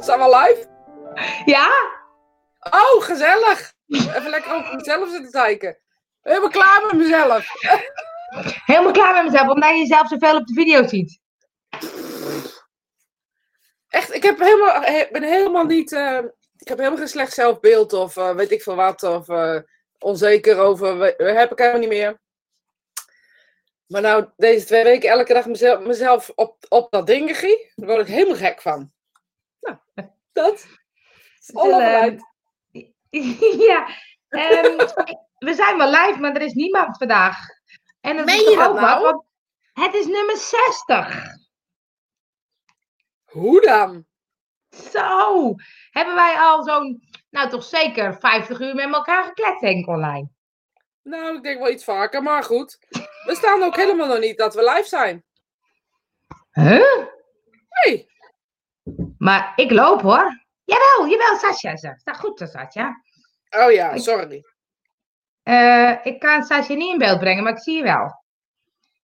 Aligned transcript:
Zijn 0.00 0.18
we 0.18 0.28
live? 0.36 0.68
Ja? 1.44 1.68
Oh, 2.70 3.02
gezellig. 3.02 3.72
Even 3.88 4.30
lekker 4.30 4.54
over 4.54 4.74
mezelf 4.74 5.10
zitten 5.10 5.30
kijken. 5.30 5.78
Helemaal 6.22 6.48
klaar 6.50 6.86
met 6.86 6.96
mezelf. 6.96 7.46
Helemaal 8.66 8.92
klaar 8.92 9.14
met 9.24 9.32
mezelf, 9.32 9.48
omdat 9.52 9.70
je 9.70 9.76
jezelf 9.78 10.08
zoveel 10.08 10.36
op 10.36 10.46
de 10.46 10.52
video 10.54 10.86
ziet. 10.86 11.20
Echt, 13.88 14.14
ik 14.14 14.22
heb 14.22 14.38
helemaal, 14.38 14.80
he- 14.82 15.08
ben 15.12 15.22
helemaal 15.22 15.64
niet... 15.64 15.92
eh, 15.92 16.18
ik 16.56 16.68
heb 16.68 16.78
helemaal 16.78 16.98
geen 16.98 17.08
slecht 17.08 17.32
zelfbeeld 17.32 17.92
of 17.92 18.16
eh, 18.16 18.34
weet 18.34 18.50
ik 18.50 18.62
veel 18.62 18.74
wat. 18.74 19.02
Of 19.02 19.28
eh, 19.28 19.58
onzeker 19.98 20.58
over... 20.58 20.98
we- 20.98 21.14
heb 21.18 21.52
ik 21.52 21.58
helemaal 21.58 21.80
niet 21.80 21.88
meer. 21.88 22.20
Maar 23.86 24.00
nou, 24.02 24.28
deze 24.36 24.66
twee 24.66 24.84
weken 24.84 25.10
elke 25.10 25.32
dag 25.34 25.46
mezelf, 25.46 25.80
mezelf 25.80 26.30
op, 26.34 26.56
op 26.68 26.90
dat 26.90 27.06
ding 27.06 27.40
daar 27.74 27.88
word 27.88 28.00
ik 28.08 28.14
helemaal 28.14 28.36
gek 28.36 28.62
van. 28.62 28.92
Nou, 29.60 29.78
dat. 30.32 30.66
is 31.40 31.52
Onafgeleid. 31.52 32.22
ja. 33.68 33.88
ehm, 34.28 34.76
we 35.38 35.54
zijn 35.54 35.78
wel 35.78 35.90
live, 35.90 36.18
maar 36.20 36.34
er 36.34 36.42
is 36.42 36.52
niemand 36.52 36.96
vandaag. 36.96 37.38
En 38.00 38.16
dat 38.16 38.26
Meen 38.26 38.34
is 38.34 38.40
je 38.40 38.48
toch 38.48 38.58
dat 38.58 38.68
ook 38.68 38.80
nou? 38.80 39.02
wat, 39.02 39.12
want 39.12 39.24
het 39.72 39.94
is 39.94 40.06
nummer 40.06 40.36
60. 40.36 41.36
Hoe 43.24 43.60
dan? 43.60 44.06
Zo, 44.68 45.54
hebben 45.90 46.14
wij 46.14 46.36
al 46.38 46.62
zo'n, 46.62 47.08
nou 47.30 47.48
toch 47.48 47.64
zeker 47.64 48.18
50 48.18 48.60
uur 48.60 48.74
met 48.74 48.94
elkaar 48.94 49.24
gekletst, 49.24 49.60
denk 49.60 49.78
ik, 49.78 49.88
online. 49.88 50.28
Nou, 51.02 51.36
ik 51.36 51.42
denk 51.42 51.58
wel 51.58 51.70
iets 51.70 51.84
vaker, 51.84 52.22
maar 52.22 52.42
goed. 52.42 52.78
We 53.24 53.34
staan 53.34 53.62
ook 53.62 53.76
helemaal 53.76 54.06
nog 54.06 54.18
niet 54.18 54.38
dat 54.38 54.54
we 54.54 54.70
live 54.74 54.88
zijn. 54.88 55.24
Huh? 56.52 57.06
Hey, 57.68 58.08
Maar 59.18 59.52
ik 59.56 59.70
loop 59.70 60.00
hoor. 60.00 60.44
Jawel, 60.64 61.08
jawel, 61.08 61.36
Sascha. 61.36 61.76
ze. 61.76 61.94
Staat 61.96 62.18
goed, 62.18 62.38
zo, 62.38 62.46
Sascha. 62.46 63.02
oh 63.50 63.72
ja, 63.72 63.96
sorry. 63.98 64.44
Eh, 65.42 65.94
ik 66.02 66.18
kan 66.18 66.42
Sascha 66.42 66.74
niet 66.74 66.92
in 66.92 66.98
beeld 66.98 67.18
brengen, 67.18 67.42
maar 67.42 67.52
ik 67.52 67.58
zie 67.62 67.76
je 67.76 67.82
wel. 67.82 68.22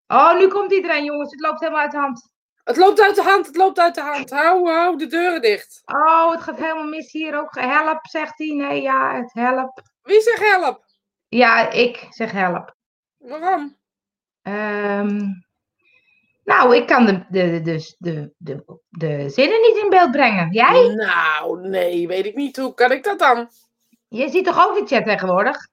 Oh, 0.08 0.38
nu 0.38 0.48
komt 0.48 0.72
iedereen, 0.72 1.04
jongens. 1.04 1.32
Het 1.32 1.42
loopt 1.42 1.60
helemaal 1.60 1.82
uit 1.82 1.92
de 1.92 1.98
hand. 1.98 2.30
Het 2.64 2.78
loopt 2.78 3.02
uit 3.02 3.16
de 3.16 3.22
hand, 3.24 3.46
het 3.48 3.56
loopt 3.56 3.80
uit 3.80 3.96
de 3.96 4.02
hand. 4.02 4.30
Hou, 4.30 4.70
hou 4.70 4.98
de 4.98 5.08
deuren 5.08 5.42
dicht. 5.42 5.82
Oh, 5.86 6.32
het 6.32 6.42
gaat 6.42 6.58
helemaal 6.58 6.88
mis 6.88 7.12
hier 7.12 7.40
ook. 7.40 7.56
Help, 7.60 8.08
zegt 8.08 8.38
hij. 8.38 8.48
Nee, 8.48 8.82
ja, 8.82 9.16
het 9.16 9.34
help. 9.34 9.82
Wie 10.02 10.22
zegt 10.22 10.40
help? 10.40 10.86
Ja, 11.28 11.70
ik 11.70 12.08
zeg 12.10 12.32
help. 12.32 12.76
Waarom? 13.18 13.78
Ehm, 14.42 15.20
nou, 16.44 16.76
ik 16.76 16.88
kan 16.88 17.06
de, 17.06 17.26
de, 17.30 17.62
de, 17.62 17.96
de, 17.98 18.34
de, 18.38 18.80
de 18.90 19.30
zinnen 19.30 19.62
niet 19.62 19.78
in 19.84 19.90
beeld 19.90 20.12
brengen. 20.12 20.52
Jij? 20.52 20.88
Nou, 20.88 21.68
nee, 21.68 22.08
weet 22.08 22.26
ik 22.26 22.36
niet. 22.36 22.58
Hoe 22.58 22.74
kan 22.74 22.92
ik 22.92 23.04
dat 23.04 23.20
dan? 23.20 23.50
Je 24.08 24.30
ziet 24.30 24.46
toch 24.46 24.68
ook 24.68 24.76
de 24.76 24.96
chat 24.96 25.06
tegenwoordig? 25.06 25.68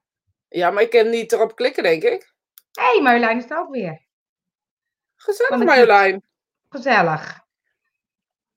Ja, 0.48 0.70
maar 0.70 0.82
ik 0.82 0.90
kan 0.90 1.10
niet 1.10 1.32
erop 1.32 1.56
klikken, 1.56 1.82
denk 1.82 2.02
ik. 2.02 2.32
Hé, 2.72 2.82
hey, 2.92 3.00
Marjolein 3.02 3.38
is 3.38 3.50
er 3.50 3.58
ook 3.58 3.70
weer. 3.70 4.06
Gezellig, 5.16 5.64
Marjolein. 5.64 6.24
Gezellig. 6.68 7.40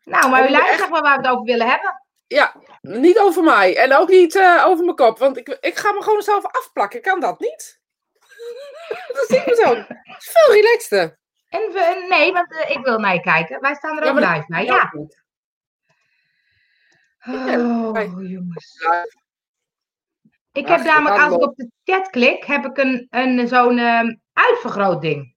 Nou, 0.03 0.29
Marjolein, 0.29 0.65
echt- 0.65 0.79
zeg 0.79 0.89
maar 0.89 1.01
waar 1.01 1.17
we 1.17 1.27
het 1.27 1.31
over 1.31 1.45
willen 1.45 1.69
hebben. 1.69 2.03
Ja, 2.27 2.55
niet 2.81 3.19
over 3.19 3.43
mij. 3.43 3.77
En 3.77 3.95
ook 3.95 4.09
niet 4.09 4.35
eh, 4.35 4.63
over 4.65 4.83
mijn 4.85 4.95
kop. 4.95 5.19
Want 5.19 5.37
ik, 5.37 5.47
ik 5.47 5.77
ga 5.77 5.91
me 5.91 6.01
gewoon 6.01 6.21
zelf 6.21 6.45
afplakken. 6.45 7.01
Kan 7.01 7.19
dat 7.19 7.39
niet? 7.39 7.79
dat 9.15 9.25
zie 9.27 9.37
ik 9.37 9.45
me 9.45 9.55
zo. 9.55 9.73
Veel 10.17 10.53
relaxter. 10.53 11.19
En 11.51 11.59
we, 11.59 12.05
nee, 12.09 12.31
want 12.31 12.51
eh, 12.51 12.69
ik 12.69 12.85
wil 12.85 12.99
naar 12.99 13.13
je 13.13 13.21
kijken. 13.21 13.61
Wij 13.61 13.75
staan 13.75 13.99
er 13.99 14.09
ook 14.09 14.19
dat- 14.19 14.29
live 14.35 14.45
bij. 14.47 14.65
Ja. 14.65 14.91
Oh, 17.27 18.29
jongens. 18.29 18.85
Ik 20.51 20.67
heb 20.67 20.83
namelijk, 20.83 21.21
als 21.21 21.33
ik 21.33 21.41
op 21.41 21.55
de 21.55 21.71
chat 21.83 22.09
klik, 22.09 22.43
heb 22.43 22.65
ik 22.65 22.77
een, 22.77 23.07
een 23.09 23.47
zo'n 23.47 23.77
ehm 23.77 24.15
uitvergrootding. 24.33 25.35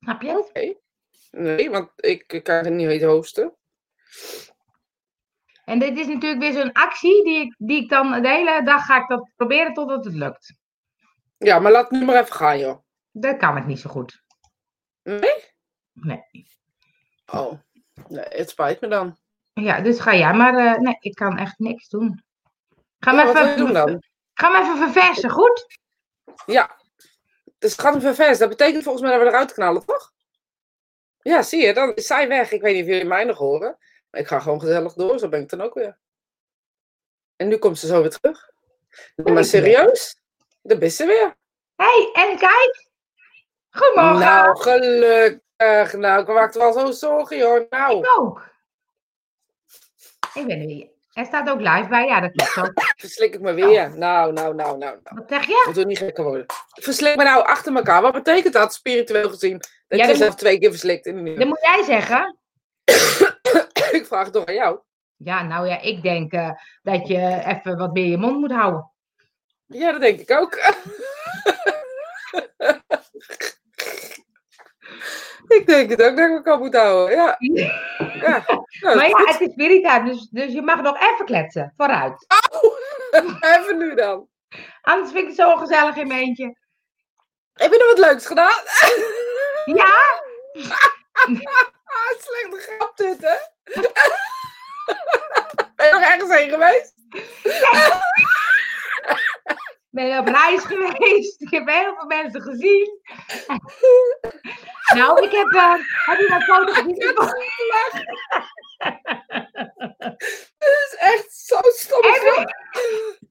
Snap 0.00 0.22
je 0.22 0.28
het? 0.52 0.78
Nee, 1.30 1.70
want 1.70 1.90
ik, 1.96 2.40
kan 2.42 2.54
het 2.54 2.72
niet 2.72 2.86
weten 2.86 3.08
hosten. 3.08 3.56
En 5.64 5.78
dit 5.78 5.98
is 5.98 6.06
natuurlijk 6.06 6.40
weer 6.42 6.52
zo'n 6.52 6.72
actie 6.72 7.24
die 7.24 7.40
ik, 7.40 7.54
die 7.58 7.82
ik 7.82 7.88
dan 7.88 8.22
de 8.22 8.28
hele 8.28 8.62
dag 8.64 8.86
ga 8.86 9.02
ik 9.02 9.08
dat 9.08 9.30
proberen 9.36 9.74
totdat 9.74 10.04
het 10.04 10.14
lukt. 10.14 10.54
Ja, 11.38 11.58
maar 11.58 11.72
laat 11.72 11.90
het 11.90 11.98
nu 12.00 12.04
maar 12.04 12.20
even 12.20 12.34
gaan, 12.34 12.58
joh. 12.58 12.78
Dat 13.10 13.36
kan 13.36 13.56
ik 13.56 13.66
niet 13.66 13.80
zo 13.80 13.90
goed. 13.90 14.23
Nee? 15.04 15.44
Nee. 15.92 16.46
Oh, 17.26 17.52
nee, 18.08 18.24
het 18.28 18.50
spijt 18.50 18.80
me 18.80 18.88
dan. 18.88 19.18
Ja, 19.52 19.80
dus 19.80 20.00
ga 20.00 20.14
jij 20.14 20.32
maar. 20.34 20.54
eh, 20.74 20.78
nee, 20.80 20.96
ik 21.00 21.14
kan 21.14 21.38
echt 21.38 21.58
niks 21.58 21.88
doen. 21.88 22.24
Ga 22.98 23.12
Ja, 23.12 23.22
je 23.22 23.28
even, 23.28 23.56
doen 23.56 23.72
dan? 23.72 24.02
ga 24.34 24.48
me 24.48 24.58
even 24.60 24.92
verversen, 24.92 25.30
goed? 25.30 25.66
Ja. 26.46 26.76
Dus 27.58 27.70
het 27.72 27.80
gaat 27.80 27.92
hem 27.92 28.02
ververs. 28.02 28.38
Dat 28.38 28.48
betekent 28.48 28.82
volgens 28.82 29.04
mij 29.04 29.12
dat 29.12 29.22
we 29.22 29.28
eruit 29.28 29.52
knallen, 29.52 29.86
toch? 29.86 30.12
Ja, 31.22 31.42
zie 31.42 31.66
je, 31.66 31.74
dan 31.74 31.94
is 31.94 32.06
zij 32.06 32.28
weg. 32.28 32.50
Ik 32.52 32.60
weet 32.60 32.74
niet 32.74 32.82
of 32.84 32.88
jullie 32.88 33.04
mij 33.04 33.24
nog 33.24 33.38
horen. 33.38 33.78
Maar 34.10 34.20
ik 34.20 34.26
ga 34.26 34.40
gewoon 34.40 34.60
gezellig 34.60 34.92
door, 34.92 35.18
zo 35.18 35.28
ben 35.28 35.40
ik 35.42 35.48
dan 35.48 35.60
ook 35.60 35.74
weer. 35.74 35.98
En 37.36 37.48
nu 37.48 37.56
komt 37.56 37.78
ze 37.78 37.86
zo 37.86 38.00
weer 38.00 38.10
terug. 38.10 38.50
Nee, 39.16 39.34
maar 39.34 39.44
serieus? 39.44 40.16
Daar 40.62 40.82
is 40.82 40.96
ze 40.96 41.06
weer. 41.06 41.36
Hé, 41.76 41.84
hey, 42.12 42.28
en 42.30 42.38
kijk. 42.38 42.83
Goedemorgen. 43.74 44.18
Nou, 44.18 44.56
gelukkig. 44.56 45.92
Nou, 45.92 46.20
ik 46.20 46.26
maakte 46.26 46.58
wel 46.58 46.72
zo 46.72 46.90
zorgen, 46.90 47.40
hoor. 47.40 47.66
Nou, 47.70 47.98
Ik 47.98 48.18
ook. 48.18 48.52
Ik 50.34 50.46
ben 50.46 50.60
er 50.60 50.66
weer. 50.66 50.88
Er 51.12 51.26
staat 51.26 51.50
ook 51.50 51.60
live 51.60 51.86
bij. 51.88 52.06
Ja, 52.06 52.20
dat 52.20 52.32
klopt 52.32 52.68
ook. 52.68 52.82
verslik 52.96 53.34
ik 53.34 53.40
me 53.40 53.52
weer. 53.52 53.98
Nou, 53.98 54.32
nou, 54.32 54.32
nou, 54.32 54.54
nou, 54.54 54.78
nou. 54.78 54.98
Wat 55.02 55.24
zeg 55.28 55.46
je? 55.46 55.64
Moet 55.66 55.76
er 55.76 55.86
niet 55.86 55.98
gekker 55.98 56.24
worden. 56.24 56.46
Verslik 56.68 57.16
me 57.16 57.24
nou 57.24 57.44
achter 57.44 57.74
elkaar. 57.74 58.02
Wat 58.02 58.12
betekent 58.12 58.52
dat, 58.52 58.74
spiritueel 58.74 59.28
gezien? 59.28 59.60
Dat 59.88 59.98
Ja, 59.98 60.06
je 60.06 60.16
zelf 60.16 60.34
twee 60.34 60.58
keer 60.58 60.70
verslikt 60.70 61.06
in 61.06 61.16
een 61.16 61.38
Dat 61.38 61.46
moet 61.46 61.62
jij 61.62 61.82
zeggen. 61.82 62.38
Ik 63.98 64.06
vraag 64.06 64.24
het 64.24 64.32
toch 64.32 64.46
aan 64.46 64.54
jou. 64.54 64.78
Ja, 65.16 65.42
nou 65.42 65.68
ja, 65.68 65.80
ik 65.80 66.02
denk 66.02 66.32
eh, 66.32 66.50
dat 66.82 67.08
je 67.08 67.42
even 67.46 67.78
wat 67.78 67.92
meer 67.92 68.06
je 68.06 68.16
mond 68.16 68.40
moet 68.40 68.52
houden. 68.52 68.90
Ja, 69.66 69.92
dat 69.92 70.00
denk 70.00 70.20
ik 70.20 70.30
ook. 70.30 70.58
ik 75.60 75.66
denk 75.66 75.90
het 75.90 76.02
ook 76.02 76.16
dat 76.16 76.26
ik 76.26 76.32
me 76.32 76.42
kan 76.42 76.58
moet 76.58 76.74
houden. 76.76 77.16
Ja, 77.16 77.36
ja. 77.38 78.44
Nou, 78.80 78.96
Maar 78.96 79.08
ja, 79.08 79.16
goed. 79.16 79.28
het 79.28 79.40
is 79.40 79.52
spiritime, 79.52 80.04
dus, 80.04 80.28
dus 80.30 80.52
je 80.52 80.62
mag 80.62 80.82
nog 80.82 81.00
even 81.12 81.24
kletsen. 81.24 81.72
Vooruit. 81.76 82.26
Even 83.58 83.78
nu 83.78 83.94
dan. 83.94 84.28
Anders 84.82 85.10
vind 85.10 85.22
ik 85.22 85.26
het 85.26 85.36
zo 85.36 85.56
gezellig 85.56 85.96
in 85.96 86.06
mijn 86.06 86.20
eentje. 86.20 86.56
Heb 87.52 87.72
je 87.72 87.78
nog 87.78 87.88
wat 87.88 87.98
leuks 87.98 88.26
gedaan? 88.26 88.60
Ja, 89.64 89.92
slechte 92.18 92.58
grap 92.58 92.96
dit, 92.96 93.20
hè? 93.20 93.36
Ben 95.76 95.86
je 95.86 95.92
nog 95.92 96.02
ergens 96.02 96.38
heen 96.38 96.50
geweest? 96.50 96.94
Ben 99.94 100.18
op 100.18 100.26
reis 100.26 100.64
geweest. 100.72 101.40
Ik 101.40 101.50
heb 101.50 101.68
heel 101.68 101.94
veel 101.94 102.06
mensen 102.06 102.42
gezien. 102.42 103.00
nou, 104.98 105.24
ik 105.24 105.30
heb... 105.30 105.52
eh, 105.52 105.74
heb 106.04 106.18
je 106.18 106.26
mijn 106.28 106.42
foto 106.42 106.72
gezien? 106.72 106.94
Dit 106.94 107.18
is 110.90 110.96
echt 110.98 111.32
zo 111.32 111.58
stom. 111.62 112.02
Heb 112.02 112.22
je, 112.22 112.54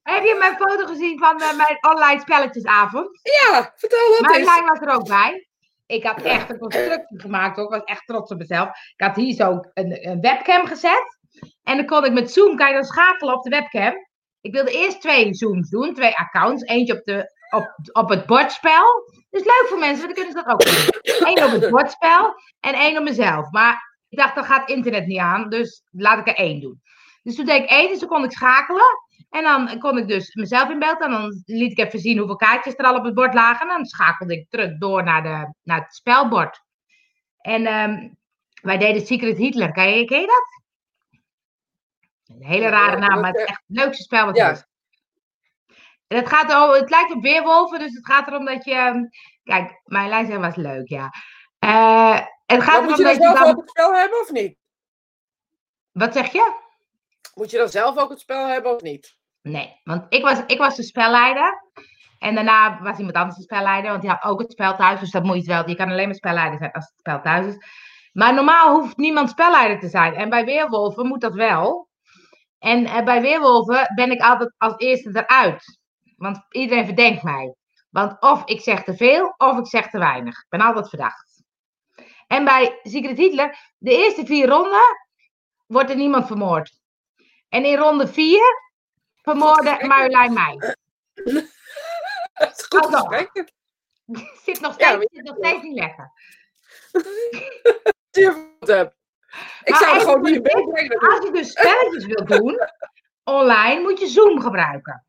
heb 0.03 0.23
je 0.23 0.35
mijn 0.39 0.55
foto 0.55 0.85
gezien 0.85 1.19
van 1.19 1.41
eh, 1.41 1.57
mijn 1.57 1.77
online 1.81 2.19
spelletjesavond? 2.19 3.19
Ja, 3.21 3.73
vertel 3.75 4.09
dat 4.09 4.17
eens. 4.19 4.45
Marjolein 4.45 4.65
was 4.65 4.79
er 4.79 4.93
ook 4.93 5.07
bij. 5.07 5.47
Ik 5.85 6.03
had 6.03 6.21
echt 6.21 6.49
een 6.49 6.59
constructie 6.59 7.19
gemaakt 7.19 7.57
ook. 7.57 7.73
Ik 7.73 7.79
was 7.79 7.83
echt 7.83 8.07
trots 8.07 8.31
op 8.31 8.37
mezelf. 8.37 8.67
Ik 8.67 9.05
had 9.05 9.15
hier 9.15 9.33
zo 9.33 9.59
een, 9.73 10.09
een 10.09 10.21
webcam 10.21 10.65
gezet. 10.65 11.17
En 11.63 11.77
dan 11.77 11.85
kon 11.85 12.05
ik 12.05 12.11
met 12.11 12.31
Zoom, 12.31 12.55
kan 12.55 12.67
je 12.67 12.73
dan 12.73 12.83
schakelen 12.83 13.33
op 13.33 13.43
de 13.43 13.49
webcam. 13.49 13.93
Ik 14.43 14.53
wilde 14.53 14.71
eerst 14.71 15.01
twee 15.01 15.33
Zooms 15.33 15.69
doen, 15.69 15.93
twee 15.93 16.17
accounts. 16.17 16.63
Eentje 16.63 16.93
op, 16.93 17.03
de, 17.03 17.31
op, 17.49 17.75
op 17.91 18.09
het 18.09 18.25
bordspel. 18.25 19.11
Dus 19.29 19.43
leuk 19.43 19.65
voor 19.69 19.79
mensen, 19.79 20.05
want 20.05 20.15
dan 20.15 20.25
kunnen 20.25 20.31
ze 20.31 20.43
dat 20.43 20.53
ook 20.53 20.65
doen. 20.65 21.27
Eén 21.27 21.43
op 21.43 21.61
het 21.61 21.69
bordspel 21.69 22.33
en 22.59 22.73
één 22.73 22.97
op 22.97 23.03
mezelf. 23.03 23.51
Maar 23.51 23.97
ik 24.09 24.17
dacht, 24.17 24.35
dan 24.35 24.43
gaat 24.43 24.69
internet 24.69 25.05
niet 25.05 25.19
aan. 25.19 25.49
Dus 25.49 25.83
laat 25.91 26.19
ik 26.19 26.27
er 26.27 26.35
één 26.35 26.61
doen. 26.61 26.81
Dus 27.23 27.35
toen 27.35 27.45
deed 27.45 27.63
ik 27.63 27.69
één, 27.69 27.89
dus 27.89 27.99
toen 27.99 28.07
kon 28.07 28.23
ik 28.23 28.31
schakelen. 28.31 28.99
En 29.29 29.43
dan 29.43 29.79
kon 29.79 29.97
ik 29.97 30.07
dus 30.07 30.35
mezelf 30.35 30.69
in 30.69 30.79
beeld. 30.79 31.01
En 31.01 31.11
dan 31.11 31.43
liet 31.45 31.71
ik 31.71 31.85
even 31.85 31.99
zien 31.99 32.17
hoeveel 32.17 32.35
kaartjes 32.35 32.75
er 32.77 32.85
al 32.85 32.97
op 32.97 33.03
het 33.03 33.13
bord 33.13 33.33
lagen. 33.33 33.69
En 33.69 33.75
dan 33.75 33.85
schakelde 33.85 34.33
ik 34.33 34.49
terug 34.49 34.77
door 34.77 35.03
naar, 35.03 35.23
de, 35.23 35.53
naar 35.63 35.81
het 35.81 35.95
spelbord. 35.95 36.61
En 37.37 37.65
ehm, 37.65 38.09
wij 38.61 38.77
deden 38.77 39.05
Secret 39.05 39.37
Hitler. 39.37 39.71
Ken 39.71 39.97
je, 39.97 40.05
ken 40.05 40.19
je 40.19 40.27
dat? 40.27 40.62
Een 42.39 42.45
hele 42.47 42.67
rare 42.69 42.97
naam, 42.97 43.19
maar 43.19 43.31
het 43.31 43.39
is 43.39 43.45
echt 43.45 43.63
het 43.67 43.77
leukste 43.77 44.03
spel 44.03 44.25
wat 44.25 44.37
er 44.37 44.43
Ja. 44.45 44.51
is. 44.51 44.65
En 46.07 46.17
het, 46.17 46.27
gaat 46.27 46.75
het 46.79 46.89
lijkt 46.89 47.11
op 47.11 47.21
weerwolven, 47.21 47.79
dus 47.79 47.93
het 47.95 48.05
gaat 48.05 48.27
erom 48.27 48.45
dat 48.45 48.65
je... 48.65 48.73
ehm, 48.73 49.03
Kijk, 49.43 49.81
mijn 49.83 50.09
lijn 50.09 50.25
zeggen 50.25 50.43
was 50.43 50.55
leuk, 50.55 50.87
ja. 50.89 51.09
Eh, 51.59 52.19
het 52.45 52.63
gaat 52.63 52.75
erom 52.75 52.85
moet 52.87 52.97
je 52.97 53.03
dat 53.03 53.15
je 53.15 53.21
zelf 53.21 53.39
dan... 53.39 53.49
op 53.49 53.57
het 53.59 53.69
spel 53.69 53.93
hebben 53.95 54.19
of 54.21 54.31
niet? 54.31 54.57
Wat 55.91 56.13
zeg 56.13 56.31
je? 56.31 56.53
Moet 57.35 57.51
je 57.51 57.57
dan 57.57 57.69
zelf 57.69 57.97
ook 57.97 58.09
het 58.09 58.19
spel 58.19 58.47
hebben 58.47 58.75
of 58.75 58.81
niet? 58.81 59.17
Nee, 59.41 59.79
want 59.83 60.05
ik 60.09 60.23
was, 60.23 60.39
ik 60.47 60.57
was 60.57 60.75
de 60.75 60.83
spelleider. 60.83 61.63
En 62.19 62.35
daarna 62.35 62.81
was 62.81 62.97
iemand 62.97 63.15
anders 63.15 63.35
de 63.37 63.43
spelleider, 63.43 63.89
want 63.89 64.01
die 64.01 64.11
had 64.11 64.23
ook 64.23 64.39
het 64.41 64.51
spel 64.51 64.75
thuis. 64.75 64.99
Dus 64.99 65.11
dat 65.11 65.23
moet 65.23 65.35
je 65.45 65.51
wel. 65.51 65.69
Je 65.69 65.75
kan 65.75 65.89
alleen 65.89 66.05
maar 66.05 66.15
spelleider 66.15 66.57
zijn 66.57 66.71
als 66.71 66.85
het 66.85 66.99
spel 66.99 67.21
thuis 67.21 67.45
is. 67.45 67.65
Maar 68.13 68.33
normaal 68.33 68.79
hoeft 68.79 68.97
niemand 68.97 69.29
spelleider 69.29 69.79
te 69.79 69.87
zijn. 69.87 70.13
En 70.15 70.29
bij 70.29 70.45
Weerwolven 70.45 71.07
moet 71.07 71.21
dat 71.21 71.33
wel. 71.33 71.89
En 72.63 72.85
eh, 72.85 73.03
bij 73.03 73.21
Weerwolven 73.21 73.91
ben 73.95 74.11
ik 74.11 74.21
altijd 74.21 74.53
als 74.57 74.73
eerste 74.77 75.09
eruit. 75.09 75.79
Want 76.17 76.45
iedereen 76.49 76.85
verdenkt 76.85 77.23
mij. 77.23 77.55
Want 77.89 78.21
of 78.21 78.45
ik 78.45 78.61
zeg 78.61 78.83
te 78.83 78.95
veel, 78.95 79.33
of 79.37 79.57
ik 79.57 79.67
zeg 79.67 79.89
te 79.89 79.99
weinig. 79.99 80.37
Ik 80.37 80.49
ben 80.49 80.61
altijd 80.61 80.89
verdacht. 80.89 81.43
En 82.27 82.45
bij 82.45 82.79
Secret 82.83 83.17
Hitler, 83.17 83.73
de 83.77 83.91
eerste 83.91 84.25
vier 84.25 84.47
ronden, 84.47 84.81
wordt 85.65 85.89
er 85.89 85.95
niemand 85.95 86.27
vermoord. 86.27 86.79
En 87.49 87.65
in 87.65 87.77
ronde 87.77 88.07
vier 88.07 88.43
vermoorde 89.21 89.85
Marjolein 89.87 90.33
mij. 90.33 90.57
Dat 92.33 92.59
is 92.59 92.65
goed 92.69 92.95
gesprek. 92.95 93.51
Zit 94.45 94.59
nog 94.59 94.79
Ja, 94.79 94.89
steeds, 94.89 95.13
zit 95.13 95.23
nog 95.23 95.35
steeds 95.37 95.63
niet 95.63 95.79
lekker. 95.79 96.11
heb. 98.77 98.95
Ik 99.63 99.75
zou 99.75 99.99
gewoon 99.99 100.21
niet 100.21 100.35
in 100.35 100.43
de 100.43 100.53
bed 100.53 100.69
brengen. 100.69 100.99
Als 100.99 101.25
je 101.25 101.31
dus 101.31 101.51
spelletjes 101.51 102.05
wilt 102.05 102.27
doen, 102.27 102.59
online, 103.23 103.81
moet 103.81 103.99
je 103.99 104.07
Zoom 104.07 104.41
gebruiken. 104.41 105.05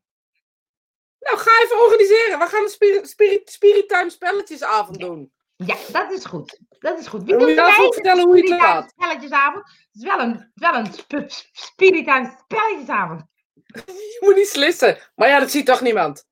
Nou, 1.19 1.37
ga 1.37 1.63
even 1.63 1.83
organiseren. 1.83 2.39
We 2.39 2.45
gaan 2.45 2.63
een 2.63 2.69
Spirit, 2.69 3.09
spirit, 3.09 3.49
spirit 3.49 3.89
Time 3.89 4.09
spelletjesavond 4.09 4.99
doen. 4.99 5.31
Ja, 5.55 5.75
dat 5.91 6.11
is 6.11 6.25
goed. 6.25 6.59
Dat 6.79 6.99
is 6.99 7.07
goed. 7.07 7.23
Wie 7.23 7.37
doet 7.37 7.49
even 7.49 7.79
mee? 7.79 7.93
vertellen 7.93 8.25
hoe 8.25 8.37
je 8.37 8.53
het 8.53 8.61
gaat. 8.61 8.89
Spelletjesavond. 8.89 9.63
Het 9.65 9.89
is 9.93 10.03
wel 10.03 10.19
een, 10.19 10.51
wel 10.55 10.73
een 10.75 10.93
sp- 10.93 11.23
sp- 11.27 11.47
Spirit 11.51 12.05
Time 12.05 12.37
spelletjesavond. 12.43 13.23
Je 13.85 14.21
moet 14.25 14.35
niet 14.35 14.47
slissen. 14.47 14.97
Maar 15.15 15.27
ja, 15.27 15.39
dat 15.39 15.51
ziet 15.51 15.65
toch 15.65 15.81
niemand? 15.81 16.25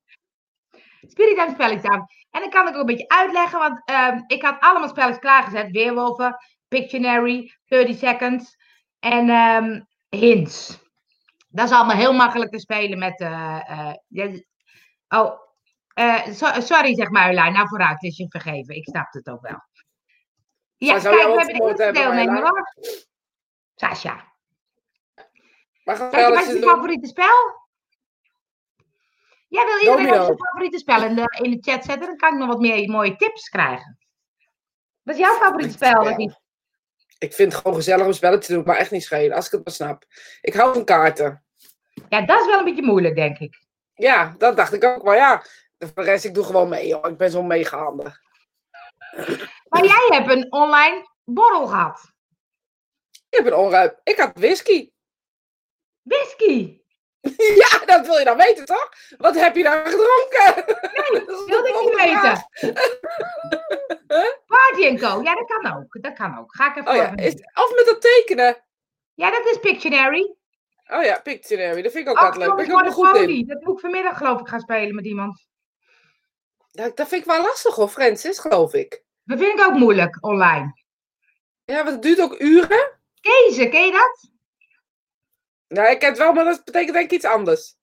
Spirit 1.06 1.36
Time 1.36 1.52
spelletjesavond. 1.52 2.12
En 2.30 2.40
dan 2.40 2.50
kan 2.50 2.68
ik 2.68 2.74
ook 2.74 2.80
een 2.80 2.86
beetje 2.86 3.08
uitleggen, 3.08 3.58
want 3.58 3.82
ehm, 3.84 4.20
ik 4.26 4.42
had 4.42 4.60
allemaal 4.60 4.88
spelletjes 4.88 5.18
klaargezet. 5.18 5.70
Weerwolven, 5.70 6.36
Pictionary, 6.78 7.54
30 7.64 7.98
Seconds 7.98 8.56
en 9.00 9.28
ehm, 9.28 9.80
Hints. 10.08 10.82
Dat 11.48 11.68
is 11.68 11.74
allemaal 11.74 11.96
heel 11.96 12.12
makkelijk 12.12 12.50
te 12.50 12.58
spelen 12.58 12.98
met... 12.98 13.20
eh, 13.20 13.70
eh, 13.70 13.94
ja, 14.08 14.30
oh, 15.08 15.38
eh, 15.94 16.26
so- 16.26 16.60
sorry 16.60 16.94
zeg 16.94 17.10
Marjolein. 17.10 17.52
Nou 17.52 17.68
vooruit, 17.68 18.02
is 18.02 18.16
je 18.16 18.26
vergeven. 18.28 18.76
Ik 18.76 18.88
snap 18.88 19.12
het 19.12 19.28
ook 19.28 19.40
wel. 19.40 19.62
Ja, 20.76 20.98
kijk, 20.98 21.02
we 21.02 21.20
hebben 21.20 21.46
de 21.46 21.64
eerste 21.64 21.92
deelnemer 21.92 22.42
hoor. 22.42 22.74
Maar 25.84 25.96
Zeg, 25.96 26.28
wat 26.28 26.40
is 26.40 26.52
je 26.52 26.62
favoriete 26.62 27.06
spel? 27.06 27.62
Jij 29.48 29.64
wil 29.64 29.78
iedereen 29.78 29.96
Domino. 30.04 30.18
ook 30.18 30.26
zijn 30.26 30.38
favoriete 30.38 30.78
spel 30.78 31.04
in 31.04 31.14
de, 31.14 31.38
in 31.42 31.50
de 31.50 31.70
chat 31.70 31.84
zetten, 31.84 32.06
dan 32.06 32.16
kan 32.16 32.32
ik 32.32 32.38
nog 32.38 32.48
wat 32.48 32.60
meer 32.60 32.88
mooie 32.90 33.16
tips 33.16 33.48
krijgen. 33.48 33.98
Wat 35.02 35.14
is 35.14 35.20
jouw 35.20 35.34
favoriete 35.34 35.72
spel? 35.72 36.04
spel. 36.04 36.42
Ik 37.18 37.32
vind 37.34 37.52
het 37.52 37.60
gewoon 37.60 37.76
gezellig 37.76 38.06
om 38.06 38.12
spelletjes 38.12 38.46
te 38.46 38.52
doen, 38.52 38.64
maar 38.64 38.76
echt 38.76 38.90
niet 38.90 39.02
schelen, 39.02 39.36
als 39.36 39.46
ik 39.46 39.52
het 39.52 39.64
maar 39.64 39.74
snap. 39.74 40.04
Ik 40.40 40.54
hou 40.54 40.72
van 40.74 40.84
kaarten. 40.84 41.44
Ja, 42.08 42.20
dat 42.20 42.40
is 42.40 42.46
wel 42.46 42.58
een 42.58 42.64
beetje 42.64 42.82
moeilijk, 42.82 43.14
denk 43.14 43.38
ik. 43.38 43.62
Ja, 43.94 44.34
dat 44.38 44.56
dacht 44.56 44.72
ik 44.72 44.84
ook. 44.84 45.02
Maar 45.02 45.16
ja, 45.16 45.44
de 45.78 45.90
rest, 45.94 46.24
ik 46.24 46.34
doe 46.34 46.44
gewoon 46.44 46.68
mee. 46.68 46.86
Joh. 46.86 47.10
Ik 47.10 47.16
ben 47.16 47.30
zo 47.30 47.42
meegaande. 47.42 48.02
Maar 49.68 49.84
jij 49.84 50.08
hebt 50.08 50.30
een 50.30 50.52
online 50.52 51.08
borrel 51.24 51.66
gehad. 51.66 52.12
Ik 53.28 53.38
heb 53.38 53.46
een 53.46 53.54
onruim. 53.54 53.92
Ik 54.02 54.16
had 54.16 54.30
whisky. 54.34 54.90
Whisky. 56.02 56.80
Ja, 57.62 57.84
dat 57.86 58.06
wil 58.06 58.18
je 58.18 58.24
dan 58.24 58.36
weten, 58.36 58.64
toch? 58.64 58.92
Wat 59.18 59.34
heb 59.34 59.56
je 59.56 59.62
dan 59.62 59.72
gedronken? 59.84 60.64
Nee, 60.66 61.24
Dat 61.26 61.44
wilde 61.44 61.62
de 61.62 61.68
ik 61.68 61.80
niet 61.80 61.94
weten. 61.94 62.48
Party 64.46 64.98
Co. 64.98 65.22
Ja, 65.22 65.34
dat 65.34 65.46
kan 65.46 65.76
ook. 65.76 66.02
Dat 66.02 66.12
kan 66.12 66.38
ook. 66.38 66.54
Ga 66.56 66.70
ik 66.70 66.76
even 66.76 66.90
Oh 66.90 66.96
ja, 66.96 67.16
is, 67.16 67.34
of 67.34 67.72
met 67.76 67.84
dat 67.86 68.00
tekenen. 68.00 68.64
Ja, 69.14 69.30
dat 69.30 69.46
is 69.46 69.58
Pictionary. 69.58 70.34
Oh 70.86 71.02
ja, 71.02 71.20
Pictionary. 71.20 71.82
Dat 71.82 71.92
vind 71.92 72.06
ik 72.06 72.10
ook 72.10 72.18
altijd 72.18 72.46
leuk. 72.46 72.56
Ben 72.56 72.64
ik 72.64 72.72
ook 72.72 72.92
goed 72.92 73.16
in. 73.16 73.46
Dat 73.46 73.62
moet 73.62 73.74
ik 73.74 73.80
vanmiddag 73.80 74.16
geloof 74.16 74.40
ik 74.40 74.48
gaan 74.48 74.60
spelen 74.60 74.94
met 74.94 75.04
iemand. 75.04 75.46
Dat, 76.70 76.96
dat 76.96 77.08
vind 77.08 77.20
ik 77.20 77.30
wel 77.30 77.42
lastig 77.42 77.74
hoor, 77.74 77.88
Francis, 77.88 78.38
geloof 78.38 78.74
ik. 78.74 79.04
Dat 79.24 79.38
vind 79.38 79.58
ik 79.58 79.66
ook 79.66 79.74
moeilijk, 79.74 80.18
online. 80.20 80.82
Ja, 81.64 81.76
want 81.76 81.88
het 81.88 82.02
duurt 82.02 82.20
ook 82.20 82.40
uren. 82.40 82.98
Kezen, 83.20 83.70
ken 83.70 83.84
je 83.84 83.92
dat? 83.92 84.30
Nou, 85.74 85.90
ik 85.90 85.98
ken 85.98 86.08
het 86.08 86.18
wel, 86.18 86.32
maar 86.32 86.44
dat 86.44 86.64
betekent 86.64 86.92
denk 86.92 87.04
ik 87.04 87.16
iets 87.16 87.24
anders. 87.24 87.76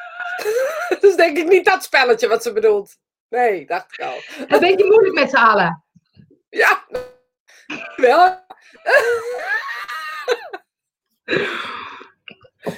dus 1.00 1.16
denk 1.16 1.36
ik 1.36 1.48
niet 1.48 1.64
dat 1.64 1.82
spelletje 1.82 2.28
wat 2.28 2.42
ze 2.42 2.52
bedoelt. 2.52 2.96
Nee, 3.28 3.66
dacht 3.66 3.92
ik 3.92 4.04
al. 4.04 4.16
Een 4.46 4.60
beetje 4.60 4.84
moeilijk 4.84 5.14
met 5.14 5.30
z'n 5.30 5.36
allen. 5.36 5.84
Ja, 6.48 6.84
wel. 7.96 8.44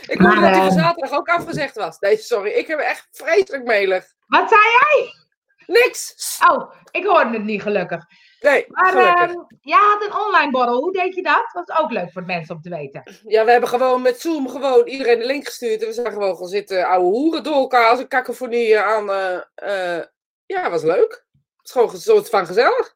ik 0.06 0.18
hoorde 0.18 0.40
Maar, 0.40 0.40
dat 0.40 0.60
hij 0.60 0.66
eh, 0.66 0.72
zaterdag 0.72 1.12
ook 1.12 1.28
afgezegd 1.28 1.74
was. 1.74 1.98
Nee, 1.98 2.16
sorry. 2.16 2.50
Ik 2.50 2.66
heb 2.66 2.78
echt 2.78 3.08
vreselijk 3.10 3.64
melig. 3.64 4.04
Wat 4.26 4.48
zei 4.48 4.60
jij? 4.60 5.21
Niks. 5.66 6.38
Oh, 6.50 6.72
ik 6.90 7.04
hoorde 7.06 7.30
het 7.32 7.44
niet 7.44 7.62
gelukkig. 7.62 8.04
Nee, 8.40 8.64
Maar 8.68 8.90
gelukkig. 8.92 9.30
ehm 9.30 9.40
jij 9.60 9.78
had 9.78 10.04
een 10.04 10.14
online 10.16 10.50
borrel. 10.50 10.80
Hoe 10.80 10.92
deed 10.92 11.14
je 11.14 11.22
dat? 11.22 11.48
Dat 11.52 11.68
is 11.68 11.76
ook 11.78 11.90
leuk 11.90 12.12
voor 12.12 12.20
de 12.20 12.26
mensen 12.26 12.54
om 12.54 12.60
te 12.62 12.68
weten. 12.70 13.02
Ja, 13.26 13.44
we 13.44 13.50
hebben 13.50 13.68
gewoon 13.68 14.02
met 14.02 14.20
Zoom 14.20 14.48
gewoon 14.48 14.86
iedereen 14.86 15.18
de 15.18 15.26
link 15.26 15.44
gestuurd. 15.46 15.80
En 15.80 15.86
we 15.86 15.92
zijn 15.92 16.12
gewoon 16.12 16.36
gaan 16.36 16.46
zitten 16.48 16.86
ouwe 16.86 17.04
hoeren 17.04 17.42
door 17.42 17.54
elkaar 17.54 17.88
als 17.90 17.98
een 17.98 18.08
kakofonie 18.08 18.78
aan. 18.78 19.10
eh, 19.10 19.98
eh, 19.98 20.04
ja, 20.46 20.70
was 20.70 20.82
leuk. 20.82 21.26
Het 21.56 21.66
is 21.66 21.72
gewoon 21.72 21.90
een 21.90 22.00
soort 22.00 22.28
van 22.28 22.46
gezellig. 22.46 22.94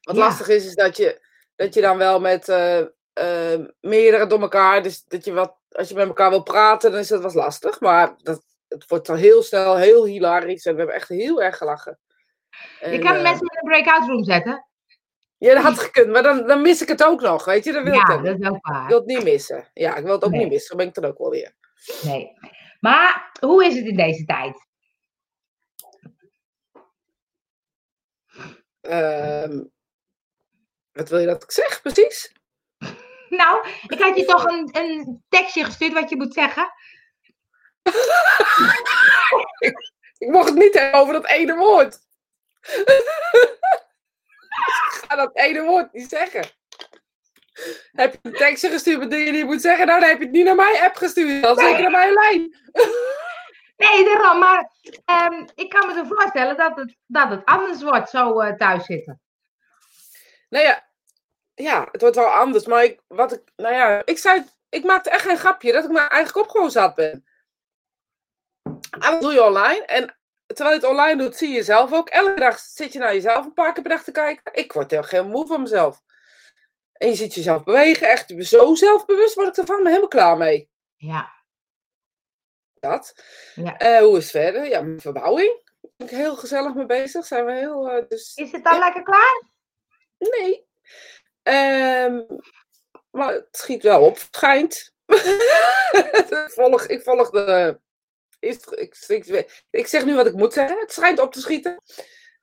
Wat 0.00 0.16
Ja. 0.16 0.20
lastig 0.22 0.48
is, 0.48 0.66
is 0.66 0.74
dat 0.74 0.96
je, 0.96 1.26
dat 1.56 1.74
je 1.74 1.80
dan 1.80 1.98
wel 1.98 2.20
met 2.20 2.48
eh, 2.48 2.80
meerdere 3.80 4.26
door 4.26 4.40
elkaar. 4.40 4.82
Dus 4.82 5.04
dat 5.04 5.24
je 5.24 5.32
wat, 5.32 5.56
als 5.68 5.88
je 5.88 5.94
met 5.94 6.06
elkaar 6.06 6.30
wil 6.30 6.42
praten, 6.42 6.90
dan 6.90 7.00
is 7.00 7.08
dat 7.08 7.22
wat 7.22 7.34
lastig. 7.34 7.80
Maar 7.80 8.14
dat, 8.22 8.42
het 8.74 8.88
wordt 8.88 9.08
heel 9.08 9.42
snel 9.42 9.76
heel 9.76 10.04
hilarisch. 10.04 10.64
En 10.66 10.72
we 10.72 10.78
hebben 10.78 10.96
echt 10.96 11.08
heel 11.08 11.42
erg 11.42 11.56
gelachen. 11.56 11.98
Je 12.80 12.98
kan 12.98 13.16
eh, 13.16 13.22
mensen 13.22 13.46
in 13.46 13.58
een 13.60 13.68
breakout 13.82 14.08
room 14.08 14.24
zetten. 14.24 14.66
Ja, 15.38 15.54
dat 15.54 15.62
had 15.62 15.78
gekund. 15.78 16.10
Maar 16.10 16.22
dan, 16.22 16.46
dan 16.46 16.62
mis 16.62 16.82
ik 16.82 16.88
het 16.88 17.04
ook 17.04 17.20
nog. 17.20 17.44
Weet 17.44 17.64
je, 17.64 17.72
dat 17.72 17.82
wil 17.84 17.92
ik 17.92 17.98
Ja, 17.98 18.06
dan 18.06 18.22
niet. 18.22 18.26
dat 18.30 18.40
is 18.40 18.48
ook 18.48 18.56
Ik 18.56 18.66
waar. 18.66 18.86
wil 18.86 18.96
het 18.98 19.06
niet 19.06 19.22
missen. 19.24 19.70
Ja, 19.72 19.96
ik 19.96 20.04
wil 20.04 20.12
het 20.14 20.24
ook 20.24 20.30
Nee. 20.30 20.40
niet 20.40 20.48
missen. 20.48 20.68
Dan 20.68 20.76
ben 20.76 20.86
ik 20.86 20.94
dan 20.94 21.04
ook 21.10 21.18
wel 21.18 21.30
weer. 21.30 21.54
Nee. 22.02 22.32
Maar 22.80 23.30
hoe 23.40 23.64
is 23.64 23.74
het 23.74 23.84
in 23.86 23.96
deze 23.96 24.24
tijd? 24.24 24.66
Ehm, 28.80 29.62
wat 30.92 31.08
wil 31.08 31.18
je 31.18 31.26
dat 31.26 31.42
ik 31.42 31.50
zeg, 31.50 31.82
precies? 31.82 32.32
Nou, 33.28 33.66
ik 33.88 33.98
had 34.00 34.16
je 34.16 34.24
toch 34.24 34.44
een, 34.44 34.68
een 34.72 35.24
tekstje 35.28 35.64
gestuurd 35.64 35.92
wat 35.92 36.10
je 36.10 36.16
moet 36.16 36.34
zeggen. 36.34 36.72
Ik 40.18 40.28
mocht 40.28 40.48
het 40.48 40.58
niet 40.58 40.74
hebben 40.74 41.00
over 41.00 41.12
dat 41.12 41.26
ene 41.26 41.56
woord. 41.56 41.98
ik 42.62 43.04
ga 45.08 45.16
dat 45.16 45.36
ene 45.36 45.62
woord 45.62 45.92
niet 45.92 46.08
zeggen. 46.08 46.44
Heb 47.92 48.12
je 48.12 48.18
een 48.22 48.32
tekstje 48.32 48.70
gestuurd 48.70 48.98
met 48.98 49.10
dingen 49.10 49.32
die 49.32 49.40
je 49.40 49.44
moet 49.44 49.60
zeggen? 49.60 49.86
Nou, 49.86 50.00
dan 50.00 50.08
heb 50.08 50.18
je 50.18 50.24
het 50.24 50.32
niet 50.32 50.44
naar 50.44 50.54
mijn 50.54 50.82
app 50.82 50.96
gestuurd. 50.96 51.42
Dan 51.42 51.58
zeker 51.58 51.82
naar 51.82 51.90
mijn 51.90 52.12
lijn. 52.12 52.56
Nee, 53.76 54.04
daarom. 54.04 54.38
Maar 54.38 54.70
ehm, 55.04 55.46
ik 55.54 55.70
kan 55.70 55.86
me 55.86 55.94
zo 55.94 56.04
voorstellen 56.04 56.56
dat 56.56 56.76
het, 56.76 56.96
dat 57.06 57.28
het 57.28 57.44
anders 57.44 57.82
wordt 57.82 58.10
zo 58.10 58.40
eh, 58.40 58.56
thuis 58.56 58.84
zitten. 58.84 59.20
Nou 60.48 60.64
ja, 60.64 60.88
ja, 61.54 61.88
het 61.90 62.00
wordt 62.00 62.16
wel 62.16 62.26
anders. 62.26 62.66
Maar 62.66 62.84
ik, 62.84 63.00
wat 63.06 63.32
ik, 63.32 63.42
nou 63.56 63.74
ja, 63.74 64.02
ik 64.04 64.18
zei, 64.18 64.44
ik 64.68 64.84
maakte 64.84 65.10
echt 65.10 65.24
geen 65.24 65.38
grapje 65.38 65.72
dat 65.72 65.84
ik 65.84 65.90
mijn 65.90 66.08
eigen 66.08 66.32
kop 66.32 66.48
gewoon 66.48 66.70
zat 66.70 66.94
ben. 66.94 67.24
Alles 68.98 69.20
doe 69.20 69.32
je 69.32 69.44
online. 69.44 69.84
En 69.84 70.16
terwijl 70.46 70.76
je 70.76 70.80
het 70.80 70.90
online 70.90 71.22
doet, 71.22 71.36
zie 71.36 71.48
je 71.48 71.54
jezelf 71.54 71.92
ook. 71.92 72.08
Elke 72.08 72.40
dag 72.40 72.58
zit 72.58 72.92
je 72.92 72.98
naar 72.98 73.14
jezelf 73.14 73.44
een 73.44 73.52
paar 73.52 73.72
keer 73.72 73.82
per 73.82 73.92
dag 73.92 74.04
te 74.04 74.12
kijken. 74.12 74.54
Ik 74.54 74.72
word 74.72 74.90
heel 74.90 75.02
geen 75.02 75.26
moe 75.26 75.46
van 75.46 75.62
mezelf. 75.62 76.02
En 76.92 77.08
je 77.08 77.14
ziet 77.14 77.34
jezelf 77.34 77.64
bewegen. 77.64 78.08
Echt 78.08 78.34
zo 78.38 78.74
zelfbewust 78.74 79.34
word 79.34 79.48
ik 79.48 79.56
ervan. 79.56 79.76
ben 79.76 79.86
helemaal 79.86 80.08
klaar 80.08 80.36
mee. 80.36 80.70
Ja. 80.96 81.32
Dat. 82.80 83.14
Ja. 83.54 83.78
Eh, 83.78 83.98
hoe 83.98 84.16
is 84.16 84.22
het 84.22 84.42
verder? 84.42 84.68
Ja, 84.68 84.80
met 84.80 85.02
verbouwing. 85.02 85.62
Daar 85.80 85.90
ben 85.96 86.06
ik 86.06 86.14
heel 86.14 86.36
gezellig 86.36 86.74
mee 86.74 86.86
bezig. 86.86 87.26
Zijn 87.26 87.44
we 87.44 87.52
heel... 87.52 87.90
eh, 87.90 88.08
dus 88.08 88.34
Is 88.34 88.52
het 88.52 88.64
dan 88.64 88.78
lekker 88.78 89.02
klaar? 89.02 89.42
Nee. 90.18 90.66
Ehm, 91.42 92.22
maar 93.10 93.32
het 93.32 93.48
schiet 93.50 93.82
wel 93.82 94.04
op, 94.04 94.14
het 94.14 94.28
schijnt. 94.30 94.92
ik, 96.12 96.50
volg, 96.54 96.86
ik 96.86 97.02
volg 97.02 97.30
de. 97.30 97.80
Is- 98.44 98.66
Ik, 99.06 99.26
ik, 99.26 99.64
ik 99.70 99.86
zeg 99.86 100.04
nu 100.04 100.14
wat 100.14 100.26
ik 100.26 100.34
moet 100.34 100.52
zeggen. 100.52 100.78
Het 100.80 100.92
schijnt 100.92 101.20
op 101.20 101.32
te 101.32 101.40
schieten. 101.40 101.82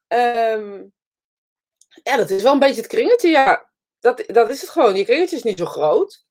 Ehm, 0.07 0.83
ja, 2.03 2.17
dat 2.17 2.29
is 2.29 2.43
wel 2.43 2.53
een 2.53 2.59
beetje 2.59 2.81
het 2.81 2.89
kringetje, 2.89 3.29
ja. 3.29 3.69
dat, 3.99 4.23
dat 4.27 4.49
is 4.49 4.61
het 4.61 4.69
gewoon. 4.69 4.95
Je 4.95 5.05
kringetje 5.05 5.35
is 5.35 5.43
niet 5.43 5.57
zo 5.59 5.65
groot. 5.65 6.25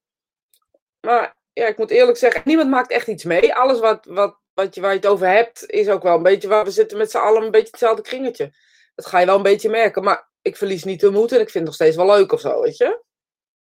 Maar 1.01 1.37
ja, 1.53 1.67
ik 1.67 1.79
moet 1.79 1.91
eerlijk 1.91 2.19
zeggen, 2.19 2.43
niemand 2.45 2.71
maakt 2.71 2.91
echt 2.91 3.07
iets 3.07 3.25
mee. 3.25 3.55
Alles 3.55 3.79
wat, 3.81 4.05
wat, 4.05 4.39
wat 4.53 4.75
je, 4.75 4.81
waar 4.81 4.91
je 4.91 4.97
het 4.97 5.07
over 5.07 5.29
hebt, 5.29 5.67
is 5.67 5.89
ook 5.89 6.03
wel 6.03 6.17
een 6.17 6.23
beetje 6.23 6.49
waar 6.49 6.65
we 6.65 6.71
zitten 6.71 6.99
met 6.99 7.11
z'n 7.11 7.19
allen 7.19 7.43
een 7.43 7.51
beetje 7.51 7.71
hetzelfde 7.71 8.03
kringetje. 8.03 8.55
Dat 8.95 9.07
ga 9.07 9.19
je 9.19 9.27
wel 9.27 9.37
een 9.37 9.43
beetje 9.43 9.69
merken. 9.71 10.03
Maar 10.05 10.31
ik 10.43 10.57
verlies 10.57 10.85
niet 10.85 11.01
de 11.01 11.11
moed 11.11 11.33
en 11.33 11.41
ik 11.41 11.51
vind 11.51 11.55
het 11.55 11.65
nog 11.65 11.75
steeds 11.75 11.97
wel 11.97 12.07
leuk 12.07 12.33
of 12.33 12.41
zo, 12.41 12.61
weet 12.61 12.77
je? 12.77 13.03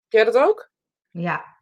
Jij 0.09 0.25
dat 0.25 0.37
ook? 0.37 0.71
Ja. 1.11 1.54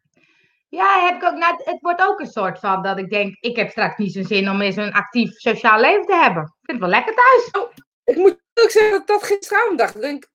Ja, 0.72 1.04
heb 1.06 1.22
ik 1.22 1.24
ook, 1.28 1.34
nou, 1.38 1.60
het 1.64 1.80
wordt 1.80 2.02
ook 2.02 2.20
een 2.20 2.26
soort 2.30 2.58
van 2.58 2.82
dat 2.82 2.98
ik 2.98 3.10
denk, 3.10 3.36
ik 3.40 3.56
heb 3.56 3.70
straks 3.70 3.96
niet 3.96 4.12
zo'n 4.12 4.24
zin 4.24 4.50
om 4.50 4.60
eens 4.60 4.76
een 4.76 4.92
actief 4.92 5.30
sociaal 5.40 5.80
leven 5.80 6.06
te 6.06 6.14
hebben. 6.14 6.42
Ik 6.42 6.50
vind 6.62 6.80
het 6.80 6.80
wel 6.80 6.88
lekker 6.88 7.14
thuis. 7.14 7.64
Oh, 7.64 7.72
ik 8.04 8.16
moet 8.16 8.40
ook 8.54 8.70
zeggen 8.70 8.90
dat 8.92 9.00
ik 9.00 9.06
dat 9.06 9.22
gisteravond 9.22 9.78
dacht. 9.78 9.94
Ik 9.94 10.00
denk, 10.00 10.28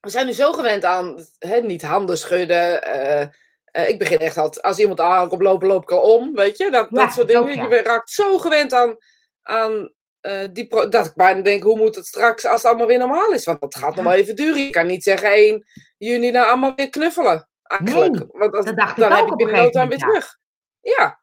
we 0.00 0.10
zijn 0.10 0.26
nu 0.26 0.32
zo 0.32 0.52
gewend 0.52 0.84
aan 0.84 1.26
hè, 1.38 1.60
niet 1.60 1.82
handen 1.82 2.18
schudden. 2.18 2.82
eh, 2.82 3.20
eh, 3.64 3.88
ik 3.88 3.98
begin 3.98 4.18
echt 4.18 4.36
altijd, 4.38 4.64
als 4.64 4.78
iemand 4.78 5.00
aankomt 5.00 5.42
lopen, 5.42 5.68
loop 5.68 5.82
ik 5.82 5.90
al 5.90 6.00
om, 6.14 6.34
weet 6.34 6.56
je? 6.58 6.70
Dat, 6.70 6.86
Ja, 6.90 7.04
dat 7.04 7.12
soort 7.12 7.28
dingen. 7.28 7.56
ja. 7.56 7.76
Je 7.76 7.82
raakt 7.82 8.10
zo 8.10 8.38
gewend 8.38 8.72
aan, 8.72 8.96
aan 9.42 9.92
eh, 10.20 10.44
die... 10.52 10.66
pro- 10.66 10.88
dat 10.88 11.06
ik 11.06 11.14
bijna 11.14 11.40
denk, 11.40 11.62
hoe 11.62 11.78
moet 11.78 11.94
het 11.94 12.06
straks 12.06 12.44
als 12.44 12.56
het 12.62 12.64
allemaal 12.70 12.86
weer 12.86 12.98
normaal 12.98 13.32
is? 13.32 13.44
Want 13.44 13.60
dat 13.60 13.74
gaat 13.76 13.94
nog 13.94 14.04
wel 14.04 14.12
even 14.14 14.36
duren. 14.36 14.62
Je 14.62 14.70
kan 14.70 14.86
niet 14.86 15.02
zeggen 15.02 15.30
1 15.30 15.64
juni 15.98 16.30
nou 16.30 16.46
allemaal 16.46 16.72
weer 16.76 16.90
knuffelen. 16.90 17.48
Eigenlijk. 17.68 18.12
Nee, 18.12 18.26
Want 18.32 18.54
als- 18.54 18.64
dat 18.64 18.76
dacht 18.76 18.90
ik 18.90 18.96
dan 18.96 19.12
ook 19.12 19.18
heb 19.18 19.26
je 19.26 19.30
een 19.30 19.36
binnen 19.36 19.62
no 19.62 19.70
time 19.70 19.88
weer 19.88 19.98
terug. 19.98 20.38
Ja. 20.80 21.20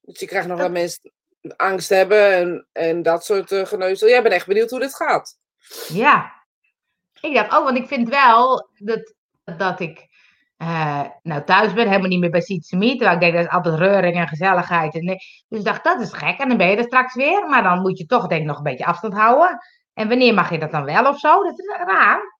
Dus 0.00 0.20
je 0.20 0.26
krijgt 0.26 0.48
nog 0.48 0.58
wel 0.58 0.70
mensen 0.70 1.12
angst 1.56 1.88
hebben 1.88 2.32
en, 2.32 2.66
en 2.72 3.02
dat 3.02 3.24
soort 3.24 3.50
uh, 3.50 3.66
geneuzel. 3.66 4.08
Jij 4.08 4.22
bent 4.22 4.34
echt 4.34 4.46
benieuwd 4.46 4.70
hoe 4.70 4.80
dit 4.80 4.94
gaat. 4.94 5.38
Ja. 5.88 6.32
Ik 7.20 7.34
dacht, 7.34 7.52
oh, 7.52 7.64
want 7.64 7.76
ik 7.76 7.86
vind 7.86 8.08
wel 8.08 8.68
dat, 8.74 9.14
dat 9.44 9.80
ik 9.80 10.06
eh, 10.56 11.04
nou 11.22 11.44
thuis 11.44 11.72
ben, 11.72 11.88
helemaal 11.88 12.08
niet 12.08 12.20
meer 12.20 12.30
bij 12.30 12.40
Sietse 12.40 12.76
Meet. 12.76 12.98
Terwijl 12.98 13.14
ik 13.14 13.20
denk, 13.20 13.34
dat 13.34 13.44
is 13.44 13.50
altijd 13.50 13.78
reuring 13.78 14.16
en 14.16 14.28
gezelligheid. 14.28 14.94
En, 14.94 15.04
nee. 15.04 15.18
Dus 15.48 15.58
ik 15.58 15.64
dacht, 15.64 15.84
dat 15.84 16.00
is 16.00 16.12
gek. 16.12 16.38
En 16.38 16.48
dan 16.48 16.56
ben 16.56 16.70
je 16.70 16.76
er 16.76 16.84
straks 16.84 17.14
weer. 17.14 17.48
Maar 17.48 17.62
dan 17.62 17.80
moet 17.80 17.98
je 17.98 18.06
toch 18.06 18.26
denk 18.26 18.40
ik 18.40 18.46
nog 18.46 18.56
een 18.56 18.62
beetje 18.62 18.86
afstand 18.86 19.14
houden. 19.14 19.58
En 19.94 20.08
wanneer 20.08 20.34
mag 20.34 20.50
je 20.50 20.58
dat 20.58 20.70
dan 20.70 20.84
wel 20.84 21.06
of 21.06 21.18
zo? 21.18 21.42
Dat 21.42 21.58
is 21.58 21.66
raar. 21.66 22.33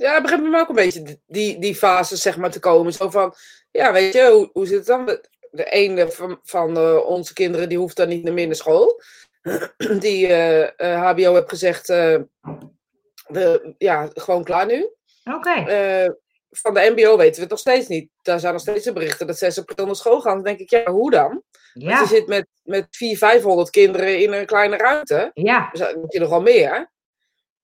Ja, 0.00 0.20
begrijp 0.20 0.42
me 0.42 0.58
ook 0.58 0.68
een 0.68 0.74
beetje 0.74 1.18
die, 1.26 1.58
die 1.58 1.74
fase 1.74 2.16
zeg 2.16 2.36
maar 2.36 2.50
te 2.50 2.58
komen. 2.58 2.92
Zo 2.92 3.10
van, 3.10 3.34
ja, 3.70 3.92
weet 3.92 4.12
je, 4.12 4.30
hoe, 4.30 4.50
hoe 4.52 4.66
zit 4.66 4.76
het 4.76 4.86
dan? 4.86 5.06
De, 5.06 5.28
de 5.50 5.64
ene 5.64 6.10
van, 6.10 6.40
van 6.42 6.78
uh, 6.78 7.06
onze 7.06 7.32
kinderen, 7.32 7.68
die 7.68 7.78
hoeft 7.78 7.96
dan 7.96 8.08
niet 8.08 8.22
naar 8.22 8.54
school. 8.54 9.02
Die 9.98 10.28
uh, 10.28 10.60
uh, 10.60 11.10
HBO 11.10 11.34
heeft 11.34 11.48
gezegd, 11.48 11.86
ja, 13.78 14.08
gewoon 14.14 14.44
klaar 14.44 14.66
nu. 14.66 14.88
Oké. 15.24 15.36
Okay. 15.36 16.14
van 16.50 16.74
de 16.74 16.92
MBO 16.96 17.16
weten 17.16 17.34
we 17.34 17.40
het 17.40 17.50
nog 17.50 17.58
steeds 17.58 17.88
niet. 17.88 18.10
Daar 18.22 18.40
zijn 18.40 18.52
nog 18.52 18.62
steeds 18.62 18.84
de 18.84 18.92
berichten 18.92 19.26
dat 19.26 19.38
6 19.38 19.58
april 19.58 19.86
naar 19.86 19.96
school 19.96 20.20
gaan. 20.20 20.34
Dan 20.34 20.44
denk 20.44 20.58
ik, 20.58 20.70
ja, 20.70 20.90
hoe 20.90 21.10
dan? 21.10 21.42
Ja. 21.72 21.86
Want 21.86 22.08
je 22.08 22.14
zit 22.14 22.26
met, 22.26 22.46
met 22.62 22.86
400, 22.90 23.32
500 23.32 23.70
kinderen 23.70 24.18
in 24.18 24.32
een 24.32 24.46
kleine 24.46 24.76
ruimte. 24.76 25.30
Ja. 25.34 25.68
Dus 25.72 25.94
misschien 25.94 26.20
nog 26.20 26.30
wel 26.30 26.42
meer. 26.42 26.90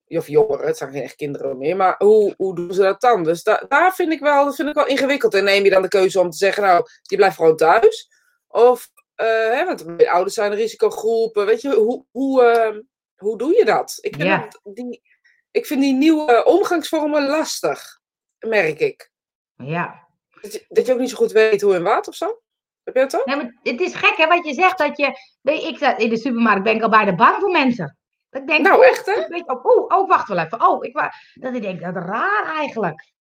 Of 0.08 0.26
jongeren, 0.28 0.66
het 0.66 0.76
zijn 0.76 0.90
geen 0.90 1.02
echt 1.02 1.14
kinderen 1.14 1.58
meer. 1.58 1.76
Maar 1.76 1.94
hoe, 1.98 2.34
hoe 2.36 2.54
doen 2.54 2.74
ze 2.74 2.82
dat 2.82 3.00
dan? 3.00 3.24
Dus 3.24 3.42
da 3.42 3.64
daar 3.68 3.94
vind 3.94 4.12
ik, 4.12 4.20
wel, 4.20 4.44
dat 4.44 4.54
vind 4.54 4.68
ik 4.68 4.74
wel 4.74 4.86
ingewikkeld. 4.86 5.34
En 5.34 5.44
neem 5.44 5.64
je 5.64 5.70
dan 5.70 5.82
de 5.82 5.88
keuze 5.88 6.20
om 6.20 6.30
te 6.30 6.36
zeggen, 6.36 6.62
nou, 6.62 6.84
die 7.02 7.16
blijft 7.16 7.36
gewoon 7.36 7.56
thuis. 7.56 8.10
Of, 8.48 8.88
uh, 9.16 9.26
hè, 9.26 9.64
want 9.64 9.98
de 9.98 10.10
ouders 10.10 10.34
zijn 10.34 10.54
risicogroepen. 10.54 11.46
Weet 11.46 11.60
je, 11.60 11.74
hoe, 11.74 12.04
hoe, 12.10 12.42
uh, 12.42 12.80
hoe 13.16 13.38
doe 13.38 13.56
je 13.56 13.64
dat? 13.64 13.98
Ik 14.00 14.14
vind, 14.14 14.26
Ja. 14.28 14.48
dat, 14.62 14.74
die, 14.74 15.02
ik 15.50 15.66
vind 15.66 15.80
die 15.80 15.94
nieuwe 15.94 16.44
omgangsvormen 16.44 17.26
lastig, 17.26 18.00
merk 18.38 18.78
ik. 18.80 19.10
Ja. 19.56 20.06
Dat 20.40 20.52
je, 20.52 20.64
dat 20.68 20.86
je 20.86 20.92
ook 20.92 20.98
niet 20.98 21.10
zo 21.10 21.16
goed 21.16 21.32
weet 21.32 21.60
hoe 21.60 21.74
en 21.74 21.82
wat 21.82 22.08
of 22.08 22.14
zo. 22.14 22.40
Heb 22.84 22.94
je 22.94 23.00
dat 23.00 23.20
ook? 23.20 23.26
Nee, 23.26 23.36
maar 23.36 23.58
het 23.62 23.80
is 23.80 23.94
gek 23.94 24.16
hè, 24.16 24.26
wat 24.26 24.46
je 24.46 24.54
zegt. 24.54 24.78
Dat 24.78 24.96
je, 24.96 25.18
weet 25.40 25.62
ik 25.62 25.80
in 25.98 26.10
de 26.10 26.16
supermarkt, 26.16 26.62
ben 26.62 26.74
ik 26.74 26.82
al 26.82 26.88
bijna 26.88 27.14
bang 27.14 27.36
voor 27.40 27.50
mensen. 27.50 27.98
Dat 28.36 28.44
ik 28.44 28.50
denk, 28.50 28.66
Nou, 28.68 28.84
echt, 28.84 29.06
hè? 29.06 29.28
Weet 29.28 29.44
je, 29.46 29.62
oh, 29.62 29.64
oh, 29.64 29.98
oh, 29.98 30.08
wacht 30.08 30.28
wel 30.28 30.38
even. 30.38 30.68
Oh, 30.68 30.84
ik 30.84 31.10
dat 31.34 31.54
ik 31.54 31.62
denk, 31.62 31.80
dat 31.80 31.96
is 31.96 32.02
raar 32.02 32.54
eigenlijk. 32.56 33.12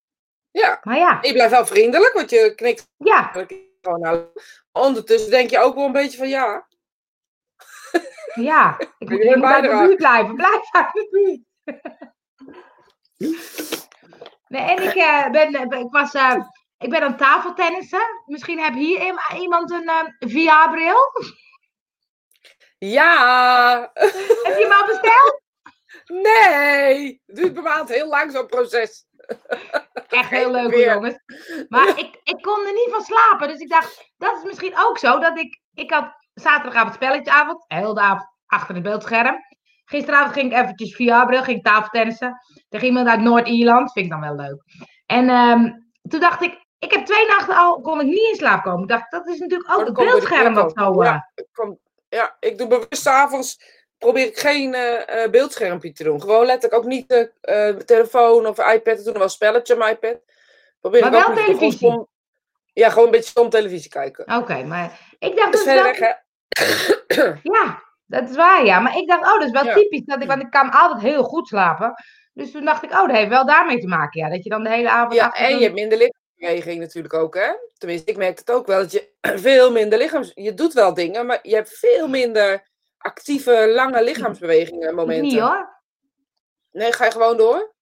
Ja. 0.51 0.79
Maar 0.83 0.97
ja, 0.97 1.17
Je 1.21 1.33
blijft 1.33 1.51
wel 1.51 1.65
vriendelijk, 1.65 2.13
want 2.13 2.29
je 2.29 2.55
knikt 2.55 2.89
ja, 2.97 3.31
gewoon. 3.81 4.29
Ondertussen 4.71 5.31
denk 5.31 5.49
je 5.49 5.59
ook 5.59 5.75
wel 5.75 5.85
een 5.85 5.91
beetje 5.91 6.17
van 6.17 6.29
ja. 6.29 6.67
ja. 8.33 8.77
Ik 8.97 9.09
moet, 9.09 9.43
uit 9.43 9.63
de 9.63 9.69
buurt 9.69 9.97
blijven. 9.97 10.35
Blijf 10.35 10.71
uit 10.71 10.93
de 10.93 11.07
buurt. 11.11 11.43
Nee, 14.47 14.61
en 14.61 14.83
ik, 14.83 14.95
eh, 14.95 15.29
ben, 15.29 15.53
eh, 15.53 15.79
ik, 15.79 15.91
was, 15.91 16.13
eh, 16.13 16.35
ik 16.77 16.89
ben 16.89 17.01
aan 17.01 17.17
tafeltennissen. 17.17 18.23
Misschien 18.25 18.59
heb 18.59 18.73
hier 18.73 19.15
iemand 19.39 19.71
een 19.71 19.87
eh, 19.87 20.03
VR-bril. 20.19 20.97
Ja! 22.77 23.89
Heb 23.93 24.57
je 24.57 24.67
hem 24.69 24.71
al 24.71 24.85
besteld? 24.87 25.41
Nee! 26.05 27.21
Het 27.25 27.35
duurt 27.35 27.53
bij 27.53 27.63
mij 27.63 27.83
heel 27.85 28.07
lang 28.07 28.31
zo'n 28.31 28.45
proces. 28.45 29.05
Echt 30.09 30.29
heel 30.29 30.51
leuk, 30.51 30.69
Weer. 30.69 30.93
jongens. 30.93 31.17
Maar 31.69 31.87
ik, 31.87 32.19
ik 32.23 32.41
kon 32.41 32.65
er 32.65 32.73
niet 32.73 32.89
van 32.91 33.01
slapen. 33.01 33.47
Dus 33.47 33.59
ik 33.59 33.69
dacht, 33.69 34.11
dat 34.17 34.37
is 34.37 34.43
misschien 34.43 34.73
ook 34.77 34.97
zo. 34.97 35.19
Dat 35.19 35.37
ik, 35.37 35.59
ik 35.73 35.91
had 35.91 36.11
zaterdagavond 36.33 36.93
spelletjeavond. 36.93 37.63
Heel 37.67 37.93
de 37.93 38.01
avond 38.01 38.29
achter 38.45 38.73
het 38.75 38.83
beeldscherm. 38.83 39.35
Gisteravond 39.85 40.33
ging 40.33 40.51
ik 40.51 40.57
eventjes 40.57 40.95
VR-bril, 40.95 41.43
ging 41.43 41.57
ik 41.57 41.63
tafeltennissen. 41.63 42.37
Tegen 42.69 42.87
iemand 42.87 43.07
uit 43.07 43.19
Noord-Ierland. 43.21 43.91
Vind 43.91 44.05
ik 44.05 44.11
dan 44.11 44.21
wel 44.21 44.35
leuk. 44.35 44.63
En 45.05 45.29
ehm, 45.29 45.71
toen 46.09 46.19
dacht 46.19 46.41
ik, 46.41 46.65
ik 46.79 46.91
heb 46.91 47.05
twee 47.05 47.27
nachten 47.27 47.55
al, 47.55 47.81
kon 47.81 47.99
ik 47.99 48.05
niet 48.07 48.29
in 48.29 48.35
slaap 48.35 48.63
komen. 48.63 48.81
Ik 48.81 48.87
dacht, 48.87 49.11
dat 49.11 49.27
is 49.27 49.39
natuurlijk 49.39 49.71
ook 49.71 49.85
het 49.85 49.93
beeldscherm 49.93 50.53
wat 50.53 50.71
zo... 50.75 51.01
eh, 51.01 51.05
Ja, 51.07 51.31
kom- 51.51 51.79
ja, 52.09 52.37
ik 52.39 52.57
doe 52.57 52.67
bewust 52.67 53.07
avonds 53.07 53.57
probeer 53.97 54.25
ik 54.25 54.37
geen 54.37 54.73
eh, 54.73 55.29
beeldschermpje 55.29 55.91
te 55.91 56.03
doen. 56.03 56.21
Gewoon 56.21 56.45
letterlijk 56.45 56.83
ook 56.83 56.89
niet 56.89 57.09
de 57.09 57.31
eh, 57.41 57.69
telefoon 57.75 58.47
of 58.47 58.73
iPad 58.73 58.97
te 58.97 59.03
doen. 59.03 59.13
Wel 59.13 59.21
een 59.21 59.29
spelletje 59.29 59.73
op 59.73 59.79
mijn 59.79 59.93
iPad. 59.93 60.19
Probeer 60.79 61.01
Maar 61.01 61.13
ik 61.13 61.17
ook 61.17 61.25
wel. 61.25 61.35
Gewoon 61.35 61.57
televisie? 61.57 62.05
Ja, 62.73 62.89
gewoon 62.89 63.05
een 63.05 63.11
beetje 63.11 63.29
stom 63.29 63.49
televisie 63.49 63.89
kijken. 63.89 64.35
Oké, 64.37 64.63
maar 64.63 64.99
ik 65.19 65.35
dacht 65.35 65.51
Dat 65.51 65.59
is 65.59 65.65
dus 65.65 65.75
dat... 65.75 65.83
weg, 65.83 65.99
hè? 65.99 66.13
Ja, 67.43 67.83
dat 68.05 68.29
is 68.29 68.35
waar, 68.35 68.65
ja. 68.65 68.79
Maar 68.79 68.97
ik 68.97 69.07
dacht, 69.07 69.25
oh, 69.25 69.39
dat 69.39 69.43
is 69.43 69.51
wel 69.51 69.65
Ja. 69.65 69.73
typisch. 69.73 70.05
Dat 70.05 70.21
ik, 70.21 70.27
want 70.27 70.41
ik 70.41 70.49
kan 70.49 70.71
altijd 70.71 71.01
heel 71.01 71.23
goed 71.23 71.47
slapen. 71.47 71.93
Dus 72.33 72.51
toen 72.51 72.65
dacht 72.65 72.83
ik, 72.83 72.91
oh, 72.91 73.07
dat 73.07 73.15
heeft 73.15 73.29
wel 73.29 73.45
daarmee 73.45 73.79
te 73.79 73.87
maken, 73.87 74.21
ja. 74.21 74.29
Dat 74.29 74.43
je 74.43 74.49
dan 74.49 74.63
de 74.63 74.69
hele 74.69 74.89
avond... 74.89 75.13
Ja, 75.13 75.31
en 75.31 75.57
je 75.57 75.63
hebt 75.63 75.75
minder 75.75 75.97
lichaamsbeweging 76.35 76.79
natuurlijk 76.79 77.13
ook, 77.13 77.35
hè? 77.35 77.53
Tenminste, 77.77 78.11
ik 78.11 78.17
merk 78.17 78.37
het 78.37 78.51
ook 78.51 78.67
wel. 78.67 78.79
Dat 78.79 78.91
je 78.91 79.11
veel 79.49 79.71
minder 79.71 79.99
lichaams... 79.99 80.31
Je 80.33 80.53
doet 80.53 80.73
wel 80.73 80.93
dingen, 80.93 81.25
maar 81.25 81.39
je 81.41 81.55
hebt 81.55 81.77
veel 81.77 82.07
minder 82.07 82.67
actieve, 82.97 83.71
lange 83.75 84.03
lichaamsbewegingen 84.03 84.95
momenten. 84.95 85.23
niet, 85.23 85.39
hoor. 85.39 85.81
Nee, 86.71 86.93
ga 86.93 87.05
je 87.05 87.11
gewoon 87.11 87.37
door? 87.37 87.73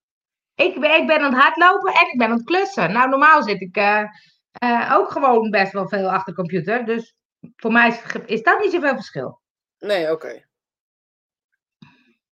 Ik 0.56 0.80
ben, 0.80 1.02
ik 1.02 1.08
ben 1.08 1.20
aan 1.20 1.34
het 1.34 1.42
hardlopen 1.42 1.94
en 1.94 2.08
ik 2.12 2.18
ben 2.18 2.28
aan 2.28 2.38
het 2.38 2.46
klussen. 2.46 2.92
Nou, 2.92 3.10
normaal 3.10 3.44
zit 3.44 3.62
ik 3.62 3.76
eh, 3.76 4.04
eh, 4.52 4.94
ook 4.96 5.12
gewoon 5.12 5.50
best 5.50 5.72
wel 5.72 5.88
veel 5.88 6.12
achter 6.12 6.34
de 6.34 6.40
computer. 6.40 6.86
Dus 6.86 7.16
voor 7.56 7.72
mij 7.72 7.88
is, 7.88 8.02
is 8.26 8.44
dat 8.44 8.60
niet 8.60 8.72
zoveel 8.72 8.96
verschil. 8.96 9.42
Nee, 9.80 10.12
oké. 10.12 10.46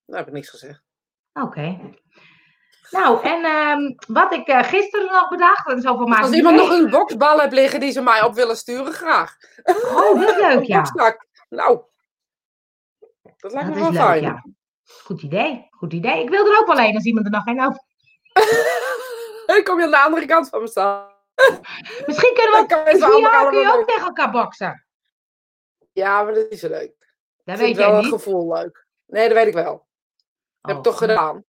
Nou 0.05 0.19
heb 0.19 0.27
ik 0.27 0.33
niks 0.33 0.49
gezegd. 0.49 0.83
Oké. 1.33 1.79
Nou, 2.91 3.23
en 3.23 3.43
ehm, 3.45 3.93
wat 4.07 4.33
ik 4.33 4.47
eh, 4.47 4.63
gisteren 4.63 5.11
nog 5.11 5.29
bedacht, 5.29 5.67
en 5.69 5.81
zo 5.81 5.97
voor 5.97 6.09
mij. 6.09 6.19
Als 6.21 6.31
iemand 6.31 6.55
nog 6.55 6.69
een 6.69 6.89
boksbal 6.89 7.39
hebt 7.39 7.53
liggen 7.53 7.79
die 7.79 7.91
ze 7.91 8.01
mij 8.01 8.21
op 8.23 8.33
willen 8.33 8.57
sturen, 8.57 8.93
graag. 8.93 9.35
Oh, 9.63 10.19
dat 10.19 10.29
is 10.29 10.37
leuk, 10.47 10.63
ja. 10.63 10.77
bokstak. 10.77 11.25
Nou, 11.49 11.81
dat 13.37 13.51
lijkt 13.51 13.67
Dat 13.67 13.75
me 13.77 13.81
is 13.81 13.81
wel 13.81 13.91
leuk, 13.91 13.99
fijn. 14.01 14.21
ja. 14.21 14.45
Goed 15.03 15.21
idee, 15.21 15.67
goed 15.69 15.93
idee. 15.93 16.21
Ik 16.23 16.29
wil 16.29 16.45
er 16.51 16.59
ook 16.59 16.67
wel 16.67 16.79
een 16.79 16.95
als 16.95 17.03
iemand 17.05 17.25
er 17.25 17.31
nog 17.31 17.43
geen 17.43 17.61
over. 17.65 17.81
Dan 19.45 19.63
kom 19.63 19.77
je 19.79 19.85
aan 19.85 19.91
de 19.91 19.99
andere 19.99 20.25
kant 20.25 20.49
van 20.49 20.61
me 20.61 20.67
staan. 20.67 21.09
Misschien 22.07 22.33
kunnen 22.33 22.51
we 22.51 22.57
ook, 22.57 22.87
via 22.97 23.49
kun 23.49 23.59
je 23.59 23.73
ook 23.73 23.87
tegen 23.87 24.05
elkaar 24.05 24.31
boksen. 24.31 24.85
Ja, 25.91 26.23
maar 26.23 26.33
dat 26.33 26.45
is 26.49 26.61
leuk. 26.61 27.13
Dat 27.43 27.55
Ik 27.55 27.61
weet 27.65 27.75
jij 27.77 27.89
wel 27.91 27.97
een 27.97 28.03
gevoel 28.09 28.53
leuk. 28.53 28.85
Nee, 29.05 29.27
dat 29.27 29.37
weet 29.37 29.47
ik 29.47 29.53
wel. 29.53 29.87
heb 30.61 30.71
ik 30.71 30.77
Oh. 30.77 30.81
toch 30.83 30.97
gedaan. 30.97 31.43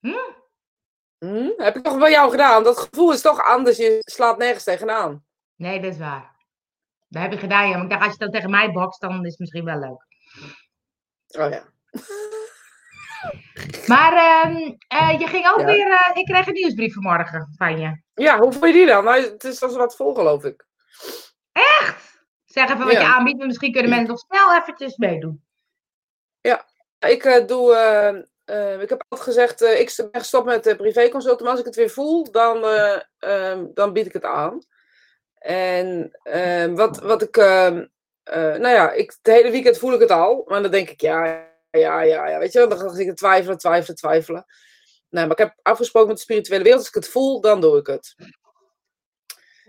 Hm? 0.00 0.31
Hm? 1.22 1.50
Heb 1.56 1.76
ik 1.76 1.82
toch 1.82 1.98
bij 1.98 2.10
jou 2.10 2.30
gedaan? 2.30 2.62
Dat 2.64 2.78
gevoel 2.78 3.12
is 3.12 3.20
toch 3.20 3.42
anders. 3.44 3.76
Je 3.76 3.98
slaat 4.00 4.38
nergens 4.38 4.64
tegenaan. 4.64 5.24
Nee, 5.56 5.80
dat 5.80 5.92
is 5.92 5.98
waar. 5.98 6.36
Dat 7.08 7.22
heb 7.22 7.32
je 7.32 7.38
gedaan, 7.38 7.68
ja. 7.68 7.74
Maar 7.74 7.84
ik 7.84 7.90
dacht, 7.90 8.02
als 8.02 8.12
je 8.12 8.18
dat 8.18 8.32
tegen 8.32 8.50
mij 8.50 8.72
bokst, 8.72 9.00
dan 9.00 9.24
is 9.24 9.30
het 9.30 9.38
misschien 9.38 9.64
wel 9.64 9.78
leuk. 9.78 10.06
Oh 11.44 11.50
ja. 11.50 11.62
Maar 13.86 14.12
ehm, 14.12 14.72
eh, 14.88 15.20
je 15.20 15.26
ging 15.26 15.48
ook 15.50 15.58
Ja. 15.60 15.64
weer... 15.64 15.90
eh, 15.90 16.16
ik 16.16 16.24
kreeg 16.24 16.46
een 16.46 16.52
nieuwsbrief 16.52 16.92
vanmorgen 16.94 17.54
van 17.56 17.80
je. 17.80 18.02
Ja, 18.14 18.38
hoe 18.38 18.52
vond 18.52 18.64
je 18.66 18.72
die 18.72 18.86
dan? 18.86 19.04
Nou, 19.04 19.22
het 19.22 19.44
is 19.44 19.62
als 19.62 19.76
wat 19.76 19.96
vol, 19.96 20.14
geloof 20.14 20.44
ik. 20.44 20.66
Zeg 22.44 22.64
even 22.64 22.78
wat 22.84 22.92
Ja. 22.92 23.00
je 23.00 23.06
aanbiedt. 23.06 23.38
maar 23.38 23.46
Misschien 23.46 23.72
kunnen 23.72 23.90
mensen 23.90 24.08
nog 24.08 24.18
snel 24.18 24.54
eventjes 24.54 24.96
meedoen. 24.96 25.44
Ik 26.98 27.24
eh, 27.24 27.46
doe 27.46 27.74
eh, 28.44 28.74
eh, 28.74 28.80
ik 28.80 28.88
heb 28.88 29.04
altijd 29.08 29.28
gezegd, 29.28 29.62
eh, 29.62 29.80
ik 29.80 29.94
ben 29.96 30.20
gestopt 30.20 30.46
met 30.46 30.66
uh, 30.66 30.76
privéconsulten, 30.76 31.42
maar 31.42 31.50
als 31.50 31.60
ik 31.60 31.66
het 31.66 31.76
weer 31.76 31.90
voel, 31.90 32.30
dan, 32.30 32.64
eh, 32.64 33.00
ehm, 33.18 33.66
dan 33.74 33.92
bied 33.92 34.06
ik 34.06 34.12
het 34.12 34.24
aan. 34.24 34.60
En 35.38 36.18
ehm, 36.22 36.74
wat, 36.74 36.98
wat 36.98 37.22
ik, 37.22 37.36
ehm, 37.36 37.86
eh, 38.22 38.54
nou 38.54 38.68
ja, 38.68 38.92
ik, 38.92 39.10
het 39.22 39.34
hele 39.34 39.50
weekend 39.50 39.78
voel 39.78 39.92
ik 39.92 40.00
het 40.00 40.10
al, 40.10 40.44
maar 40.46 40.62
dan 40.62 40.70
denk 40.70 40.88
ik, 40.88 41.00
ja, 41.00 41.24
ja, 41.70 42.00
ja, 42.02 42.28
ja, 42.28 42.38
weet 42.38 42.52
je, 42.52 42.66
dan 42.66 42.78
ga 42.78 42.98
ik 42.98 43.16
twijfelen, 43.16 43.58
twijfelen, 43.58 43.96
twijfelen. 43.96 44.46
Nee, 45.08 45.22
maar 45.22 45.32
ik 45.32 45.38
heb 45.38 45.58
afgesproken 45.62 46.08
met 46.08 46.16
de 46.16 46.22
spirituele 46.22 46.62
wereld, 46.62 46.80
als 46.80 46.88
ik 46.88 46.94
het 46.94 47.08
voel, 47.08 47.40
dan 47.40 47.60
doe 47.60 47.78
ik 47.78 47.86
het. 47.86 48.14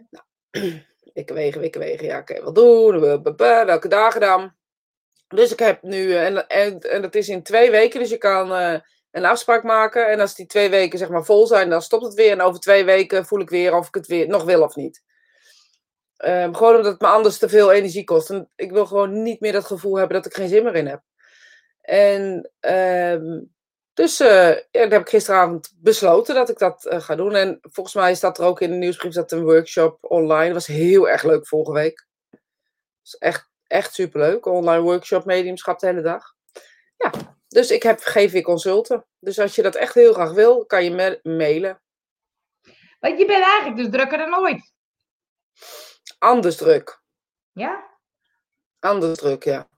Nou, 0.10 0.26
ik 1.14 1.30
wegen, 1.30 1.64
ik 1.64 1.76
wegen, 1.76 2.06
ja, 2.06 2.20
oké, 2.20 2.44
wat 2.44 2.56
doen, 2.56 3.00
welke 3.40 3.88
dagen 3.88 4.22
dan? 4.22 4.54
Dus 5.36 5.52
ik 5.52 5.60
heb 5.60 5.82
nu, 5.82 6.12
eh, 6.12 6.26
en, 6.26 6.48
en, 6.48 6.80
en 6.80 7.02
dat 7.02 7.16
is 7.16 7.30
in 7.30 7.44
twee 7.44 7.72
weken, 7.72 8.00
dus 8.00 8.10
je 8.10 8.18
kan 8.18 8.52
uh, 8.52 8.80
een 9.12 9.26
afspraak 9.26 9.64
maken. 9.64 10.08
En 10.08 10.20
als 10.20 10.36
die 10.36 10.46
twee 10.46 10.70
weken 10.70 11.00
zeg 11.00 11.10
maar 11.10 11.26
vol 11.26 11.48
zijn, 11.48 11.70
dan 11.70 11.82
stopt 11.82 12.06
het 12.06 12.14
weer. 12.14 12.32
En 12.32 12.42
over 12.42 12.60
twee 12.60 12.86
weken 12.86 13.26
voel 13.26 13.40
ik 13.40 13.50
weer 13.50 13.76
of 13.76 13.88
ik 13.88 13.96
het 13.96 14.08
weer 14.08 14.28
nog 14.28 14.44
wil 14.44 14.62
of 14.62 14.76
niet. 14.76 15.02
Um, 16.18 16.56
gewoon 16.56 16.76
omdat 16.76 16.92
het 16.92 17.02
me 17.02 17.08
anders 17.08 17.38
te 17.38 17.50
veel 17.50 17.72
energie 17.72 18.04
kost. 18.04 18.30
En 18.30 18.50
ik 18.56 18.72
wil 18.72 18.86
gewoon 18.86 19.24
niet 19.24 19.40
meer 19.40 19.52
dat 19.52 19.66
gevoel 19.66 19.98
hebben 19.98 20.18
dat 20.18 20.26
ik 20.26 20.34
geen 20.34 20.50
zin 20.50 20.64
meer 20.64 20.76
in 20.76 20.88
heb. 20.88 21.02
En 21.82 22.52
um, 22.60 23.54
dus 23.94 24.22
uh, 24.22 24.50
ja, 24.50 24.64
dat 24.72 24.92
heb 24.92 25.02
ik 25.02 25.10
gisteravond 25.10 25.74
besloten 25.78 26.36
dat 26.36 26.50
ik 26.50 26.58
dat 26.58 26.86
ga 26.90 27.16
doen. 27.16 27.36
En 27.36 27.60
volgens 27.62 27.96
mij 27.96 28.16
staat 28.16 28.38
er 28.38 28.46
ook 28.46 28.62
in 28.62 28.70
de 28.70 28.76
nieuwsbrief 28.76 29.14
dat 29.14 29.32
een 29.32 29.44
workshop 29.44 29.98
online. 30.02 30.46
Dat 30.46 30.54
was 30.54 30.68
heel 30.68 31.10
erg 31.10 31.24
leuk 31.24 31.48
vorige 31.48 31.72
week. 31.72 32.08
Dat 32.30 32.40
is 33.04 33.16
echt 33.16 33.53
Echt 33.74 33.94
superleuk. 33.94 34.46
Online 34.46 34.82
workshop 34.82 35.26
mediumschap 35.26 35.80
de 35.80 35.86
hele 35.86 36.02
dag. 36.02 36.36
Ja, 36.98 37.12
dus 37.48 37.72
ik 37.72 37.84
heb, 37.84 38.00
geef 38.00 38.32
weer 38.32 38.42
consulten. 38.42 39.06
Dus 39.20 39.40
als 39.40 39.56
je 39.56 39.62
dat 39.62 39.76
echt 39.76 39.94
heel 39.94 40.14
graag 40.14 40.32
wil, 40.32 40.66
kan 40.66 40.84
je 40.84 40.92
me 40.92 41.20
mailen. 41.24 41.82
Want 43.00 43.20
je 43.20 43.26
bent 43.26 43.44
eigenlijk 43.44 43.76
dus 43.76 43.90
drukker 43.90 44.18
dan 44.18 44.40
ooit. 44.40 44.74
Anders 46.18 46.56
druk. 46.56 47.02
Ja? 47.52 47.98
Anders 48.80 49.18
druk, 49.18 49.44
ja. 49.44 49.70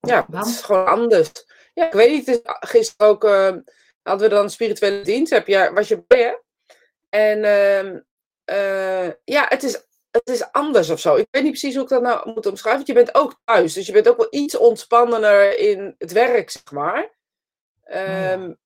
Ja, 0.00 0.26
het 0.30 0.46
is 0.46 0.60
gewoon 0.60 0.86
anders. 0.86 1.30
Ja, 1.74 1.86
ik 1.86 1.92
weet 1.92 2.26
niet. 2.26 2.40
Gisteren 2.44 3.06
ook 3.06 3.24
uh, 3.24 3.56
hadden 4.02 4.28
we 4.28 4.34
dan 4.34 4.44
een 4.44 4.50
spirituele 4.50 5.02
dienst. 5.02 5.32
Heb 5.32 5.46
je, 5.46 5.70
was 5.72 5.88
je 5.88 6.04
bij, 6.06 6.22
hè? 6.22 6.36
En 7.08 7.38
uh, 7.38 7.92
uh, 8.56 9.12
ja, 9.24 9.46
het 9.48 9.62
is 9.62 9.84
het 10.24 10.34
is 10.34 10.52
anders 10.52 10.90
of 10.90 11.00
zo. 11.00 11.14
Ik 11.16 11.26
weet 11.30 11.42
niet 11.42 11.50
precies 11.50 11.74
hoe 11.74 11.82
ik 11.82 11.88
dat 11.88 12.02
nou 12.02 12.30
moet 12.34 12.46
omschrijven. 12.46 12.84
Want 12.84 12.86
je 12.98 13.04
bent 13.04 13.14
ook 13.14 13.40
thuis. 13.44 13.72
Dus 13.72 13.86
je 13.86 13.92
bent 13.92 14.08
ook 14.08 14.16
wel 14.16 14.26
iets 14.30 14.56
ontspannender 14.56 15.58
in 15.58 15.94
het 15.98 16.12
werk, 16.12 16.50
zeg 16.50 16.70
maar. 16.72 17.14
Um, 17.92 18.58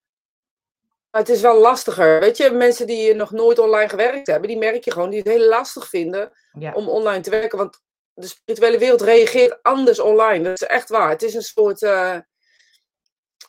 maar 1.11 1.21
het 1.21 1.29
is 1.29 1.41
wel 1.41 1.61
lastiger. 1.61 2.21
Weet 2.21 2.37
je, 2.37 2.51
mensen 2.51 2.87
die 2.87 3.15
nog 3.15 3.31
nooit 3.31 3.59
online 3.59 3.89
gewerkt 3.89 4.27
hebben, 4.27 4.49
die 4.49 4.59
merk 4.59 4.85
je 4.85 4.93
gewoon 4.93 5.11
die 5.11 5.19
het 5.19 5.29
heel 5.29 5.49
lastig 5.49 5.89
vinden 5.89 6.33
Ja. 6.59 6.73
om 6.73 6.89
online 6.89 7.21
te 7.23 7.31
werken. 7.31 7.59
Want 7.59 7.81
de 8.15 8.27
spirituele 8.27 8.79
wereld 8.79 9.01
reageert 9.01 9.59
anders 9.63 9.99
online. 10.01 10.45
Dat 10.45 10.53
is 10.63 10.67
echt 10.69 10.89
waar. 10.89 11.09
Het 11.11 11.23
is 11.23 11.35
een 11.35 11.43
soort. 11.43 11.83
eh, 11.83 12.19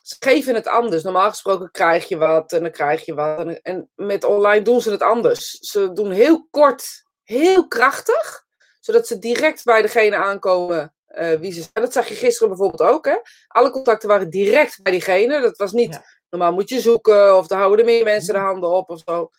ze 0.02 0.16
geven 0.18 0.54
het 0.54 0.66
anders. 0.66 1.02
Normaal 1.02 1.28
gesproken 1.28 1.70
krijg 1.70 2.08
je 2.08 2.16
wat 2.16 2.52
en 2.52 2.60
dan 2.62 2.70
krijg 2.70 3.04
je 3.04 3.14
wat. 3.14 3.38
En, 3.38 3.60
en 3.62 3.90
met 3.94 4.24
online 4.24 4.62
doen 4.64 4.80
ze 4.80 4.90
het 4.90 5.02
anders. 5.02 5.50
Ze 5.50 5.92
doen 5.92 6.10
heel 6.10 6.46
kort, 6.50 7.01
heel 7.24 7.68
krachtig, 7.68 8.44
zodat 8.80 9.06
ze 9.06 9.18
direct 9.18 9.64
bij 9.64 9.82
degene 9.82 10.16
aankomen 10.16 10.94
eh, 11.06 11.32
wie 11.38 11.52
ze 11.52 11.60
zijn. 11.60 11.84
Dat 11.84 11.92
zag 11.92 12.08
je 12.08 12.14
gisteren 12.14 12.48
bijvoorbeeld 12.48 12.90
ook. 12.90 13.04
Hè? 13.04 13.16
Alle 13.48 13.70
contacten 13.70 14.08
waren 14.08 14.30
direct 14.30 14.82
bij 14.82 14.92
diegene. 14.92 15.40
Dat 15.40 15.56
was 15.56 15.72
niet. 15.72 15.92
Ja. 15.92 16.04
Normaal 16.30 16.52
moet 16.52 16.68
je 16.68 16.80
zoeken 16.80 17.36
of 17.36 17.46
dan 17.46 17.58
houden 17.58 17.78
er 17.78 17.84
meer 17.84 18.04
mensen 18.04 18.34
de 18.34 18.40
handen 18.40 18.70
op 18.70 18.90
of 18.90 19.02
zo. 19.04 19.30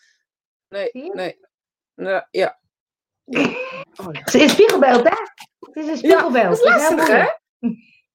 Nee, 0.69 0.89
nee. 0.93 1.39
Nou, 1.96 2.24
ja. 2.31 2.59
Oh, 3.25 3.43
ja. 4.11 4.19
Het 4.19 4.33
is 4.33 4.41
een 4.41 4.50
spiegelbeeld, 4.50 5.03
hè? 5.09 5.15
Het 5.59 5.75
is 5.75 5.87
een 5.87 5.98
spiegelbeeld. 5.98 6.53
is 6.53 6.63
Het 6.63 6.81
heel 6.81 6.96
lastig, 6.96 7.07
hè? 7.07 7.27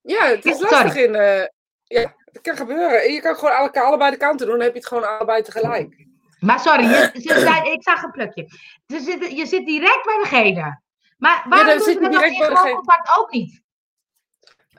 Ja, 0.03 0.27
het 0.27 0.45
is 0.45 0.59
Ja, 0.59 0.69
lastig 0.71 0.95
in. 0.97 1.15
eh, 1.15 1.47
ja, 1.85 2.15
het 2.33 2.41
kan 2.41 2.57
gebeuren. 2.57 3.03
En 3.03 3.13
je 3.13 3.21
kan 3.21 3.35
gewoon 3.37 3.55
alle, 3.57 3.81
allebei 3.83 4.11
de 4.11 4.17
kanten 4.17 4.47
doen, 4.47 4.55
dan 4.57 4.65
heb 4.65 4.73
je 4.73 4.79
het 4.79 4.89
gewoon 4.89 5.09
allebei 5.09 5.43
tegelijk. 5.43 6.07
Maar 6.41 6.61
sorry, 6.61 6.85
je, 6.85 7.71
ik 7.75 7.83
zag 7.83 8.03
een 8.03 8.11
plukje. 8.11 8.49
Ze 8.87 9.01
zit, 9.01 9.31
je 9.31 9.47
zit 9.47 9.67
direct 9.67 10.05
bij 10.05 10.19
degene. 10.23 10.81
Maar 11.19 11.45
waarom 11.49 11.67
dan 11.67 11.77
doen 11.77 11.87
zit 11.87 11.97
ze 11.97 12.03
je 12.03 12.49
dat 12.49 12.71
contact 12.71 13.19
ook 13.19 13.31
niet? 13.31 13.63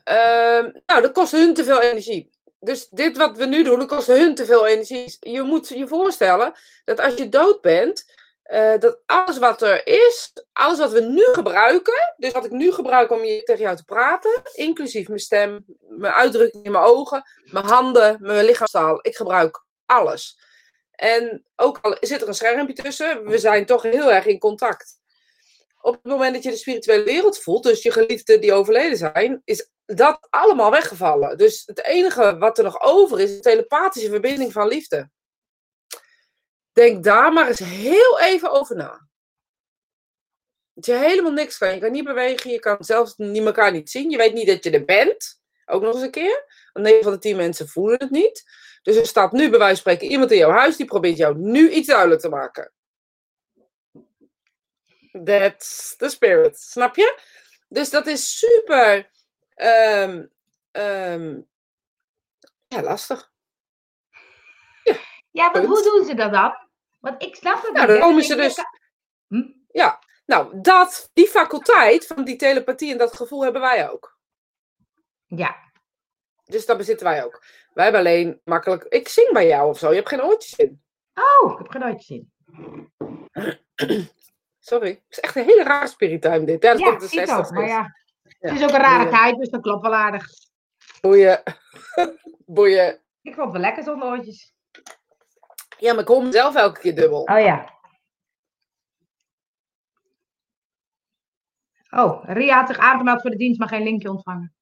Ehm, 0.04 0.70
nou, 0.86 1.02
dat 1.02 1.12
kost 1.12 1.32
hun 1.32 1.54
te 1.54 1.64
veel 1.64 1.82
energie. 1.82 2.30
Dus 2.60 2.88
dit 2.90 3.18
wat 3.18 3.38
we 3.38 3.46
nu 3.46 3.64
doen, 3.64 3.80
dat 3.80 3.88
kost 3.88 4.08
hun 4.08 4.36
te 4.36 4.46
veel 4.46 4.68
energie. 4.68 5.18
Je 5.20 5.42
moet 5.42 5.68
je 5.68 5.88
voorstellen 5.88 6.54
dat 6.86 7.00
als 7.00 7.14
je 7.14 7.30
dood 7.30 7.62
bent, 7.62 8.18
eh, 8.44 8.80
dat 8.80 9.02
alles 9.06 9.38
wat 9.38 9.62
er 9.62 9.88
is, 9.88 10.34
alles 10.54 10.80
wat 10.80 10.92
we 10.92 11.02
nu 11.02 11.24
gebruiken, 11.32 12.14
dus 12.18 12.32
wat 12.32 12.46
ik 12.46 12.52
nu 12.52 12.72
gebruik 12.72 13.12
om 13.12 13.24
je, 13.24 13.44
tegen 13.44 13.62
jou 13.62 13.76
te 13.76 13.84
praten, 13.84 14.42
inclusief 14.54 15.08
mijn 15.08 15.20
stem, 15.20 15.66
mijn 15.80 16.14
uitdrukking 16.14 16.66
in 16.66 16.72
mijn 16.72 16.84
ogen, 16.84 17.24
mijn 17.44 17.66
handen, 17.66 18.18
mijn 18.20 18.46
lichaamstaal, 18.46 19.00
ik 19.02 19.16
gebruik 19.16 19.64
alles. 19.86 20.40
En 21.00 21.46
ook 21.56 21.78
al 21.82 21.98
zit 22.00 22.22
er 22.22 22.28
een 22.28 22.34
schermpje 22.34 22.74
tussen, 22.74 23.26
we 23.26 23.38
zijn 23.38 23.66
toch 23.66 23.82
heel 23.82 24.12
erg 24.12 24.26
in 24.26 24.40
contact. 24.40 24.98
Op 25.82 25.94
het 25.94 26.04
moment 26.04 26.34
dat 26.34 26.44
je 26.44 26.50
de 26.50 26.58
spirituele 26.58 27.04
wereld 27.04 27.40
voelt, 27.40 27.64
dus 27.64 27.82
je 27.82 27.92
geliefden 27.92 28.42
die 28.42 28.54
overleden 28.54 28.98
zijn, 28.98 29.42
is 29.46 29.70
dat 29.86 30.28
allemaal 30.30 30.72
weggevallen. 30.72 31.38
Dus 31.38 31.64
het 31.66 31.84
enige 31.84 32.38
wat 32.38 32.58
er 32.58 32.64
nog 32.64 32.82
over 32.82 33.20
is, 33.20 33.36
de 33.36 33.40
telepathische 33.40 34.10
verbinding 34.10 34.52
van 34.52 34.68
liefde. 34.68 35.10
Denk 36.72 37.04
daar 37.04 37.34
maar 37.34 37.48
eens 37.48 37.60
heel 37.60 38.20
even 38.20 38.52
over 38.52 38.76
na. 38.76 39.08
Dat 40.74 40.86
je 40.86 40.94
helemaal 40.94 41.32
niks 41.32 41.58
kan. 41.58 41.74
Je 41.74 41.80
kan 41.80 41.92
niet 41.92 42.04
bewegen, 42.04 42.52
je 42.52 42.60
kan 42.60 42.78
zelfs 42.80 43.14
niet, 43.16 43.46
elkaar 43.46 43.72
niet 43.72 43.90
zien. 43.90 44.10
Je 44.10 44.18
weet 44.18 44.34
niet 44.34 44.48
dat 44.48 44.64
je 44.64 44.72
er 44.72 44.86
bent. 44.86 45.40
Ook 45.66 45.82
nog 45.82 45.94
eens 45.94 46.04
een 46.04 46.12
keer. 46.12 46.49
Want 46.80 46.92
9 46.92 47.04
van 47.04 47.14
de 47.14 47.20
10 47.20 47.36
mensen 47.36 47.68
voelen 47.68 48.00
het 48.00 48.10
niet. 48.10 48.44
Dus 48.82 48.96
er 48.96 49.06
staat 49.06 49.32
nu 49.32 49.50
bij 49.50 49.60
wijze 49.60 49.82
van 49.82 49.92
spreken 49.92 50.12
iemand 50.12 50.32
in 50.32 50.38
jouw 50.38 50.52
huis 50.52 50.76
die 50.76 50.86
probeert 50.86 51.18
jou 51.18 51.38
nu 51.38 51.70
iets 51.70 51.88
duidelijk 51.88 52.22
te 52.22 52.30
maken. 52.30 52.72
That's 55.24 55.96
the 55.96 56.10
spirit. 56.10 56.60
Snap 56.60 56.96
je? 56.96 57.20
Dus 57.68 57.90
dat 57.90 58.08
is 58.08 58.38
super 58.40 59.10
ehm, 59.56 60.26
ehm, 60.72 61.40
ja, 62.68 62.82
lastig. 62.82 63.32
Ja, 65.32 65.50
maar 65.50 65.64
hoe 65.64 65.84
doen 65.84 66.06
ze 66.06 66.14
dat 66.16 66.32
dan? 66.32 66.68
Want 67.00 67.24
ik 67.24 67.36
snap 67.36 67.62
het 67.64 67.74
Nou, 67.74 67.88
niet. 67.88 67.88
dan 67.88 68.00
komen 68.00 68.22
Ik 68.22 68.28
ze 68.28 68.36
dus. 68.36 68.64
Hm? 69.28 69.52
Ja, 69.72 70.00
nou, 70.26 70.62
dat, 70.62 71.10
die 71.14 71.28
faculteit 71.28 72.08
van 72.08 72.24
die 72.24 72.36
telepathie 72.36 72.92
en 72.92 72.98
dat 72.98 73.16
gevoel 73.16 73.44
hebben 73.44 73.62
wij 73.62 73.90
ook. 73.90 74.18
Ja, 75.26 75.69
Dus 76.50 76.66
dat 76.66 76.78
bezitten 76.78 77.06
wij 77.06 77.24
ook. 77.24 77.44
Wij 77.74 77.84
hebben 77.84 78.02
alleen 78.02 78.42
makkelijk. 78.44 78.84
Ik 78.84 79.08
zing 79.08 79.32
bij 79.34 79.48
jou 79.48 79.70
of 79.70 79.78
zo. 79.78 79.90
Je 79.90 79.96
hebt 79.96 80.10
geen 80.10 80.24
oortjes 80.24 80.56
in. 80.56 80.82
oh, 81.42 81.52
ik 81.52 81.58
heb 81.58 81.68
geen 81.70 81.82
nooit 81.82 81.98
gezien. 82.04 82.32
Sorry. 84.60 84.90
Het 84.90 85.04
is 85.10 85.20
echt 85.20 85.36
een 85.36 85.44
hele 85.44 85.64
rare 85.64 85.88
spirit 85.88 86.22
time 86.22 86.44
dit. 86.46 86.64
Ja, 86.64 86.72
dat 86.72 86.80
Ja, 86.80 86.86
komt 86.88 87.00
de 87.00 87.06
ik 87.06 87.12
60 87.12 87.38
ook. 87.38 87.52
Maar 87.52 87.68
ja, 87.68 87.96
Ja. 88.40 88.50
het 88.50 88.58
is 88.60 88.64
ook 88.64 88.70
een 88.70 88.82
rare 88.82 89.10
tijd, 89.10 89.38
dus 89.38 89.50
dat 89.50 89.62
klopt 89.62 89.82
wel 89.82 89.96
aardig. 89.96 90.26
Boeien. 91.02 91.44
Boeien. 92.46 93.02
Ik 93.22 93.34
vond 93.34 93.44
het 93.46 93.52
wel 93.52 93.62
lekker 93.62 93.84
zonder 93.84 94.08
oortjes. 94.08 94.54
Ja, 95.78 95.94
maar 95.94 96.02
ik 96.02 96.08
hoor 96.08 96.24
mezelf 96.24 96.56
elke 96.56 96.80
keer 96.80 96.96
dubbel. 96.96 97.22
Oh 97.22 97.40
ja. 97.40 97.78
Oh, 101.90 102.24
Ria 102.26 102.58
had 102.58 102.68
zich 102.68 102.78
aangemeld 102.78 103.22
voor 103.22 103.30
de 103.30 103.38
dienst, 103.38 103.60
maar 103.60 103.68
geen 103.68 103.84
linkje 103.84 104.10
ontvangen. 104.10 104.54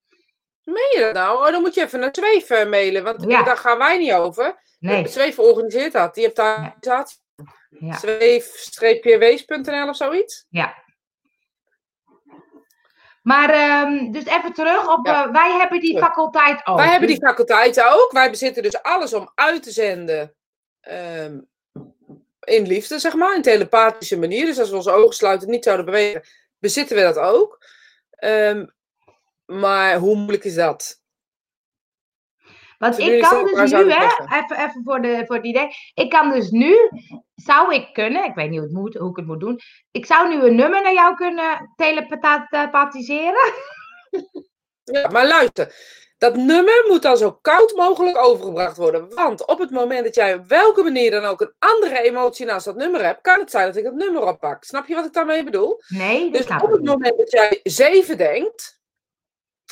Meen 0.68 0.92
je 0.96 1.00
dat 1.00 1.14
nou? 1.14 1.38
Oh, 1.46 1.52
dan 1.52 1.62
moet 1.62 1.74
je 1.74 1.82
even 1.82 2.00
naar 2.00 2.10
Zweef 2.12 2.50
eh, 2.50 2.70
mailen. 2.70 3.04
Want 3.04 3.24
Ja. 3.28 3.44
daar 3.44 3.58
gaan 3.58 3.78
wij 3.78 3.98
niet 3.98 4.14
over. 4.14 4.60
Nee. 4.80 5.08
Zweef 5.08 5.40
organiseert 5.40 5.94
dat. 5.94 6.14
Die 6.14 6.24
heeft 6.24 6.36
daar 6.36 6.62
Ja. 6.62 6.66
organisatie. 6.76 7.18
Ja. 7.70 7.98
Zweef-wees.nl 8.70 9.90
of 9.90 9.96
zoiets. 9.96 10.46
Ja. 10.50 10.76
Maar, 13.22 13.50
ehm, 13.50 14.12
dus 14.12 14.26
even 14.26 14.54
terug 14.54 14.88
op, 14.98 15.06
Ja. 15.06 15.26
eh, 15.26 15.32
wij 15.32 15.52
hebben 15.52 15.80
die 15.80 15.98
faculteit 15.98 16.62
ook. 16.68 16.78
Wij 16.78 16.88
hebben 16.90 17.08
Dus- 17.08 17.18
die 17.18 17.28
faculteiten 17.28 17.92
ook. 17.94 18.12
Wij 18.12 18.30
bezitten 18.30 18.64
dus 18.64 18.82
alles 18.82 19.14
om 19.14 19.32
uit 19.36 19.64
te 19.64 19.72
zenden. 19.72 20.32
ehm, 20.82 21.40
in 22.40 22.68
liefde, 22.68 23.00
zeg 23.00 23.14
maar. 23.14 23.36
In 23.36 23.42
telepathische 23.42 24.20
manier. 24.20 24.46
Dus 24.46 24.60
als 24.60 24.70
we 24.70 24.76
onze 24.76 24.92
ogen 24.92 25.16
sluiten 25.16 25.50
niet 25.50 25.64
zouden 25.64 25.86
bewegen, 25.86 26.24
bezitten 26.60 26.96
we 26.96 27.02
dat 27.02 27.18
ook. 27.18 27.66
Ehm, 28.12 28.66
maar 29.48 29.96
hoe 29.98 30.16
moeilijk 30.16 30.44
is 30.44 30.56
dat? 30.56 31.02
Want 32.78 33.00
ik 33.00 33.22
kan 33.22 33.46
dus 33.46 33.72
nu, 33.72 33.92
hè, 33.92 34.06
even, 34.38 34.58
even 34.58 34.82
voor, 34.84 35.02
de, 35.02 35.24
voor 35.26 35.36
het 35.36 35.46
idee. 35.46 35.68
Ik 35.94 36.10
kan 36.10 36.32
dus 36.32 36.50
nu, 36.50 36.76
zou 37.36 37.74
ik 37.74 37.94
kunnen, 37.94 38.24
ik 38.24 38.36
weet 38.36 38.50
niet 38.50 38.60
hoe, 38.60 38.68
het 38.68 38.78
moet, 38.78 38.94
hoe 38.94 39.10
ik 39.10 39.16
het 39.16 39.26
moet 39.26 39.40
doen. 39.40 39.60
Ik 39.92 40.06
zou 40.06 40.28
nu 40.28 40.44
een 40.44 40.56
nummer 40.56 40.82
naar 40.82 40.94
jou 40.94 41.16
kunnen 41.16 41.74
telepathiseren. 41.76 43.54
Ja, 44.84 45.10
maar 45.10 45.28
luister. 45.28 45.76
Dat 46.18 46.36
nummer 46.36 46.86
moet 46.88 47.02
dan 47.02 47.18
zo 47.18 47.32
koud 47.32 47.76
mogelijk 47.76 48.18
overgebracht 48.18 48.78
worden. 48.78 49.16
Want 49.16 49.46
op 49.46 49.60
het 49.60 49.70
moment 49.72 50.04
dat 50.04 50.16
jij 50.16 50.34
op 50.34 50.48
welke 50.48 50.84
manier 50.84 51.12
dan 51.12 51.24
ook 51.24 51.42
een 51.42 51.54
andere 51.60 52.02
emotie 52.02 52.46
naast 52.46 52.66
dat 52.66 52.76
nummer 52.76 53.04
hebt, 53.04 53.22
kan 53.22 53.40
het 53.40 53.52
zijn 53.52 53.66
dat 53.66 53.76
ik 53.76 53.84
dat 53.84 53.94
nummer 53.94 54.28
oppak. 54.28 54.64
Snap 54.64 54.88
je 54.88 54.96
wat 54.96 55.06
ik 55.06 55.14
daarmee 55.14 55.44
bedoel? 55.44 55.82
Nee, 55.88 56.32
dat 56.32 56.48
Dus 56.48 56.62
op 56.62 56.72
het 56.72 56.84
moment 56.84 57.18
dat 57.18 57.32
jij 57.32 57.60
zeven 57.64 58.18
denkt, 58.18 58.77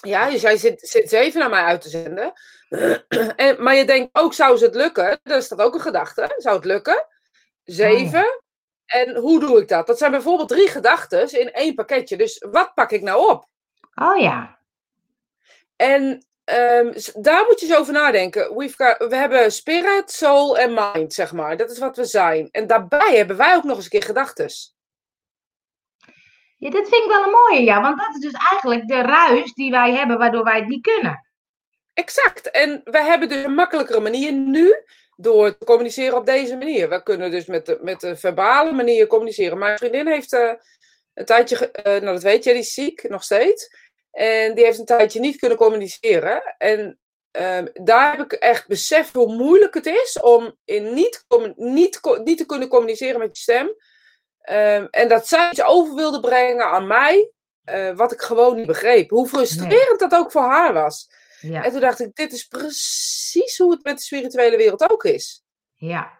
ja, 0.05 0.29
dus 0.29 0.41
jij 0.41 0.57
zit, 0.57 0.79
zit 0.89 1.09
zeven 1.09 1.39
naar 1.39 1.49
mij 1.49 1.63
uit 1.63 1.81
te 1.81 1.89
zenden, 1.89 2.33
en, 3.35 3.63
maar 3.63 3.75
je 3.75 3.85
denkt 3.85 4.09
ook, 4.13 4.33
zou 4.33 4.57
ze 4.57 4.65
het 4.65 4.75
lukken? 4.75 5.19
Dat 5.23 5.41
is 5.41 5.47
dat 5.47 5.59
ook 5.59 5.73
een 5.73 5.81
gedachte. 5.81 6.33
Zou 6.37 6.55
het 6.55 6.65
lukken? 6.65 7.07
Zeven. 7.63 8.41
En 8.85 9.15
hoe 9.15 9.39
doe 9.39 9.61
ik 9.61 9.67
dat? 9.67 9.87
Dat 9.87 9.97
zijn 9.97 10.11
bijvoorbeeld 10.11 10.49
drie 10.49 10.67
gedachten 10.67 11.39
in 11.39 11.51
één 11.51 11.75
pakketje. 11.75 12.17
Dus 12.17 12.45
wat 12.49 12.73
pak 12.73 12.91
ik 12.91 13.01
nou 13.01 13.29
op? 13.29 13.47
Oh 13.95 14.17
ja. 14.17 14.57
En 15.75 16.25
ehm, 16.43 16.93
daar 17.15 17.45
moet 17.45 17.59
je 17.59 17.67
eens 17.67 17.77
over 17.77 17.93
nadenken. 17.93 18.55
We've 18.57 18.75
got- 18.83 19.09
we 19.09 19.15
hebben 19.15 19.51
spirit, 19.51 20.11
soul 20.11 20.57
en 20.57 20.73
mind, 20.73 21.13
zeg 21.13 21.33
maar. 21.33 21.57
Dat 21.57 21.71
is 21.71 21.77
wat 21.77 21.97
we 21.97 22.05
zijn. 22.05 22.49
En 22.51 22.67
daarbij 22.67 23.15
hebben 23.15 23.37
wij 23.37 23.55
ook 23.55 23.63
nog 23.63 23.75
eens 23.75 23.83
een 23.83 23.91
keer 23.91 24.03
gedachten. 24.03 24.49
Dit 26.71 26.89
vind 26.89 27.03
ik 27.03 27.09
wel 27.09 27.23
een 27.23 27.31
mooie, 27.31 27.63
ja. 27.63 27.81
Want 27.81 27.97
dat 27.97 28.15
is 28.15 28.21
dus 28.21 28.41
eigenlijk 28.51 28.87
de 28.87 29.01
ruis 29.01 29.53
die 29.53 29.71
wij 29.71 29.93
hebben, 29.93 30.17
waardoor 30.17 30.43
wij 30.43 30.59
het 30.59 30.67
niet 30.67 30.81
kunnen. 30.81 31.25
Exact. 31.93 32.51
En 32.51 32.81
we 32.83 33.03
hebben 33.03 33.29
dus 33.29 33.43
een 33.43 33.53
makkelijkere 33.53 33.99
manier 33.99 34.33
nu 34.33 34.75
door 35.15 35.57
te 35.57 35.65
communiceren 35.65 36.17
op 36.17 36.25
deze 36.25 36.57
manier. 36.57 36.89
We 36.89 37.03
kunnen 37.03 37.31
dus 37.31 37.45
met 37.45 37.65
de, 37.65 37.79
met 37.81 37.99
de 37.99 38.15
verbale 38.15 38.71
manier 38.71 39.07
communiceren. 39.07 39.57
Mijn 39.57 39.77
vriendin 39.77 40.07
heeft 40.07 40.33
eh, 40.33 40.53
een 41.13 41.25
tijdje, 41.25 41.71
eh, 41.71 42.01
nou 42.01 42.13
dat 42.13 42.23
weet 42.23 42.43
je, 42.43 42.51
die 42.51 42.59
is 42.61 42.73
ziek 42.73 43.09
nog 43.09 43.23
steeds. 43.23 43.69
En 44.11 44.55
die 44.55 44.65
heeft 44.65 44.79
een 44.79 44.85
tijdje 44.85 45.19
niet 45.19 45.39
kunnen 45.39 45.57
communiceren. 45.57 46.55
En 46.57 46.99
ehm, 47.31 47.67
daar 47.73 48.17
heb 48.17 48.25
ik 48.25 48.39
echt 48.39 48.67
beseft 48.67 49.13
hoe 49.13 49.35
moeilijk 49.35 49.73
het 49.73 49.85
is 49.85 50.19
om 50.21 50.55
in 50.65 50.93
niet, 50.93 51.25
niet, 51.55 51.99
niet 52.23 52.37
te 52.37 52.45
kunnen 52.45 52.67
communiceren 52.67 53.19
met 53.19 53.37
je 53.37 53.41
stem. 53.41 53.75
Ehm, 54.45 54.87
en 54.91 55.07
dat 55.07 55.27
zij 55.27 55.49
iets 55.49 55.63
over 55.63 55.95
wilde 55.95 56.19
brengen 56.19 56.65
aan 56.65 56.87
mij, 56.87 57.31
eh, 57.63 57.95
wat 57.95 58.11
ik 58.11 58.21
gewoon 58.21 58.55
niet 58.55 58.67
begreep. 58.67 59.09
Hoe 59.09 59.27
frustrerend 59.27 59.99
dat 59.99 60.13
ook 60.15 60.31
voor 60.31 60.41
haar 60.41 60.73
was. 60.73 61.09
Ja. 61.41 61.63
En 61.63 61.71
toen 61.71 61.79
dacht 61.79 61.99
ik, 61.99 62.15
dit 62.15 62.33
is 62.33 62.43
precies 62.45 63.57
hoe 63.57 63.71
het 63.71 63.83
met 63.83 63.97
de 63.97 64.03
spirituele 64.03 64.57
wereld 64.57 64.89
ook 64.89 65.03
is. 65.03 65.43
Ja. 65.73 66.19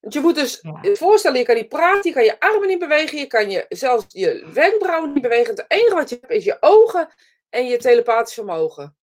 Want 0.00 0.14
je 0.14 0.20
moet 0.20 0.34
dus 0.34 0.58
Ja. 0.62 0.94
voorstellen, 0.94 1.38
je 1.38 1.44
kan 1.44 1.54
niet 1.54 1.68
praten, 1.68 2.10
je 2.10 2.12
kan 2.12 2.24
je 2.24 2.40
armen 2.40 2.68
niet 2.68 2.78
bewegen, 2.78 3.18
je 3.18 3.26
kan 3.26 3.50
je, 3.50 3.66
zelfs 3.68 4.04
je 4.08 4.50
wenkbrauwen 4.52 5.12
niet 5.12 5.22
bewegen. 5.22 5.54
Het 5.54 5.64
enige 5.68 5.94
wat 5.94 6.08
je 6.10 6.16
hebt 6.20 6.32
is 6.32 6.44
je 6.44 6.56
ogen 6.60 7.08
en 7.50 7.66
je 7.66 7.76
telepathisch 7.76 8.34
vermogen. 8.34 8.96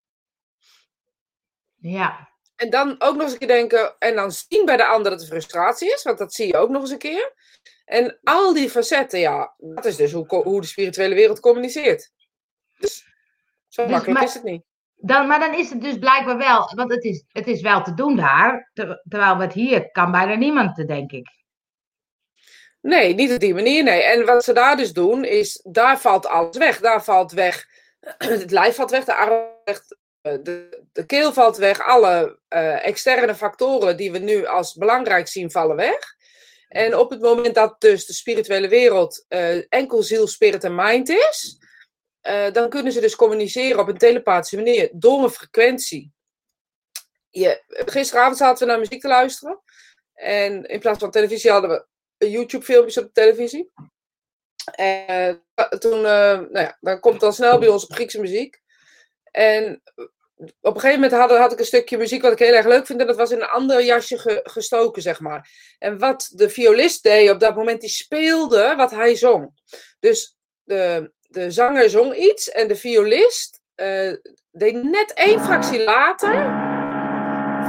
Ja. 1.76 2.30
En 2.60 2.70
dan 2.70 2.96
ook 3.02 3.14
nog 3.16 3.22
eens 3.24 3.32
een 3.32 3.38
keer 3.38 3.48
denken, 3.48 3.96
en 4.00 4.16
dan 4.16 4.32
zien 4.32 4.66
bij 4.66 4.78
de 4.78 4.86
ander 4.86 5.12
dat 5.12 5.22
er 5.22 5.28
frustratie 5.28 5.94
is, 5.94 6.04
want 6.04 6.18
dat 6.18 6.34
zie 6.34 6.48
je 6.48 6.58
ook 6.58 6.70
nog 6.70 6.82
eens 6.82 6.92
een 6.92 6.98
keer. 6.98 7.34
En 7.86 8.20
al 8.24 8.54
die 8.54 8.70
facetten, 8.70 9.20
ja, 9.20 9.54
dat 9.58 9.86
is 9.86 9.96
dus 9.96 10.12
hoe, 10.12 10.26
hoe 10.44 10.62
de 10.62 10.68
spirituele 10.68 11.16
wereld 11.16 11.40
communiceert. 11.40 12.12
Dus 12.80 13.04
zo 13.68 13.82
Dus, 13.82 13.92
makkelijk 13.92 14.20
maar- 14.20 14.28
is 14.28 14.34
het 14.34 14.44
niet. 14.44 14.64
Dan, 14.96 15.28
maar 15.28 15.40
dan 15.40 15.54
is 15.54 15.70
het 15.70 15.82
dus 15.82 15.98
blijkbaar 15.98 16.38
wel, 16.38 16.72
want 16.76 16.92
het 16.92 17.04
is, 17.04 17.24
het 17.28 17.48
is 17.48 17.62
wel 17.62 17.84
te 17.84 17.94
doen 17.94 18.16
daar. 18.16 18.70
ter- 18.74 19.02
terwijl 19.10 19.38
het 19.38 19.54
hier 19.54 19.92
kan 19.92 20.12
bijna 20.12 20.36
niemand, 20.36 20.88
denk 20.88 21.12
ik. 21.12 21.28
Nee, 22.82 23.14
niet 23.14 23.32
op 23.32 23.40
die 23.40 23.54
manier, 23.54 23.84
nee. 23.84 24.04
En 24.04 24.26
wat 24.26 24.44
ze 24.44 24.54
daar 24.54 24.78
dus 24.78 24.94
doen, 24.94 25.24
is, 25.26 25.66
daar 25.70 26.00
valt 26.00 26.26
alles 26.28 26.58
weg. 26.58 26.80
Daar 26.80 27.04
valt 27.04 27.32
weg, 27.32 27.66
het 28.18 28.52
lijf 28.52 28.76
valt 28.76 28.92
weg, 28.92 29.04
de 29.06 29.16
arm 29.16 29.30
valt 29.30 29.62
weg, 29.64 29.82
de, 30.22 30.84
de 30.92 31.06
keel 31.06 31.34
valt 31.34 31.58
weg. 31.58 31.82
Alle 31.82 32.40
eh, 32.48 32.86
externe 32.86 33.36
factoren 33.36 33.98
die 33.98 34.12
we 34.12 34.18
nu 34.18 34.46
als 34.46 34.74
belangrijk 34.74 35.28
zien, 35.28 35.52
vallen 35.52 35.76
weg. 35.76 36.18
En 36.68 36.96
op 36.96 37.10
het 37.10 37.22
moment 37.22 37.56
dat 37.56 37.82
dus 37.82 38.06
de 38.06 38.14
spirituele 38.14 38.68
wereld 38.68 39.26
eh, 39.28 39.74
enkel 39.74 40.04
ziel, 40.04 40.28
spirit 40.28 40.64
en 40.64 40.76
mind 40.76 41.10
is, 41.10 41.58
eh, 42.22 42.52
dan 42.52 42.70
kunnen 42.70 42.92
ze 42.92 43.02
dus 43.02 43.16
communiceren 43.16 43.80
op 43.80 43.88
een 43.88 43.98
telepathische 43.98 44.56
manier 44.56 44.90
door 44.94 45.24
een 45.24 45.30
frequentie. 45.30 46.12
Je, 47.30 47.64
gisteravond 47.68 48.38
zaten 48.38 48.66
we 48.66 48.72
naar 48.72 48.82
muziek 48.82 49.02
te 49.02 49.08
luisteren. 49.08 49.62
En 50.14 50.66
in 50.66 50.80
plaats 50.80 51.00
van 51.00 51.12
televisie 51.12 51.52
hadden 51.52 51.70
we 52.18 52.30
YouTube-filmpjes 52.30 52.98
op 52.98 53.04
de 53.04 53.12
televisie. 53.12 53.72
En 54.72 55.44
eh, 55.54 55.66
toen, 55.66 56.06
eh, 56.06 56.40
nou 56.40 56.60
ja, 56.60 56.78
dan 56.80 57.00
komt 57.00 57.24
al 57.24 57.32
snel 57.32 57.60
bij 57.60 57.68
ons 57.68 57.84
op 57.84 57.94
Griekse 57.94 58.20
muziek. 58.20 58.62
En 59.32 59.82
op 60.62 60.76
een 60.76 60.82
gegeven 60.82 61.02
moment 61.02 61.22
had, 61.22 61.38
had 61.38 61.52
ik 61.52 61.60
een 61.60 61.66
stukje 61.66 61.98
muziek 61.98 62.22
wat 62.22 62.32
ik 62.32 62.40
heel 62.40 62.54
erg 62.54 62.66
leuk 62.66 62.86
vind. 62.86 63.00
En 63.02 63.08
dat 63.08 63.16
was 63.16 63.32
in 63.32 63.42
een 63.42 63.48
ander 63.48 63.84
jasje 63.84 64.18
ge- 64.18 64.40
gestoken, 64.44 65.02
zeg 65.02 65.20
maar. 65.20 65.50
En 65.80 65.98
wat 65.98 66.32
de 66.34 66.50
violist 66.50 67.04
deed 67.04 67.30
op 67.32 67.40
dat 67.40 67.56
moment, 67.56 67.82
die 67.82 67.90
speelde 67.90 68.74
wat 68.78 68.92
hij 68.92 69.16
zong. 69.16 69.52
Dus 70.00 70.38
de, 70.64 71.12
de 71.22 71.52
zanger 71.52 71.90
zong 71.90 72.16
iets 72.16 72.52
en 72.52 72.68
de 72.68 72.76
violist 72.76 73.62
eh, 73.76 74.14
deed 74.52 74.84
net 74.84 75.14
één 75.14 75.40
fractie 75.44 75.84
later. 75.84 76.34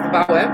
Verbouw, 0.00 0.34
hè? 0.36 0.46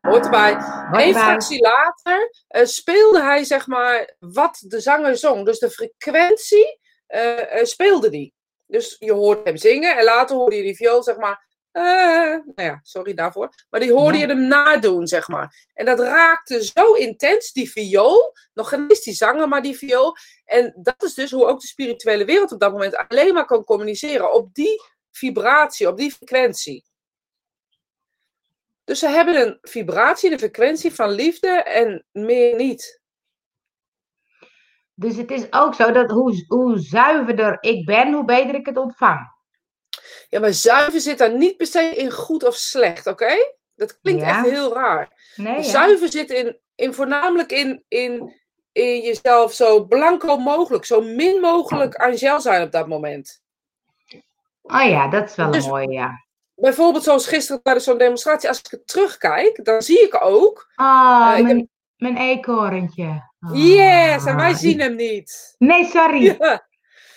Hoort 0.10 0.24
erbij. 0.24 0.56
Eén 0.92 1.14
fractie 1.14 1.60
later 1.62 2.30
eh, 2.48 2.64
speelde 2.64 3.22
hij, 3.22 3.44
zeg 3.44 3.66
maar, 3.66 4.14
wat 4.18 4.64
de 4.66 4.80
zanger 4.80 5.16
zong. 5.16 5.44
Dus 5.44 5.58
de 5.58 5.70
frequentie 5.70 6.80
eh, 7.06 7.58
eh, 7.60 7.64
speelde 7.64 8.10
die. 8.10 8.33
Dus 8.74 8.96
je 8.98 9.12
hoort 9.12 9.44
hem 9.46 9.56
zingen 9.56 9.96
en 9.96 10.04
later 10.04 10.36
hoorde 10.36 10.56
je 10.56 10.62
die 10.62 10.76
viool, 10.76 11.02
zeg 11.02 11.16
maar. 11.16 11.52
eh, 11.72 11.82
nou 11.82 12.52
ja, 12.54 12.80
sorry 12.82 13.14
daarvoor. 13.14 13.54
Maar 13.70 13.80
die 13.80 13.92
hoorde 13.92 14.18
Ja. 14.18 14.26
je 14.26 14.32
hem 14.32 14.46
nadoen, 14.46 15.06
zeg 15.06 15.28
maar. 15.28 15.66
En 15.74 15.84
dat 15.84 15.98
raakte 16.00 16.64
zo 16.64 16.92
intens, 16.92 17.52
die 17.52 17.70
viool. 17.70 18.32
Nog 18.52 18.68
geen 18.68 18.84
eens 18.88 19.02
die 19.02 19.14
zanger, 19.14 19.48
maar 19.48 19.62
die 19.62 19.76
viool. 19.76 20.16
En 20.44 20.74
dat 20.82 21.02
is 21.02 21.14
dus 21.14 21.30
hoe 21.30 21.46
ook 21.46 21.60
de 21.60 21.66
spirituele 21.66 22.24
wereld 22.24 22.52
op 22.52 22.60
dat 22.60 22.72
moment 22.72 22.96
alleen 22.96 23.34
maar 23.34 23.46
kan 23.46 23.64
communiceren. 23.64 24.32
Op 24.32 24.54
die 24.54 24.82
vibratie, 25.10 25.88
op 25.88 25.96
die 25.96 26.10
frequentie. 26.12 26.84
Dus 28.84 28.98
ze 28.98 29.08
hebben 29.08 29.40
een 29.40 29.58
vibratie, 29.60 30.32
een 30.32 30.38
frequentie 30.38 30.94
van 30.94 31.10
liefde 31.10 31.48
en 31.62 32.04
meer 32.12 32.56
niet. 32.56 33.00
Dus 34.94 35.16
het 35.16 35.30
is 35.30 35.52
ook 35.52 35.74
zo 35.74 35.92
dat 35.92 36.10
hoe, 36.10 36.44
hoe 36.48 36.78
zuiverder 36.78 37.56
ik 37.60 37.86
ben, 37.86 38.12
hoe 38.12 38.24
beter 38.24 38.54
ik 38.54 38.66
het 38.66 38.76
ontvang. 38.76 39.32
Ja, 40.28 40.40
maar 40.40 40.52
zuiver 40.52 41.00
zit 41.00 41.18
daar 41.18 41.36
niet 41.36 41.56
per 41.56 41.66
se 41.66 41.80
in 41.94 42.10
goed 42.10 42.44
of 42.46 42.54
slecht, 42.54 43.06
oké? 43.06 43.34
Dat 43.74 44.00
klinkt 44.00 44.22
Ja. 44.22 44.28
echt 44.28 44.50
heel 44.50 44.74
raar. 44.74 45.32
Nee, 45.36 45.54
ja. 45.56 45.62
Zuiver 45.62 46.10
zit 46.10 46.30
in, 46.30 46.58
in 46.74 46.94
voornamelijk 46.94 47.52
in, 47.52 47.84
in, 47.88 48.32
in 48.72 49.00
jezelf 49.00 49.52
zo 49.52 49.84
blanco 49.84 50.36
mogelijk, 50.36 50.84
zo 50.84 51.00
min 51.00 51.40
mogelijk 51.40 51.94
Angel 51.94 52.40
zijn 52.40 52.62
op 52.62 52.72
dat 52.72 52.88
moment. 52.88 53.42
Oh 54.62 54.82
ja, 54.88 55.08
dat 55.08 55.28
is 55.28 55.34
wel 55.34 55.50
Dus- 55.50 55.64
een 55.64 55.70
mooie, 55.70 55.90
ja. 55.92 56.22
Bijvoorbeeld 56.56 57.04
zoals 57.04 57.26
gisteren 57.26 57.60
bij 57.62 57.80
zo'n 57.80 57.98
demonstratie, 57.98 58.48
als 58.48 58.58
ik 58.58 58.70
het 58.70 58.86
terugkijk, 58.86 59.64
dan 59.64 59.82
zie 59.82 60.00
ik 60.04 60.24
ook, 60.24 60.72
Oh, 60.76 61.32
Eh, 61.36 61.42
mijn, 61.42 61.68
mijn 61.96 62.16
eekhoorntje. 62.16 63.32
Yes, 63.52 64.24
en 64.24 64.36
wij 64.36 64.54
zien 64.54 64.80
hem 64.80 64.94
niet. 64.94 65.54
Nee, 65.58 65.84
sorry. 65.84 66.22
Ja. 66.40 66.66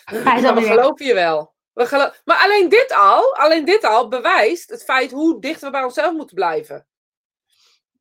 Hij 0.05 0.35
is 0.35 0.41
Maar 0.41 0.55
we 0.55 0.61
geloven 0.61 1.05
je 1.05 1.13
wel. 1.13 1.53
We 1.73 1.85
gelo- 1.85 2.11
maar 2.25 2.37
alleen 2.43 2.69
dit 2.69 2.91
al, 2.93 3.35
alleen 3.35 3.65
dit 3.65 3.83
al 3.83 4.07
bewijst 4.07 4.69
het 4.69 4.83
feit 4.83 5.11
hoe 5.11 5.41
dicht 5.41 5.61
we 5.61 5.69
bij 5.69 5.83
onszelf 5.83 6.13
moeten 6.13 6.35
blijven. 6.35 6.87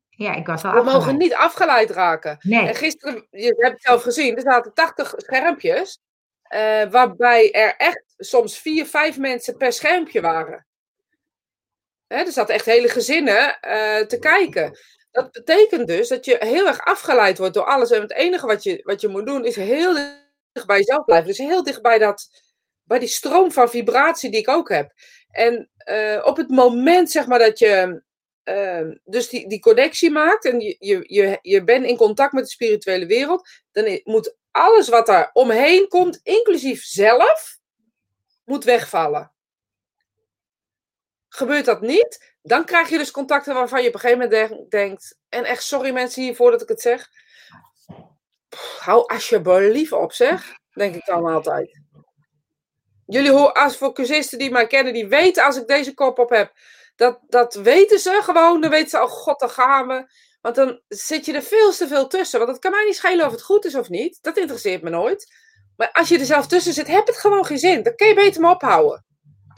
Ja, 0.09 0.33
ik 0.33 0.47
was 0.47 0.63
al 0.63 0.73
We 0.73 0.83
mogen 0.83 1.17
niet 1.17 1.33
afgeleid 1.33 1.89
raken. 1.89 2.37
Nee. 2.41 2.67
En 2.67 2.75
gisteren, 2.75 3.27
je 3.31 3.45
hebt 3.57 3.73
het 3.73 3.81
zelf 3.81 4.03
gezien, 4.03 4.35
er 4.35 4.41
zaten 4.41 4.73
80 4.73 5.13
schermpjes. 5.17 5.99
eh, 6.43 6.85
waarbij 6.89 7.51
er 7.51 7.75
echt 7.75 8.03
soms 8.17 8.57
vier, 8.57 8.85
vijf 8.85 9.17
mensen 9.17 9.57
per 9.57 9.73
schermpje 9.73 10.21
waren. 10.21 10.67
Hè, 12.07 12.17
er 12.17 12.31
zaten 12.31 12.55
echt 12.55 12.65
hele 12.65 12.89
gezinnen 12.89 13.59
eh, 13.59 14.05
te 14.05 14.19
kijken. 14.19 14.77
Dat 15.17 15.31
betekent 15.31 15.87
dus 15.87 16.07
dat 16.07 16.25
je 16.25 16.37
heel 16.39 16.67
erg 16.67 16.85
afgeleid 16.85 17.37
wordt 17.37 17.53
door 17.53 17.65
alles. 17.65 17.91
En 17.91 18.01
het 18.01 18.13
enige 18.13 18.45
wat 18.45 18.63
je, 18.63 18.81
wat 18.83 19.01
je 19.01 19.07
moet 19.07 19.25
doen 19.25 19.45
is 19.45 19.55
heel 19.55 19.93
dicht 19.93 20.67
bij 20.67 20.77
jezelf 20.77 21.05
blijven. 21.05 21.27
Dus 21.27 21.37
heel 21.37 21.63
dicht 21.63 21.81
bij, 21.81 21.97
dat, 21.97 22.29
bij 22.83 22.99
die 22.99 23.07
stroom 23.07 23.51
van 23.51 23.69
vibratie 23.69 24.31
die 24.31 24.39
ik 24.39 24.49
ook 24.49 24.69
heb. 24.69 24.91
En 25.31 25.69
eh, 25.77 26.21
op 26.25 26.37
het 26.37 26.49
moment 26.49 27.11
zeg 27.11 27.27
maar 27.27 27.39
dat 27.39 27.59
je 27.59 28.03
eh, 28.43 28.87
dus 29.03 29.29
die, 29.29 29.49
die 29.49 29.59
connectie 29.59 30.11
maakt 30.11 30.45
en 30.45 30.59
je, 30.59 30.75
je, 30.79 31.03
je, 31.03 31.37
je 31.41 31.63
bent 31.63 31.85
in 31.85 31.97
contact 31.97 32.33
met 32.33 32.43
de 32.43 32.49
spirituele 32.49 33.05
wereld, 33.05 33.49
dan 33.71 34.01
moet 34.03 34.35
alles 34.51 34.89
wat 34.89 35.05
daar 35.05 35.29
omheen 35.33 35.87
komt, 35.87 36.19
inclusief 36.23 36.83
zelf, 36.83 37.57
moet 38.43 38.63
wegvallen. 38.63 39.31
Gebeurt 41.37 41.65
dat 41.65 41.81
niet, 41.81 42.33
dan 42.41 42.65
krijg 42.65 42.89
je 42.89 42.97
dus 42.97 43.11
contacten 43.11 43.53
waarvan 43.53 43.81
je 43.81 43.87
op 43.87 43.93
een 43.93 43.99
gegeven 43.99 44.21
moment 44.23 44.49
denk- 44.49 44.71
denkt, 44.71 45.17
en 45.29 45.43
echt 45.43 45.63
sorry 45.63 45.91
mensen 45.91 46.21
hiervoor 46.21 46.51
dat 46.51 46.61
ik 46.61 46.67
het 46.67 46.81
zeg, 46.81 47.09
Pff, 48.49 48.77
hou 48.79 49.07
alsjeblieft 49.07 49.91
op 49.91 50.13
zeg, 50.13 50.57
denk 50.73 50.95
ik 50.95 51.05
dan 51.05 51.25
altijd. 51.25 51.81
jullie 53.05 53.31
horen, 53.31 53.53
als 53.53 53.77
voor 53.77 53.93
cursisten 53.93 54.37
die 54.39 54.51
mij 54.51 54.67
kennen, 54.67 54.93
die 54.93 55.07
weten 55.07 55.45
als 55.45 55.57
ik 55.57 55.67
deze 55.67 55.93
kop 55.93 56.19
op 56.19 56.29
heb, 56.29 56.51
dat, 56.95 57.19
dat 57.27 57.53
weten 57.55 57.99
ze 57.99 58.19
gewoon. 58.23 58.61
Dan 58.61 58.69
weten 58.69 58.89
ze, 58.89 59.01
oh 59.01 59.09
god, 59.09 59.39
dan 59.39 59.49
gaan 59.49 59.87
we. 59.87 60.11
Want 60.41 60.55
dan 60.55 60.81
zit 60.87 61.25
je 61.25 61.33
er 61.33 61.43
veel 61.43 61.71
te 61.71 61.87
veel 61.87 62.07
tussen. 62.07 62.39
Want 62.39 62.51
het 62.51 62.59
kan 62.59 62.71
mij 62.71 62.85
niet 62.85 62.95
schelen 62.95 63.25
of 63.25 63.31
het 63.31 63.41
goed 63.41 63.65
is 63.65 63.75
of 63.75 63.89
niet. 63.89 64.19
Dat 64.21 64.37
interesseert 64.37 64.81
me 64.81 64.89
nooit. 64.89 65.33
Maar 65.75 65.91
als 65.91 66.09
je 66.09 66.19
er 66.19 66.25
zelf 66.25 66.47
tussen 66.47 66.73
zit, 66.73 66.87
heb 66.87 67.07
het 67.07 67.17
gewoon 67.17 67.45
geen 67.45 67.57
zin. 67.57 67.83
Dan 67.83 67.95
kun 67.95 68.07
je 68.07 68.13
beter 68.13 68.41
me 68.41 68.49
ophouden. 68.49 69.05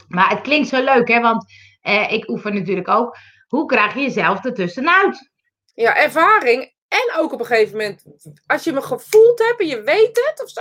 Maar 0.08 0.30
het 0.30 0.40
klinkt 0.40 0.68
zo 0.68 0.82
leuk, 0.82 1.08
hè? 1.08 1.20
Want 1.20 1.44
eh, 1.80 2.12
ik 2.12 2.28
oefen 2.28 2.54
natuurlijk 2.54 2.88
ook. 2.88 3.16
Hoe 3.48 3.66
krijg 3.66 3.94
je 3.94 4.00
jezelf 4.00 4.44
ertussenuit? 4.44 5.30
Ja, 5.74 5.96
ervaring. 5.96 6.74
En 6.88 7.12
ook 7.16 7.32
op 7.32 7.40
een 7.40 7.46
gegeven 7.46 7.76
moment, 7.76 8.04
als 8.46 8.64
je 8.64 8.72
me 8.72 8.82
gevoeld 8.82 9.38
hebt 9.38 9.60
en 9.60 9.66
je 9.66 9.82
weet 9.82 10.20
het 10.28 10.42
of 10.42 10.50
zo. 10.50 10.60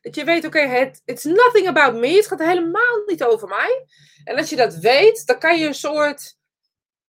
Dat 0.00 0.14
je 0.14 0.24
weet, 0.24 0.44
oké, 0.44 0.60
het 0.60 1.02
it's 1.04 1.24
nothing 1.24 1.68
about 1.68 1.94
me. 1.94 2.16
Het 2.16 2.26
gaat 2.26 2.38
helemaal 2.38 3.02
niet 3.06 3.24
over 3.24 3.48
mij. 3.48 3.86
En 4.24 4.36
als 4.36 4.50
je 4.50 4.56
dat 4.56 4.74
weet, 4.74 5.26
dan 5.26 5.38
kan 5.38 5.58
je 5.58 5.66
een 5.66 5.74
soort, 5.74 6.36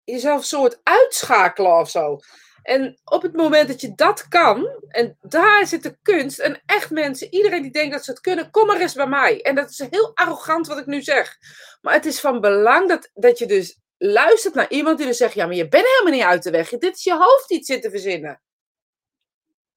jezelf 0.04 0.38
een 0.38 0.46
soort 0.46 0.80
uitschakelen 0.82 1.78
of 1.78 1.90
zo. 1.90 2.18
En 2.64 3.00
op 3.04 3.22
het 3.22 3.32
moment 3.32 3.68
dat 3.68 3.80
je 3.80 3.94
dat 3.94 4.28
kan, 4.28 4.68
en 4.88 5.18
daar 5.20 5.66
zit 5.66 5.82
de 5.82 5.96
kunst, 6.02 6.38
en 6.38 6.62
echt 6.66 6.90
mensen, 6.90 7.34
iedereen 7.34 7.62
die 7.62 7.70
denkt 7.70 7.92
dat 7.92 8.04
ze 8.04 8.10
het 8.10 8.20
kunnen, 8.20 8.50
kom 8.50 8.66
maar 8.66 8.80
eens 8.80 8.94
bij 8.94 9.06
mij. 9.06 9.42
En 9.42 9.54
dat 9.54 9.70
is 9.70 9.86
heel 9.90 10.10
arrogant 10.14 10.66
wat 10.66 10.78
ik 10.78 10.86
nu 10.86 11.02
zeg. 11.02 11.36
Maar 11.80 11.94
het 11.94 12.06
is 12.06 12.20
van 12.20 12.40
belang 12.40 12.88
dat, 12.88 13.10
dat 13.14 13.38
je 13.38 13.46
dus 13.46 13.78
luistert 13.98 14.54
naar 14.54 14.70
iemand 14.70 14.98
die 14.98 15.06
dus 15.06 15.16
zegt, 15.16 15.34
ja, 15.34 15.46
maar 15.46 15.54
je 15.54 15.68
bent 15.68 15.86
helemaal 15.86 16.12
niet 16.12 16.22
uit 16.22 16.42
de 16.42 16.50
weg. 16.50 16.68
Dit 16.68 16.96
is 16.96 17.04
je 17.04 17.16
hoofd 17.16 17.48
die 17.48 17.56
het 17.56 17.66
zit 17.66 17.82
te 17.82 17.90
verzinnen. 17.90 18.42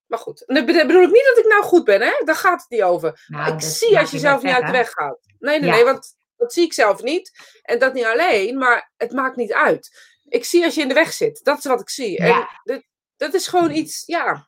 Maar 0.05 0.19
goed, 0.19 0.43
dat 0.45 0.65
bedoel 0.65 1.01
ik 1.01 1.11
niet 1.11 1.31
dat 1.35 1.45
ik 1.45 1.51
nou 1.51 1.63
goed 1.63 1.83
ben, 1.83 2.01
hè? 2.01 2.11
Daar 2.25 2.35
gaat 2.35 2.61
het 2.61 2.69
niet 2.69 2.83
over. 2.83 3.25
Nou, 3.27 3.53
ik 3.53 3.61
zie 3.61 3.99
als 3.99 4.11
je 4.11 4.19
zelf 4.19 4.41
niet 4.41 4.53
uit 4.53 4.65
de 4.65 4.71
weg 4.71 4.89
gaat. 4.91 5.19
Nee, 5.39 5.59
nee, 5.59 5.69
Ja. 5.69 5.75
nee, 5.75 5.83
want 5.83 6.15
dat 6.37 6.53
zie 6.53 6.65
ik 6.65 6.73
zelf 6.73 7.01
niet. 7.01 7.31
En 7.61 7.79
dat 7.79 7.93
niet 7.93 8.05
alleen, 8.05 8.57
maar 8.57 8.91
het 8.97 9.11
maakt 9.11 9.35
niet 9.35 9.53
uit. 9.53 10.15
Ik 10.29 10.45
zie 10.45 10.65
als 10.65 10.75
je 10.75 10.81
in 10.81 10.87
de 10.87 10.93
weg 10.93 11.13
zit. 11.13 11.43
Dat 11.43 11.57
is 11.57 11.63
wat 11.65 11.81
ik 11.81 11.89
zie. 11.89 12.17
En 12.17 12.27
Ja. 12.27 12.61
dit, 12.63 12.87
dat 13.17 13.33
is 13.33 13.47
gewoon 13.47 13.71
iets, 13.71 14.03
ja. 14.05 14.47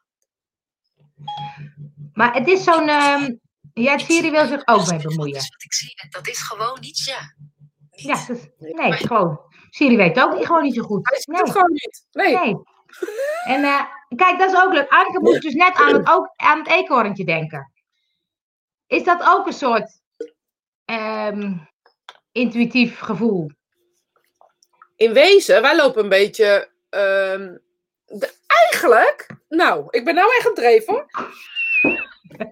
Maar 2.14 2.34
het 2.34 2.48
is 2.48 2.64
zo'n. 2.64 2.90
ehm 2.90 3.34
ja, 3.74 3.98
Siri 3.98 4.32
wil 4.32 4.46
zich 4.48 4.68
ook 4.68 4.90
mee 4.90 5.00
bemoeien. 5.02 5.34
Dat 5.34 5.42
is 5.44 5.50
wat 5.50 5.64
ik 5.64 5.74
zie. 5.74 5.94
Dat 6.10 6.28
is 6.28 6.42
gewoon 6.42 6.80
niet 6.80 7.04
ja. 7.06 7.34
Niet. 7.92 8.02
Ja, 8.02 8.26
nee, 8.58 8.94
gewoon. 8.94 9.40
Siri 9.70 9.98
weet 9.98 10.20
ook 10.20 10.36
niet, 10.38 10.46
gewoon 10.46 10.64
niet 10.64 10.74
zo 10.76 10.82
goed. 10.84 11.10
Hij 11.10 11.18
ziet 11.18 11.28
Nee. 11.28 11.42
het 11.42 11.52
gewoon 11.52 11.72
niet. 11.72 12.06
Nee. 12.12 12.36
Nee. 12.36 12.56
En 13.44 13.64
eh, 13.64 13.84
kijk, 14.16 14.40
dat 14.40 14.52
is 14.54 14.62
ook 14.64 14.74
leuk. 14.74 14.90
Anke 14.90 15.20
moest 15.20 15.42
dus 15.42 15.54
net 15.54 15.74
aan 15.76 15.94
het, 15.94 16.08
ook, 16.10 16.30
aan 16.36 16.58
het 16.60 16.68
eekhoorntje 16.68 17.26
denken. 17.26 17.72
Is 18.88 19.04
dat 19.04 19.22
ook 19.24 19.48
een 19.48 19.54
soort 19.54 20.02
ehm, 20.86 21.58
intuïtief 22.32 23.00
gevoel? 23.00 23.52
In 25.00 25.14
wezen, 25.14 25.62
wij 25.62 25.76
lopen 25.76 26.04
een 26.04 26.10
beetje. 26.10 26.70
ehm, 26.90 27.58
de- 28.06 28.34
eigenlijk, 28.48 29.28
nou, 29.50 29.88
ik 29.90 30.06
ben 30.06 30.16
nou 30.16 30.32
echt 30.36 30.48
gedreven. 30.48 30.94
hoor. 30.94 31.08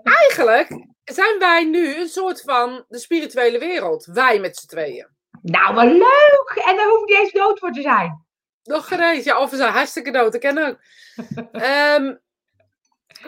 Eigenlijk 0.03 0.67
zijn 1.03 1.39
wij 1.39 1.63
nu 1.63 1.95
een 1.95 2.07
soort 2.07 2.41
van 2.41 2.86
de 2.88 2.99
spirituele 2.99 3.60
wereld. 3.60 4.05
Wij 4.05 4.39
met 4.39 4.57
z'n 4.57 4.67
tweeën. 4.67 5.07
Nou, 5.41 5.73
wat 5.75 5.86
leuk! 5.86 6.62
En 6.65 6.75
daar 6.75 6.88
hoeft 6.88 7.05
niet 7.10 7.17
eens 7.17 7.31
dood 7.31 7.60
voor 7.60 7.71
te 7.71 7.81
zijn. 7.81 8.25
Nog 8.63 8.88
gereed. 8.88 9.23
Ja, 9.23 9.39
of 9.41 9.49
we 9.49 9.55
zijn 9.57 9.71
hartstikke 9.73 10.12
dood. 10.12 10.33
Ik 10.33 10.39
ken 10.41 10.57
ook. 10.57 10.77
Ehm, 11.51 12.15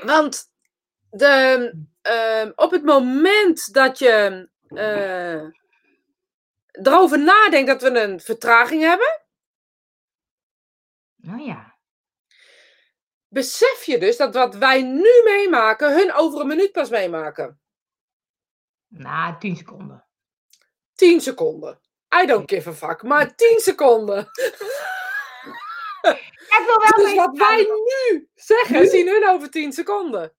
want 0.03 0.43
de, 1.11 1.73
ehm, 2.01 2.51
op 2.55 2.71
het 2.71 2.83
moment 2.83 3.73
dat 3.73 3.99
je 3.99 4.47
eh, 4.67 5.41
erover 6.71 7.19
nadenkt 7.19 7.67
dat 7.67 7.81
we 7.81 7.99
een 7.99 8.19
vertraging 8.19 8.81
hebben, 8.81 9.21
Oh 11.27 11.45
ja. 11.45 11.77
besef 13.27 13.83
je 13.83 13.97
dus 13.99 14.17
dat 14.17 14.33
wat 14.33 14.55
wij 14.55 14.81
nu 14.81 15.21
meemaken, 15.25 15.93
hun 15.93 16.13
over 16.13 16.39
een 16.41 16.47
minuut 16.47 16.71
pas 16.71 16.89
meemaken. 16.89 17.61
Nou, 18.87 19.37
10 19.39 19.55
seconden. 19.55 20.07
10 20.93 21.21
seconden. 21.21 21.79
I 22.21 22.25
don't 22.25 22.51
give 22.51 22.69
a 22.69 22.73
fuck, 22.73 23.03
maar 23.03 23.35
10 23.35 23.59
seconden. 23.59 24.17
Ik 26.01 26.65
wil 26.65 26.79
wel 26.79 27.05
Dus 27.05 27.15
wat 27.15 27.37
wij 27.37 27.57
nu 28.11 28.29
zeggen, 28.35 28.87
zien 28.87 29.07
hun 29.07 29.27
over 29.29 29.49
10 29.51 29.71
seconden. 29.73 30.33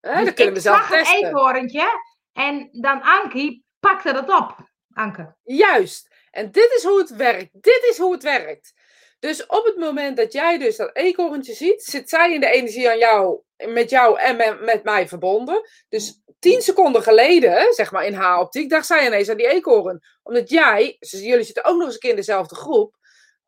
Hè, 0.00 0.24
Dus 0.24 0.34
kunnen 0.34 0.52
we 0.52 0.58
ik 0.58 0.64
zelf 0.64 0.76
zag 0.76 0.90
een 0.90 0.96
testen. 0.98 1.24
eekhoorntje 1.26 1.88
en 2.32 2.68
dan 2.72 3.02
Ankie 3.02 3.64
pakte 3.80 4.12
dat 4.12 4.28
op. 4.40 4.70
Anke. 4.94 5.36
Juist. 5.42 6.08
En 6.30 6.50
dit 6.50 6.72
is 6.76 6.84
hoe 6.84 6.98
het 6.98 7.16
werkt. 7.16 7.48
Dit 7.52 7.86
is 7.90 7.98
hoe 7.98 8.12
het 8.12 8.22
werkt. 8.22 8.72
Dus 9.18 9.46
op 9.46 9.64
het 9.64 9.76
moment 9.76 10.16
dat 10.16 10.32
jij 10.32 10.58
dus 10.58 10.76
dat 10.76 10.96
eekhoorntje 10.96 11.54
ziet, 11.54 11.82
zit 11.82 12.08
zij 12.08 12.34
in 12.34 12.40
de 12.40 12.50
energie 12.50 12.90
aan 12.90 12.98
jou, 12.98 13.40
met 13.56 13.90
jou 13.90 14.18
en 14.18 14.36
met, 14.36 14.60
met 14.60 14.84
mij 14.84 15.08
verbonden. 15.08 15.68
Dus 15.88 16.20
tien 16.38 16.62
seconden 16.62 17.02
geleden, 17.02 17.72
zeg 17.74 17.92
maar 17.92 18.06
in 18.06 18.14
haar 18.14 18.40
optiek, 18.40 18.70
dacht 18.70 18.86
zij 18.86 19.06
ineens 19.06 19.28
aan 19.28 19.36
die 19.36 19.50
eekhoorn. 19.50 20.00
Omdat 20.22 20.50
jij, 20.50 20.96
jullie 21.00 21.44
zitten 21.44 21.64
ook 21.64 21.76
nog 21.76 21.84
eens 21.84 21.94
een 21.94 22.00
keer 22.00 22.10
in 22.10 22.16
dezelfde 22.16 22.54
groep, 22.54 22.96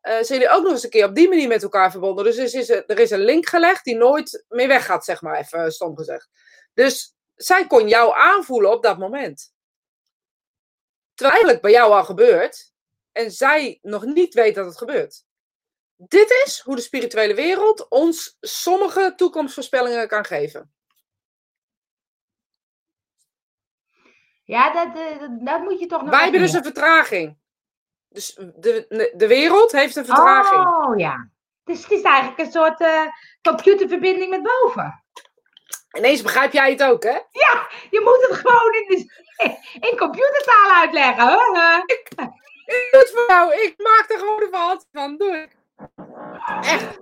eh 0.01 0.13
zijn 0.13 0.39
jullie 0.39 0.55
ook 0.55 0.63
nog 0.63 0.71
eens 0.71 0.83
een 0.83 0.89
keer 0.89 1.05
op 1.05 1.15
die 1.15 1.29
manier 1.29 1.47
met 1.47 1.63
elkaar 1.63 1.91
verbonden. 1.91 2.23
Dus 2.23 2.37
er 2.37 2.59
is, 2.59 2.69
er 2.69 2.99
is 2.99 3.11
een 3.11 3.23
link 3.23 3.47
gelegd 3.47 3.83
die 3.83 3.95
nooit 3.95 4.45
meer 4.47 4.67
weggaat, 4.67 5.05
zeg 5.05 5.21
maar 5.21 5.39
even 5.39 5.71
stom 5.71 5.97
gezegd. 5.97 6.29
Dus 6.73 7.15
zij 7.35 7.67
kon 7.67 7.87
jou 7.87 8.13
aanvoelen 8.15 8.71
op 8.71 8.83
dat 8.83 8.97
moment. 8.97 9.53
Terwijl 11.15 11.33
eigenlijk 11.33 11.61
bij 11.61 11.71
jou 11.71 11.91
al 11.91 12.03
gebeurt 12.03 12.73
en 13.11 13.31
zij 13.31 13.79
nog 13.81 14.05
niet 14.05 14.33
weet 14.33 14.55
dat 14.55 14.65
het 14.65 14.77
gebeurt. 14.77 15.23
Dit 15.95 16.43
is 16.45 16.59
hoe 16.59 16.75
de 16.75 16.81
spirituele 16.81 17.33
wereld 17.33 17.89
ons 17.89 18.37
sommige 18.41 19.13
toekomstvoorspellingen 19.15 20.07
kan 20.07 20.25
geven. 20.25 20.73
Ja, 24.43 24.73
dat, 24.73 24.97
eh, 24.97 25.19
dat, 25.19 25.45
dat 25.45 25.61
moet 25.61 25.79
je 25.79 25.85
toch 25.85 26.01
nog 26.01 26.09
Wij 26.09 26.21
hebben 26.21 26.41
dus 26.41 26.53
een 26.53 26.63
vertraging. 26.63 27.37
Dus 28.09 28.33
de, 28.35 29.11
de 29.15 29.27
wereld 29.27 29.71
heeft 29.71 29.95
een 29.95 30.05
vertraging. 30.05 30.85
Oh 30.85 30.97
ja. 30.97 31.29
Dus 31.63 31.81
het 31.81 31.91
is 31.91 32.01
eigenlijk 32.01 32.39
een 32.39 32.51
soort 32.51 32.81
eh, 32.81 33.05
computerverbinding 33.41 34.29
met 34.29 34.43
boven. 34.43 35.03
Ineens 35.97 36.21
begrijp 36.21 36.53
jij 36.53 36.71
het 36.71 36.83
ook, 36.83 37.03
hè? 37.03 37.19
Je 37.89 38.01
moet 38.03 38.27
het 38.29 38.37
gewoon 38.39 38.73
in, 38.73 38.87
de, 38.87 39.23
in 39.89 39.97
computertaal 39.97 40.71
uitleggen. 40.81 41.27
Huh? 41.27 41.83
Ik 42.65 42.91
doe 42.91 42.99
het 43.01 43.11
voor 43.15 43.25
jou. 43.27 43.53
Ik 43.53 43.73
maak 43.77 44.05
er 44.07 44.19
gewoon 44.19 44.39
verhaal 44.39 44.81
van. 44.91 45.17
Doe 45.17 45.35
ik. 45.35 45.49
Echt. 46.61 46.99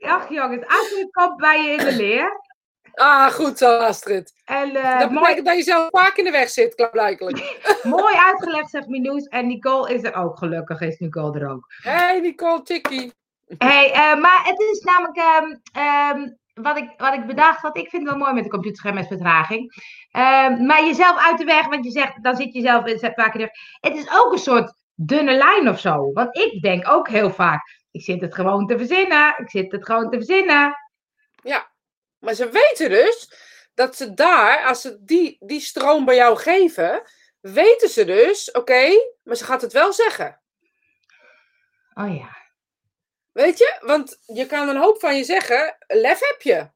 Ach 0.00 0.28
jongens, 0.28 0.66
Astrid 0.66 1.10
komt 1.10 1.36
bij 1.36 1.62
je 1.62 1.70
in 1.70 1.84
de 1.84 1.92
leer. 1.96 2.46
Ah, 2.94 3.26
goed 3.26 3.58
zo, 3.58 3.78
Astrid. 3.78 4.32
En 4.44 4.76
eh, 4.76 4.98
Dat 4.98 5.10
mooi, 5.10 5.20
betekent 5.20 5.46
dat 5.46 5.56
je 5.56 5.62
zelf 5.62 5.88
vaak 5.90 6.16
in 6.16 6.24
de 6.24 6.30
weg 6.30 6.48
zit, 6.50 6.74
klaarblijkelijk. 6.74 7.60
mooi 7.82 8.14
uitgelegd, 8.16 8.70
zegt 8.70 8.88
Minoes. 8.88 9.24
En 9.24 9.46
Nicole 9.46 9.94
is 9.94 10.02
er 10.02 10.14
ook, 10.14 10.38
gelukkig 10.38 10.80
is 10.80 10.98
Nicole 10.98 11.40
er 11.40 11.50
ook. 11.50 11.66
Hey, 11.82 12.20
Nicole 12.20 12.62
Tikkie. 12.62 13.12
Hey, 13.58 13.92
eh, 13.92 14.20
maar 14.20 14.40
het 14.44 14.60
is 14.60 14.80
namelijk 14.80 15.16
ehm, 15.16 15.56
ehm, 15.72 16.28
wat, 16.62 16.76
ik, 16.76 16.94
wat 16.96 17.14
ik 17.14 17.26
bedacht 17.26 17.60
had. 17.60 17.76
Ik 17.76 17.88
vind 17.88 18.04
wel 18.04 18.16
mooi 18.16 18.32
met 18.32 18.44
de 18.44 18.50
computerscherm 18.50 18.94
met 18.94 19.06
vertraging. 19.06 19.72
Ehm, 20.10 20.66
maar 20.66 20.84
jezelf 20.84 21.18
uit 21.18 21.38
de 21.38 21.44
weg, 21.44 21.66
want 21.66 21.84
je 21.84 21.90
zegt, 21.90 22.22
dan 22.22 22.36
zit 22.36 22.52
je 22.52 22.60
zelf 22.60 22.86
in 22.86 22.98
het 23.00 23.14
vaker 23.14 23.40
er. 23.40 23.50
Het 23.80 23.94
is 23.94 24.10
ook 24.12 24.32
een 24.32 24.38
soort 24.38 24.74
dunne 24.94 25.32
lijn 25.32 25.68
of 25.68 25.80
zo. 25.80 26.12
Want 26.12 26.36
ik 26.36 26.62
denk 26.62 26.88
ook 26.88 27.08
heel 27.08 27.30
vaak, 27.30 27.86
ik 27.90 28.02
zit 28.02 28.20
het 28.20 28.34
gewoon 28.34 28.66
te 28.66 28.78
verzinnen. 28.78 29.34
Ik 29.38 29.50
zit 29.50 29.72
het 29.72 29.84
gewoon 29.84 30.10
te 30.10 30.16
verzinnen. 30.16 30.76
Maar 32.18 32.34
ze 32.34 32.50
weten 32.50 32.88
dus 32.88 33.32
dat 33.74 33.96
ze 33.96 34.14
daar, 34.14 34.64
als 34.64 34.80
ze 34.80 34.98
die, 35.04 35.36
die 35.40 35.60
stroom 35.60 36.04
bij 36.04 36.14
jou 36.14 36.36
geven, 36.36 37.02
weten 37.40 37.88
ze 37.88 38.04
dus, 38.04 38.50
oké, 38.50 38.88
maar 39.22 39.36
ze 39.36 39.44
gaat 39.44 39.62
het 39.62 39.72
wel 39.72 39.92
zeggen. 39.92 40.40
Oh 41.94 42.16
ja. 42.16 42.37
Weet 43.38 43.58
je? 43.58 43.76
Want 43.80 44.18
je 44.26 44.46
kan 44.46 44.68
een 44.68 44.76
hoop 44.76 45.00
van 45.00 45.16
je 45.16 45.24
zeggen, 45.24 45.76
lef 45.86 46.18
heb 46.20 46.42
je. 46.42 46.68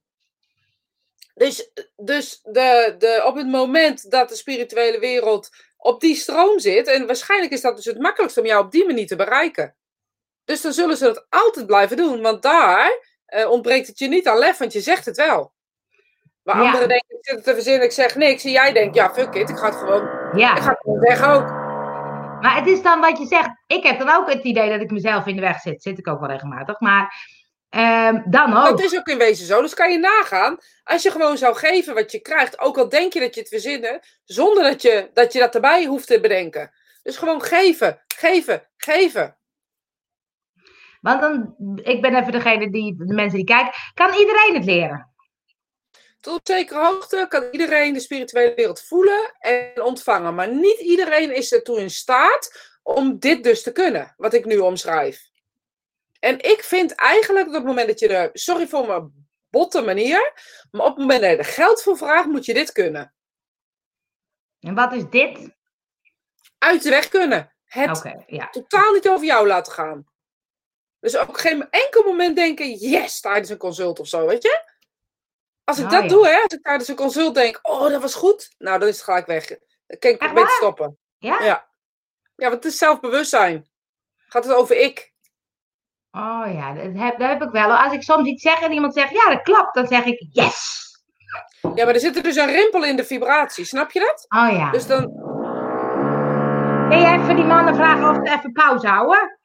Dus, 1.35 1.71
dus 1.97 2.41
de, 2.43 2.95
de, 2.99 3.23
op 3.25 3.37
het 3.37 3.47
moment 3.47 4.11
dat 4.11 4.29
de 4.29 4.37
spirituele 4.37 4.99
wereld 4.99 5.51
op 5.77 6.01
die 6.01 6.15
stroom 6.15 6.59
zit, 6.59 6.87
en 6.87 7.07
waarschijnlijk 7.07 7.53
is 7.53 7.61
dat 7.61 7.77
dus 7.77 7.85
het 7.85 7.99
makkelijkste 7.99 8.41
om 8.41 8.47
jou 8.47 8.65
op 8.65 8.71
die 8.71 8.87
manier 8.87 9.07
te 9.07 9.17
bereiken. 9.17 9.75
Dus 10.45 10.61
dan 10.61 10.73
zullen 10.73 10.97
ze 10.97 11.05
dat 11.05 11.27
altijd 11.29 11.67
blijven 11.67 11.97
doen, 11.97 12.21
want 12.21 12.43
daar 12.43 13.07
eh, 13.27 13.51
ontbreekt 13.51 13.87
het 13.87 13.99
je 13.99 14.09
niet 14.09 14.29
aan 14.29 14.39
lef, 14.39 14.59
want 14.59 14.73
je 14.73 14.81
zegt 14.81 15.05
het 15.05 15.17
wel. 15.17 15.53
Waar 16.43 16.57
Ja. 16.57 16.65
anderen 16.65 16.89
denken, 16.89 17.17
ik 17.17 17.25
zit 17.25 17.35
het 17.35 17.45
te 17.45 17.55
verzinnen, 17.55 17.85
ik 17.85 17.93
zeg 17.93 18.15
niks. 18.15 18.45
En 18.45 18.51
jij 18.51 18.73
denkt, 18.73 18.95
ja, 18.95 19.13
fuck 19.15 19.35
it, 19.35 19.51
ik 19.51 19.57
ga 19.57 19.67
het 19.67 19.77
gewoon, 19.77 20.03
ik 20.57 20.63
ga 20.63 20.69
het 20.69 20.79
gewoon 20.81 21.01
weg 21.01 21.29
ook. 21.29 21.62
Maar 22.43 22.57
het 22.57 22.67
is 22.67 22.83
dan 22.83 23.01
wat 23.01 23.19
je 23.19 23.27
zegt. 23.27 23.51
Ik 23.67 23.83
heb 23.83 23.99
dan 23.99 24.11
ook 24.11 24.33
het 24.33 24.45
idee 24.45 24.71
dat 24.71 24.81
ik 24.81 24.91
mezelf 24.91 25.27
in 25.27 25.35
de 25.35 25.41
weg 25.41 25.61
zit. 25.61 25.83
Zit 25.83 25.99
ik 25.99 26.09
ook 26.09 26.21
wel 26.21 26.29
regelmatig. 26.29 26.81
Maar 26.81 27.15
Ehm, 27.73 28.23
dan 28.31 28.57
ook. 28.57 28.65
Dat 28.65 28.83
is 28.83 28.99
ook 28.99 29.07
in 29.07 29.19
wezen 29.19 29.47
zo. 29.47 29.61
Dus 29.61 29.75
kan 29.75 29.93
je 29.93 29.99
nagaan, 29.99 30.59
als 30.85 31.03
je 31.03 31.11
gewoon 31.11 31.39
zou 31.39 31.55
geven 31.55 31.95
wat 31.95 32.13
je 32.13 32.21
krijgt, 32.21 32.61
ook 32.61 32.79
al 32.79 32.89
denk 32.89 33.13
je 33.13 33.21
dat 33.21 33.35
je 33.35 33.41
het 33.41 33.49
verzinnen, 33.49 34.01
zonder 34.25 34.63
dat 34.63 34.83
je 34.83 35.11
dat, 35.13 35.33
je 35.33 35.39
dat 35.39 35.55
erbij 35.55 35.85
hoeft 35.85 36.07
te 36.07 36.21
bedenken. 36.21 36.73
Dus 37.03 37.17
gewoon 37.17 37.43
geven, 37.43 38.03
geven, 38.17 38.69
geven. 38.77 39.37
Want 41.01 41.21
dan, 41.21 41.55
ik 41.83 42.03
ben 42.03 42.15
even 42.15 42.33
degene 42.33 42.71
die, 42.71 42.97
de 42.97 43.15
mensen 43.15 43.37
die 43.37 43.47
kijken. 43.47 43.73
Kan 43.95 44.13
iedereen 44.13 44.55
het 44.55 44.65
leren? 44.65 45.12
Tot 46.23 46.39
op 46.39 46.47
zekere 46.47 46.85
hoogte 46.85 47.27
kan 47.29 47.49
iedereen 47.51 47.93
de 47.93 48.01
spirituele 48.01 48.55
wereld 48.55 48.83
voelen 48.83 49.35
en 49.39 49.83
ontvangen. 49.83 50.35
Maar 50.35 50.53
niet 50.53 50.79
iedereen 50.79 51.35
is 51.35 51.53
ertoe 51.53 51.81
in 51.81 51.91
staat 51.91 52.71
om 52.83 53.19
dit 53.19 53.45
dus 53.45 53.63
te 53.63 53.73
kunnen, 53.73 54.15
wat 54.17 54.35
ik 54.35 54.45
nu 54.45 54.59
omschrijf. 54.59 55.31
En 56.19 56.39
ik 56.39 56.63
vind 56.63 56.93
eigenlijk 56.93 57.47
dat 57.47 57.57
op 57.57 57.61
het 57.61 57.69
moment 57.69 57.89
dat 57.89 57.99
je 57.99 58.09
er, 58.09 58.31
sorry 58.33 58.69
voor 58.69 58.87
mijn 58.87 59.29
botte 59.51 59.81
manier, 59.81 60.33
maar 60.71 60.87
op 60.87 60.97
het 60.97 60.99
moment 60.99 61.21
dat 61.21 61.31
je 61.31 61.37
er 61.37 61.45
geld 61.45 61.83
voor 61.83 61.97
vraagt, 61.97 62.27
moet 62.27 62.45
je 62.45 62.55
dit 62.55 62.73
kunnen. 62.73 63.15
En 64.61 64.75
wat 64.75 64.93
is 64.93 65.05
dit? 65.11 65.57
Uit 66.59 66.83
de 66.83 66.91
weg 66.91 67.09
kunnen. 67.09 67.55
Het 67.65 68.23
ja. 68.27 68.49
totaal 68.49 68.93
niet 68.93 69.09
over 69.09 69.27
jou 69.27 69.47
laten 69.47 69.73
gaan. 69.73 70.07
Dus 71.01 71.19
op 71.19 71.35
geen 71.35 71.71
enkel 71.71 72.03
moment 72.03 72.37
denken, 72.37 72.75
yes, 72.75 73.21
tijdens 73.21 73.49
een 73.49 73.57
consult 73.57 74.01
of 74.01 74.09
zo, 74.09 74.27
weet 74.27 74.43
je? 74.43 74.72
Als 75.65 75.79
ik 75.79 75.91
dat 75.91 76.03
ja. 76.03 76.09
doe, 76.09 76.27
hè, 76.27 76.35
als 76.35 76.53
ik 76.53 76.63
tijdens 76.63 76.89
een 76.89 76.97
consult 76.97 77.35
denk, 77.35 77.59
oh, 77.63 77.89
dat 77.89 78.01
was 78.03 78.15
goed, 78.15 78.55
nou, 78.59 78.79
dan 78.79 78.89
is 78.89 78.95
het 78.95 79.05
gelijk 79.05 79.27
weg. 79.27 79.47
Dan 79.47 79.59
kan 79.99 80.11
ik 80.11 80.21
Echt 80.21 80.21
een 80.21 80.35
beetje 80.35 80.43
waar? 80.49 80.49
stoppen. 80.57 80.99
Ja? 81.19 81.43
Ja. 81.43 81.71
Ja, 82.37 82.49
want 82.49 82.65
het 82.65 82.73
is 82.73 82.79
zelfbewustzijn. 82.79 83.69
Gaat 84.17 84.45
het 84.45 84.55
over 84.55 84.77
ik? 84.77 85.13
Oh 86.11 86.45
ja, 86.55 86.75
dat 86.75 86.85
heb, 86.95 87.19
dat 87.19 87.29
heb 87.29 87.43
ik 87.43 87.51
wel. 87.51 87.77
Als 87.77 87.93
ik 87.93 88.03
soms 88.03 88.29
iets 88.29 88.43
zeg 88.43 88.61
en 88.61 88.73
iemand 88.73 88.95
zegt, 88.95 89.11
ja, 89.11 89.29
dat 89.29 89.43
klopt, 89.43 89.75
dan 89.75 89.87
zeg 89.87 90.05
ik, 90.05 90.27
yes! 90.33 90.81
Ja, 91.75 91.85
maar 91.85 91.95
er 91.95 92.01
zit 92.01 92.17
er 92.17 92.23
dus 92.23 92.37
een 92.37 92.51
rimpel 92.53 92.85
in 92.85 92.97
de 92.97 93.05
vibratie, 93.05 93.65
snap 93.65 93.91
je 93.91 94.01
dat? 94.01 94.27
Oh 94.29 94.57
ja. 94.57 94.71
Dus 94.71 94.87
dan, 94.87 95.01
Kun 96.89 97.01
je 97.01 97.07
even 97.07 97.37
die 97.37 97.45
mannen 97.45 97.75
vragen 97.75 98.09
of 98.11 98.17
ze 98.17 98.35
even 98.35 98.53
pauze 98.53 98.87
houden? 98.87 99.39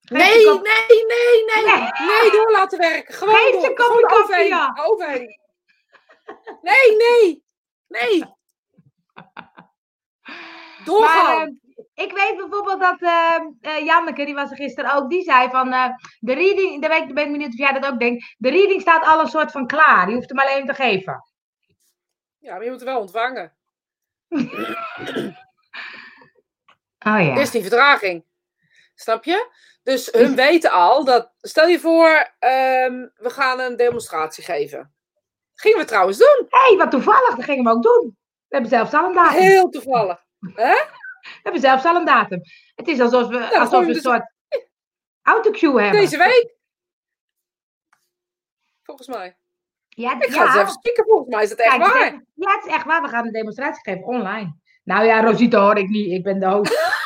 Nee, 0.00 0.20
nee, 0.20 0.44
nee, 0.44 1.44
nee, 1.46 1.64
Nee. 1.64 1.90
nee, 2.20 2.30
door 2.30 2.50
laten 2.50 2.78
werken. 2.78 3.14
Gewoon 3.14 3.34
Geef 3.34 3.52
door. 3.52 3.80
Gewoon 3.80 4.02
koffie, 4.02 4.22
overheen. 4.22 4.80
Overheen. 4.84 5.38
Nee, 6.62 6.96
nee, 6.96 7.44
nee. 7.88 8.24
Doorgaan. 10.84 11.24
Maar 11.24 11.46
eh, 11.46 11.68
ik 11.98 12.12
weet 12.12 12.36
bijvoorbeeld 12.36 12.80
dat 12.80 13.00
eh, 13.00 13.36
eh, 13.60 13.84
Janneke, 13.84 14.24
die 14.24 14.34
was 14.34 14.50
er 14.50 14.56
gisteren 14.56 14.94
ook, 14.94 15.10
die 15.10 15.22
zei 15.22 15.48
van 15.48 15.72
eh, 15.72 15.88
de 16.20 16.34
reading, 16.34 16.80
daar 16.80 16.90
ben 16.90 17.08
ik, 17.08 17.14
ben 17.14 17.24
ik 17.24 17.32
benieuwd 17.32 17.52
of 17.52 17.58
jij 17.58 17.72
dat 17.72 17.92
ook 17.92 17.98
denkt, 17.98 18.34
de 18.38 18.50
reading 18.50 18.80
staat 18.80 19.06
al 19.06 19.20
een 19.20 19.26
soort 19.26 19.50
van 19.50 19.66
klaar, 19.66 20.08
je 20.08 20.14
hoeft 20.14 20.28
hem 20.28 20.38
alleen 20.38 20.66
te 20.66 20.74
geven. 20.74 21.24
ja, 22.38 22.52
maar 22.54 22.64
je 22.64 22.70
moet 22.70 22.80
het 22.80 22.88
wel 22.88 23.00
ontvangen. 23.00 23.56
Oh 27.06 27.22
ja. 27.22 27.36
Is 27.38 27.50
die 27.50 27.62
vertraging. 27.62 28.24
Snap 28.94 29.24
je? 29.24 29.52
Dus 29.82 30.08
hun 30.12 30.34
weten 30.34 30.70
al 30.70 31.04
dat. 31.04 31.32
Stel 31.40 31.66
je 31.66 31.80
voor, 31.80 32.32
ehm, 32.38 33.06
we 33.14 33.30
gaan 33.30 33.60
een 33.60 33.76
demonstratie 33.76 34.44
geven. 34.44 34.94
Gingen 35.60 35.78
we 35.78 35.84
trouwens 35.84 36.18
doen. 36.18 36.46
Hé, 36.48 36.58
hey, 36.68 36.76
wat 36.76 36.90
toevallig, 36.90 37.34
dat 37.34 37.44
gingen 37.44 37.64
we 37.64 37.70
ook 37.70 37.82
doen. 37.82 38.16
We 38.48 38.54
hebben 38.56 38.70
zelfs 38.70 38.94
al 38.94 39.04
een 39.04 39.14
datum. 39.14 39.40
Heel 39.40 39.68
toevallig. 39.68 40.24
We 40.38 41.40
hebben 41.42 41.60
zelfs 41.60 41.84
al 41.84 41.96
een 41.96 42.04
datum. 42.04 42.40
Het 42.74 42.88
is 42.88 43.00
alsof 43.00 43.28
we, 43.28 43.58
alsof 43.58 43.68
gooi 43.68 43.86
we 43.86 43.94
een 43.94 44.00
soort 44.00 44.32
autocue 45.22 45.80
hebben. 45.80 46.00
Deze 46.00 46.16
week. 46.16 46.54
Volgens 48.82 49.08
mij. 49.08 49.36
Ja, 49.88 50.20
Ik 50.20 50.32
ga 50.32 50.44
ja. 50.44 50.54
even 50.54 50.68
spieken. 50.68 51.04
Volgens 51.04 51.34
mij 51.34 51.42
is 51.42 51.50
het 51.50 51.58
echt 51.58 51.68
Kijk, 51.70 51.82
het 51.84 51.94
is 51.94 52.00
waar. 52.00 52.22
ja, 52.34 52.54
het 52.54 52.66
is 52.66 52.72
echt 52.72 52.84
waar. 52.84 53.02
We 53.02 53.08
gaan 53.08 53.26
een 53.26 53.32
demonstratie 53.32 53.82
geven 53.82 54.04
online. 54.04 54.56
Nou 54.84 55.04
ja, 55.04 55.20
Rosita 55.20 55.60
hoor 55.60 55.78
ik 55.78 55.88
niet. 55.88 56.12
Ik 56.12 56.22
ben 56.22 56.40
de 56.40 56.46
host. 56.46 56.78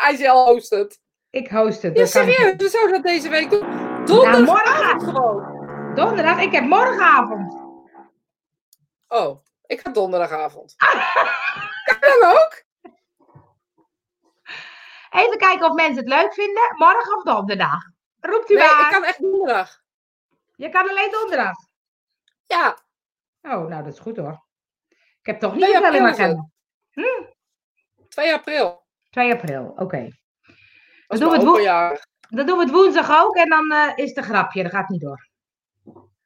Hij 0.00 0.28
host 0.30 0.70
het. 0.70 1.00
Ik 1.30 1.48
host 1.50 1.82
het. 1.82 1.94
Ja, 1.94 2.00
dat 2.00 2.10
serieus. 2.10 2.56
We 2.56 2.68
zouden 2.68 2.92
dat 2.92 3.02
deze 3.02 3.28
week 3.28 3.50
doen. 3.50 3.66
Donderdagavond 4.04 4.46
morgen. 4.46 5.00
gewoon. 5.00 5.59
Donderdag. 5.94 6.38
Ik 6.40 6.52
heb 6.52 6.64
morgenavond. 6.64 7.54
Oh, 9.08 9.44
ik 9.66 9.80
ga 9.80 9.90
donderdagavond. 9.90 10.74
Kan 12.00 12.00
dan 12.20 12.30
ook? 12.30 12.62
Even 15.10 15.38
kijken 15.38 15.66
of 15.68 15.74
mensen 15.74 15.96
het 15.96 16.08
leuk 16.08 16.34
vinden. 16.34 16.74
Morgen 16.76 17.16
of 17.16 17.22
donderdag. 17.22 17.82
Roept 18.20 18.50
u 18.50 18.54
Nee, 18.54 18.66
maar. 18.68 18.80
ik 18.84 18.90
kan 18.92 19.04
echt 19.04 19.20
donderdag. 19.20 19.78
Je 20.56 20.68
kan 20.68 20.88
alleen 20.88 21.10
donderdag. 21.10 21.56
Ja, 22.46 22.78
Oh, 23.42 23.50
nou 23.68 23.82
dat 23.84 23.92
is 23.92 23.98
goed 23.98 24.16
hoor. 24.16 24.46
Ik 24.88 25.26
heb 25.26 25.40
toch 25.40 25.54
niet 25.54 25.64
zoveel 25.64 25.94
in 25.94 26.02
mijn 26.02 26.14
agenda. 26.14 26.48
2 28.08 28.32
april. 28.34 28.86
2 29.10 29.32
april, 29.32 29.72
oké. 29.76 30.08
Dat 31.06 31.18
Dan 31.18 31.18
doen, 31.18 31.28
we 31.30 31.34
het 31.36 31.44
wo- 31.44 31.50
openjaar. 31.50 32.06
dan 32.28 32.46
doen 32.46 32.56
we 32.58 32.62
het 32.64 32.72
woensdag 32.72 33.20
ook 33.22 33.36
en 33.36 33.48
dan 33.48 33.72
eh, 33.72 33.92
is 33.96 34.08
het 34.08 34.16
een 34.16 34.22
grapje. 34.24 34.62
Dat 34.62 34.72
gaat 34.72 34.88
niet 34.88 35.00
door. 35.00 35.28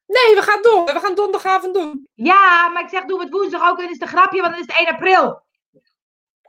Nee, 0.06 0.34
we 0.34 0.42
gaan 0.42 0.62
door. 0.62 0.84
We 0.84 1.00
gaan 1.00 1.14
donderdagavond 1.14 1.74
doen. 1.74 2.08
Ja, 2.14 2.68
maar 2.68 2.82
ik 2.82 2.88
zeg 2.88 3.04
doen 3.04 3.18
we 3.18 3.24
het 3.24 3.32
woensdag 3.32 3.70
ook 3.70 3.78
en 3.78 3.84
is 3.84 3.90
het 3.90 4.02
een 4.02 4.08
grapje, 4.08 4.40
want 4.40 4.52
dan 4.52 4.62
is 4.62 4.66
het 4.66 4.78
1 4.78 4.88
april. 4.94 5.42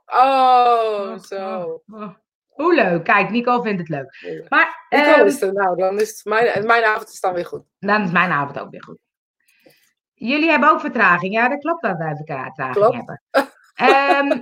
Oh, 0.06 1.18
zo. 1.20 1.82
Oh, 1.88 2.16
Hoe 2.48 2.76
leuk. 2.76 3.04
Kijk, 3.04 3.30
Nico 3.30 3.62
vindt 3.62 3.80
het 3.80 3.90
leuk. 3.90 4.46
Maar 4.50 4.86
Nico 4.90 5.04
ehm, 5.04 5.26
is 5.26 5.42
er. 5.42 5.54
Nou, 5.54 5.78
dan 5.78 6.00
is 6.00 6.10
het 6.10 6.26
mijn, 6.26 6.66
mijn 6.66 6.84
avond 6.84 7.10
is 7.10 7.20
dan 7.20 7.34
weer 7.34 7.46
goed. 7.46 7.64
dan 7.80 8.04
is 8.04 8.12
mijn 8.12 8.32
avond 8.32 8.60
ook 8.60 8.70
weer 8.70 8.84
goed. 8.84 8.98
Jullie 10.14 10.50
hebben 10.50 10.70
ook 10.70 10.80
vertraging. 10.80 11.34
Ja, 11.34 11.50
dat 11.50 11.60
klopt 11.60 11.82
dat 11.82 11.98
wij 11.98 12.16
vertraging 12.16 12.76
Klopt. 12.76 12.96
hebben. 12.96 13.22
Ehm, 13.76 14.42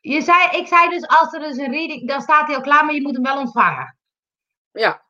je 0.00 0.20
zei, 0.22 0.48
ik 0.50 0.66
zei 0.66 0.88
dus, 0.88 1.06
als 1.06 1.32
er 1.32 1.40
dus 1.40 1.56
een 1.56 1.72
reading, 1.72 2.08
dan 2.08 2.20
staat 2.20 2.46
hij 2.46 2.56
al 2.56 2.62
klaar, 2.62 2.84
maar 2.84 2.94
je 2.94 3.02
moet 3.02 3.14
hem 3.14 3.22
wel 3.22 3.38
ontvangen. 3.38 3.98
Ja. 4.70 5.02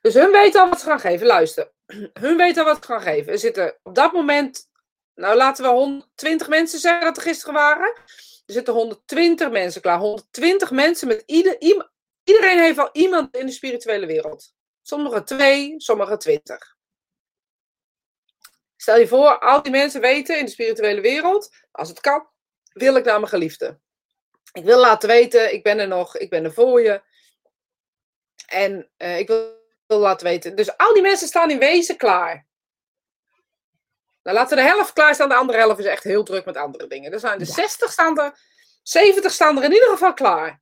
Dus 0.00 0.14
hun 0.14 0.30
weten 0.30 0.60
al 0.60 0.68
wat 0.68 0.80
ze 0.80 0.86
gaan 0.86 1.00
geven. 1.00 1.26
Luister. 1.26 1.71
Hun 2.12 2.36
weten 2.36 2.64
wat 2.64 2.76
ze 2.76 2.92
gaan 2.92 3.02
geven. 3.02 3.32
Er 3.32 3.38
zitten 3.38 3.78
op 3.82 3.94
dat 3.94 4.12
moment, 4.12 4.68
nou 5.14 5.36
laten 5.36 5.64
we 5.64 5.70
120 5.70 6.48
mensen 6.48 6.78
zeggen 6.78 7.04
dat 7.04 7.16
er 7.16 7.22
gisteren 7.22 7.54
waren. 7.54 7.94
Er 8.46 8.54
zitten 8.54 8.74
120 8.74 9.50
mensen 9.50 9.80
klaar. 9.80 9.98
120 9.98 10.70
mensen 10.70 11.08
met 11.08 11.22
ieder, 11.26 11.60
iedereen 12.24 12.58
heeft 12.58 12.78
al 12.78 12.88
iemand 12.92 13.36
in 13.36 13.46
de 13.46 13.52
spirituele 13.52 14.06
wereld. 14.06 14.54
Sommigen 14.82 15.24
twee, 15.24 15.74
sommigen 15.76 16.18
twintig. 16.18 16.76
Stel 18.76 18.98
je 18.98 19.08
voor, 19.08 19.38
al 19.38 19.62
die 19.62 19.72
mensen 19.72 20.00
weten 20.00 20.38
in 20.38 20.44
de 20.44 20.50
spirituele 20.50 21.00
wereld, 21.00 21.54
als 21.70 21.88
het 21.88 22.00
kan, 22.00 22.28
wil 22.72 22.96
ik 22.96 23.04
naar 23.04 23.18
mijn 23.18 23.28
geliefde. 23.28 23.78
Ik 24.52 24.64
wil 24.64 24.78
laten 24.78 25.08
weten, 25.08 25.52
ik 25.52 25.62
ben 25.62 25.78
er 25.78 25.88
nog, 25.88 26.16
ik 26.16 26.30
ben 26.30 26.44
er 26.44 26.52
voor 26.52 26.82
je. 26.82 27.02
En 28.46 28.90
eh, 28.96 29.18
ik 29.18 29.26
wil, 29.26 29.61
wil 29.92 30.00
laten 30.02 30.26
weten. 30.26 30.56
Dus 30.56 30.76
al 30.76 30.92
die 30.92 31.02
mensen 31.02 31.26
staan 31.28 31.50
in 31.50 31.58
wezen 31.58 31.96
klaar. 31.96 32.46
Nou, 34.22 34.36
laten 34.36 34.56
we 34.56 34.62
de 34.62 34.68
helft 34.68 34.92
klaar 34.92 35.14
staan. 35.14 35.28
De 35.28 35.34
andere 35.34 35.58
helft 35.58 35.78
is 35.78 35.84
echt 35.84 36.04
heel 36.04 36.22
druk 36.22 36.44
met 36.44 36.56
andere 36.56 36.86
dingen. 36.86 37.12
Er 37.12 37.20
zijn 37.20 37.38
de 37.38 37.44
Ja. 37.44 37.52
60 37.52 37.92
staan 37.92 38.18
er. 38.18 38.38
70 38.82 39.32
staan 39.32 39.56
er 39.58 39.64
in 39.64 39.72
ieder 39.72 39.88
geval 39.88 40.14
klaar. 40.14 40.60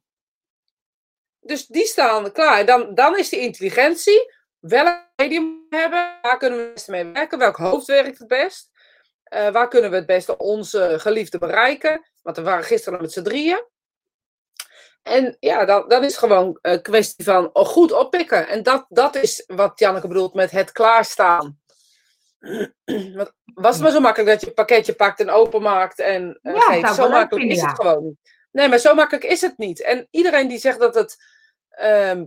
Dus 1.40 1.66
die 1.66 1.86
staan 1.86 2.32
klaar. 2.32 2.66
Dan, 2.66 2.94
dan 2.94 3.18
is 3.18 3.28
de 3.28 3.38
intelligentie. 3.40 4.32
Welk 4.58 5.08
medium 5.16 5.66
hebben. 5.70 6.18
Waar 6.22 6.38
kunnen 6.38 6.58
we 6.58 6.64
het 6.64 6.74
beste 6.74 6.90
mee 6.90 7.04
werken? 7.04 7.38
Welk 7.38 7.56
hoofd 7.56 7.86
werkt 7.86 8.18
het 8.18 8.28
best? 8.28 8.70
Eh, 9.22 9.50
waar 9.50 9.68
kunnen 9.68 9.90
we 9.90 9.96
het 9.96 10.06
beste 10.06 10.36
onze 10.36 10.94
geliefde 10.98 11.38
bereiken? 11.38 12.10
Want 12.22 12.36
we 12.36 12.42
waren 12.42 12.64
gisteren 12.64 13.00
met 13.00 13.12
z'n 13.12 13.22
drieën. 13.22 13.64
En 15.02 15.36
ja, 15.40 15.64
dan, 15.64 15.88
dan 15.88 16.04
is 16.04 16.16
gewoon 16.16 16.58
een 16.62 16.82
kwestie 16.82 17.24
van 17.24 17.50
oh, 17.52 17.64
goed 17.64 17.92
oppikken. 17.92 18.48
En 18.48 18.62
dat, 18.62 18.86
dat 18.88 19.16
is 19.16 19.44
wat 19.46 19.78
Janneke 19.78 20.08
bedoelt 20.08 20.34
met 20.34 20.50
het 20.50 20.72
klaarstaan. 20.72 21.60
Want 23.14 23.32
was 23.54 23.74
het 23.74 23.82
maar 23.82 23.92
zo 23.92 24.00
makkelijk 24.00 24.30
dat 24.30 24.40
je 24.40 24.46
een 24.46 24.54
pakketje 24.54 24.94
pakt 24.94 25.20
en 25.20 25.30
openmaakt 25.30 25.98
en 25.98 26.38
eh, 26.42 26.54
Ja, 26.54 26.60
geeft. 26.60 26.94
Zo 26.94 27.08
makkelijk 27.08 27.34
vinden, 27.34 27.56
is 27.56 27.62
ja. 27.62 27.68
het 27.68 27.80
gewoon 27.80 28.04
niet. 28.04 28.18
Nee, 28.50 28.68
maar 28.68 28.78
zo 28.78 28.94
makkelijk 28.94 29.24
is 29.24 29.40
het 29.40 29.58
niet. 29.58 29.82
En 29.82 30.08
iedereen 30.10 30.48
die 30.48 30.58
zegt 30.58 30.78
dat 30.78 30.94
het 30.94 31.16
ehm, 31.68 32.24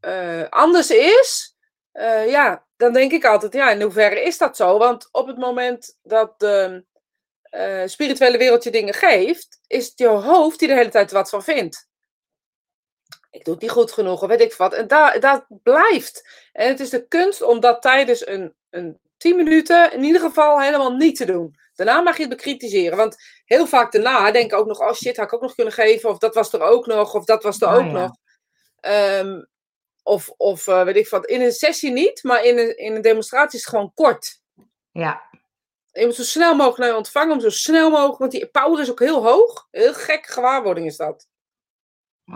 eh, 0.00 0.48
anders 0.48 0.90
is, 0.90 1.56
eh, 1.92 2.30
ja, 2.30 2.66
dan 2.76 2.92
denk 2.92 3.12
ik 3.12 3.24
altijd, 3.24 3.52
ja, 3.52 3.70
in 3.70 3.82
hoeverre 3.82 4.22
is 4.22 4.38
dat 4.38 4.56
zo? 4.56 4.78
Want 4.78 5.08
op 5.12 5.26
het 5.26 5.38
moment 5.38 5.98
dat 6.02 6.40
de 6.40 6.84
eh, 7.50 7.82
spirituele 7.86 8.38
wereld 8.38 8.64
je 8.64 8.70
dingen 8.70 8.94
geeft, 8.94 9.60
is 9.66 9.86
het 9.86 9.98
je 9.98 10.06
hoofd 10.06 10.58
die 10.58 10.68
de 10.68 10.74
hele 10.74 10.88
tijd 10.88 11.10
wat 11.10 11.28
van 11.28 11.42
vindt. 11.42 11.88
Ik 13.30 13.44
doe 13.44 13.54
het 13.54 13.62
niet 13.62 13.72
goed 13.72 13.92
genoeg, 13.92 14.22
of 14.22 14.28
weet 14.28 14.40
ik 14.40 14.54
wat. 14.54 14.74
En 14.74 14.88
daar 14.88 15.20
dat 15.20 15.44
blijft. 15.48 16.28
En 16.52 16.68
het 16.68 16.80
is 16.80 16.90
de 16.90 17.06
kunst 17.06 17.42
om 17.42 17.60
dat 17.60 17.82
tijdens 17.82 18.26
een, 18.26 18.54
een 18.70 19.00
10 19.16 19.36
minuten 19.36 19.92
in 19.92 20.02
ieder 20.02 20.20
geval 20.20 20.60
helemaal 20.60 20.92
niet 20.92 21.16
te 21.16 21.24
doen. 21.24 21.58
Daarna 21.74 22.00
mag 22.00 22.16
je 22.16 22.22
het 22.22 22.30
bekritiseren. 22.30 22.96
Want 22.96 23.16
heel 23.44 23.66
vaak 23.66 23.92
daarna 23.92 24.30
denk 24.30 24.52
ik 24.52 24.58
ook 24.58 24.66
nog, 24.66 24.80
oh 24.80 24.92
shit, 24.92 25.16
had 25.16 25.26
ik 25.26 25.32
ook 25.32 25.40
nog 25.40 25.54
kunnen 25.54 25.72
geven. 25.72 26.10
Of 26.10 26.18
dat 26.18 26.34
was 26.34 26.52
er 26.52 26.60
ook 26.60 26.86
nog, 26.86 27.14
of 27.14 27.24
dat 27.24 27.42
was 27.42 27.60
er 27.60 27.68
Oh, 27.68 27.74
ook 27.74 27.84
ja. 27.84 27.90
nog. 27.90 28.10
Ehm, 28.80 29.42
of, 30.02 30.28
of 30.36 30.66
eh, 30.66 30.84
weet 30.84 30.96
ik 30.96 31.08
wat. 31.08 31.26
In 31.26 31.40
een 31.40 31.52
sessie 31.52 31.90
niet, 31.90 32.22
maar 32.22 32.44
in 32.44 32.58
een, 32.58 32.76
in 32.76 32.94
een 32.94 33.02
demonstratie 33.02 33.58
is 33.58 33.64
het 33.64 33.74
gewoon 33.74 33.94
kort. 33.94 34.40
Ja. 34.92 35.29
Je 35.92 36.04
moet 36.04 36.14
zo 36.14 36.22
snel 36.22 36.54
mogelijk 36.54 36.78
naar 36.78 36.96
ontvangen, 36.96 37.32
om 37.32 37.40
zo 37.40 37.50
snel 37.50 37.90
mogelijk, 37.90 38.18
want 38.18 38.30
die 38.30 38.46
power 38.46 38.80
is 38.80 38.90
ook 38.90 39.00
heel 39.00 39.24
hoog. 39.24 39.66
Heel 39.70 39.94
gek 39.94 40.26
gewaarwording 40.26 40.86
is 40.86 40.96
dat. 40.96 41.28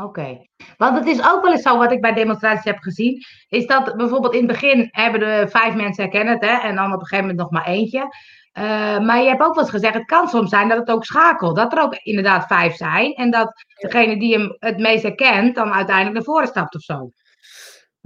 Oké. 0.02 0.46
Want 0.76 0.98
het 0.98 1.06
is 1.06 1.26
ook 1.26 1.42
wel 1.42 1.52
eens 1.52 1.62
zo, 1.62 1.78
wat 1.78 1.92
ik 1.92 2.00
bij 2.00 2.12
demonstraties 2.12 2.64
heb 2.64 2.78
gezien, 2.78 3.22
is 3.48 3.66
dat 3.66 3.96
bijvoorbeeld 3.96 4.34
in 4.34 4.38
het 4.38 4.52
begin 4.60 4.88
hebben 4.90 5.20
er 5.20 5.50
vijf 5.50 5.74
mensen 5.74 6.02
herkennen 6.02 6.34
het, 6.34 6.42
hè, 6.42 6.68
en 6.68 6.74
dan 6.74 6.92
op 6.92 7.00
een 7.00 7.06
gegeven 7.06 7.26
moment 7.26 7.38
nog 7.38 7.50
maar 7.50 7.66
eentje. 7.66 8.08
Eh, 8.52 8.98
maar 8.98 9.22
je 9.22 9.28
hebt 9.28 9.42
ook 9.42 9.54
wel 9.54 9.62
eens 9.62 9.72
gezegd, 9.72 9.94
het 9.94 10.04
kan 10.04 10.28
soms 10.28 10.50
zijn 10.50 10.68
dat 10.68 10.78
het 10.78 10.90
ook 10.90 11.04
schakelt. 11.04 11.56
Dat 11.56 11.72
er 11.72 11.82
ook 11.82 11.94
inderdaad 11.94 12.46
vijf 12.46 12.74
zijn. 12.74 13.14
En 13.14 13.30
dat 13.30 13.64
degene 13.80 14.18
die 14.18 14.32
hem 14.32 14.56
het 14.58 14.78
meest 14.78 15.02
herkent, 15.02 15.54
dan 15.54 15.72
uiteindelijk 15.72 16.14
naar 16.14 16.24
voren 16.24 16.48
stapt 16.48 16.74
of 16.74 16.80
zo. 16.80 17.10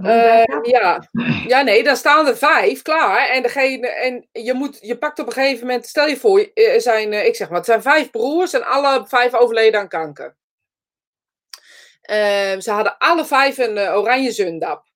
Eh, 0.03 0.45
dat? 0.45 0.67
ja. 0.67 1.07
ja, 1.47 1.61
nee, 1.61 1.83
dan 1.83 1.95
staan 1.95 2.27
er 2.27 2.37
vijf 2.37 2.81
klaar. 2.81 3.27
En, 3.27 3.41
degene, 3.41 3.87
en 3.87 4.27
je, 4.31 4.53
moet, 4.53 4.77
je 4.81 4.97
pakt 4.97 5.19
op 5.19 5.27
een 5.27 5.33
gegeven 5.33 5.67
moment, 5.67 5.87
stel 5.87 6.07
je 6.07 6.17
voor, 6.17 6.49
er 6.53 6.81
zijn, 6.81 7.13
eh, 7.13 7.25
ik 7.25 7.35
zeg 7.35 7.47
maar, 7.47 7.57
het 7.57 7.65
zijn 7.65 7.81
vijf 7.81 8.09
broers 8.09 8.53
en 8.53 8.65
alle 8.65 9.05
vijf 9.07 9.33
overleden 9.33 9.79
aan 9.79 9.87
kanker. 9.87 10.37
Eh, 12.01 12.59
ze 12.59 12.71
hadden 12.71 12.97
alle 12.97 13.25
vijf 13.25 13.57
een 13.57 13.77
eh, 13.77 13.97
oranje 13.97 14.31
zundap. 14.31 14.88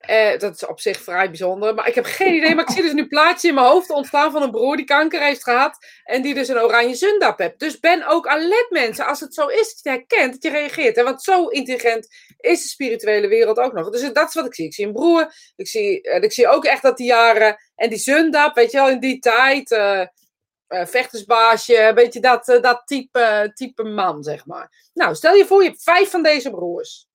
Eh, 0.00 0.38
dat 0.38 0.54
is 0.54 0.66
op 0.66 0.80
zich 0.80 1.00
vrij 1.00 1.26
bijzonder. 1.28 1.74
Maar 1.74 1.88
ik 1.88 1.94
heb 1.94 2.04
geen 2.04 2.34
idee. 2.34 2.54
Maar 2.54 2.64
ik 2.64 2.70
zie 2.70 2.82
dus 2.82 2.92
nu 2.92 3.06
plaatje 3.06 3.48
in 3.48 3.54
mijn 3.54 3.66
hoofd 3.66 3.90
ontstaan 3.90 4.32
van 4.32 4.42
een 4.42 4.50
broer 4.50 4.76
die 4.76 4.84
kanker 4.84 5.20
heeft 5.22 5.42
gehad. 5.42 5.76
En 6.04 6.22
die 6.22 6.34
dus 6.34 6.48
een 6.48 6.60
oranje 6.60 6.94
zundap 6.94 7.38
heeft. 7.38 7.58
Dus 7.58 7.80
ben 7.80 8.06
ook 8.06 8.26
alert 8.26 8.70
mensen. 8.70 9.06
Als 9.06 9.20
het 9.20 9.34
zo 9.34 9.46
is 9.46 9.74
dat 9.74 9.80
je 9.82 9.90
herkent, 9.90 10.32
dat 10.32 10.42
je 10.42 10.50
reageert. 10.50 11.02
Want 11.02 11.22
zo 11.22 11.46
intelligent 11.46 12.08
is 12.36 12.62
de 12.62 12.68
spirituele 12.68 13.28
wereld 13.28 13.58
ook 13.58 13.72
nog. 13.72 13.90
Dus 13.90 14.12
dat 14.12 14.28
is 14.28 14.34
wat 14.34 14.46
ik 14.46 14.54
zie. 14.54 14.66
Ik 14.66 14.74
zie 14.74 14.86
een 14.86 14.92
broer. 14.92 15.32
Ik 15.56 15.68
zie, 15.68 16.00
ik 16.00 16.32
zie 16.32 16.48
ook 16.48 16.64
echt 16.64 16.82
dat 16.82 16.96
die 16.96 17.06
jaren. 17.06 17.56
En 17.74 17.88
die 17.88 17.98
zundap, 17.98 18.54
weet 18.54 18.70
je 18.70 18.76
wel, 18.76 18.88
in 18.88 19.00
die 19.00 19.18
tijd. 19.18 19.70
eh, 19.70 20.86
vechtersbaasje, 20.86 21.78
een 21.78 21.94
beetje 21.94 22.20
dat, 22.20 22.44
dat 22.44 22.82
type, 22.84 23.50
type 23.54 23.82
man, 23.82 24.22
zeg 24.22 24.46
maar. 24.46 24.88
Nou, 24.94 25.14
stel 25.14 25.34
je 25.34 25.46
voor, 25.46 25.62
je 25.62 25.68
hebt 25.68 25.82
vijf 25.82 26.10
van 26.10 26.22
deze 26.22 26.50
broers. 26.50 27.09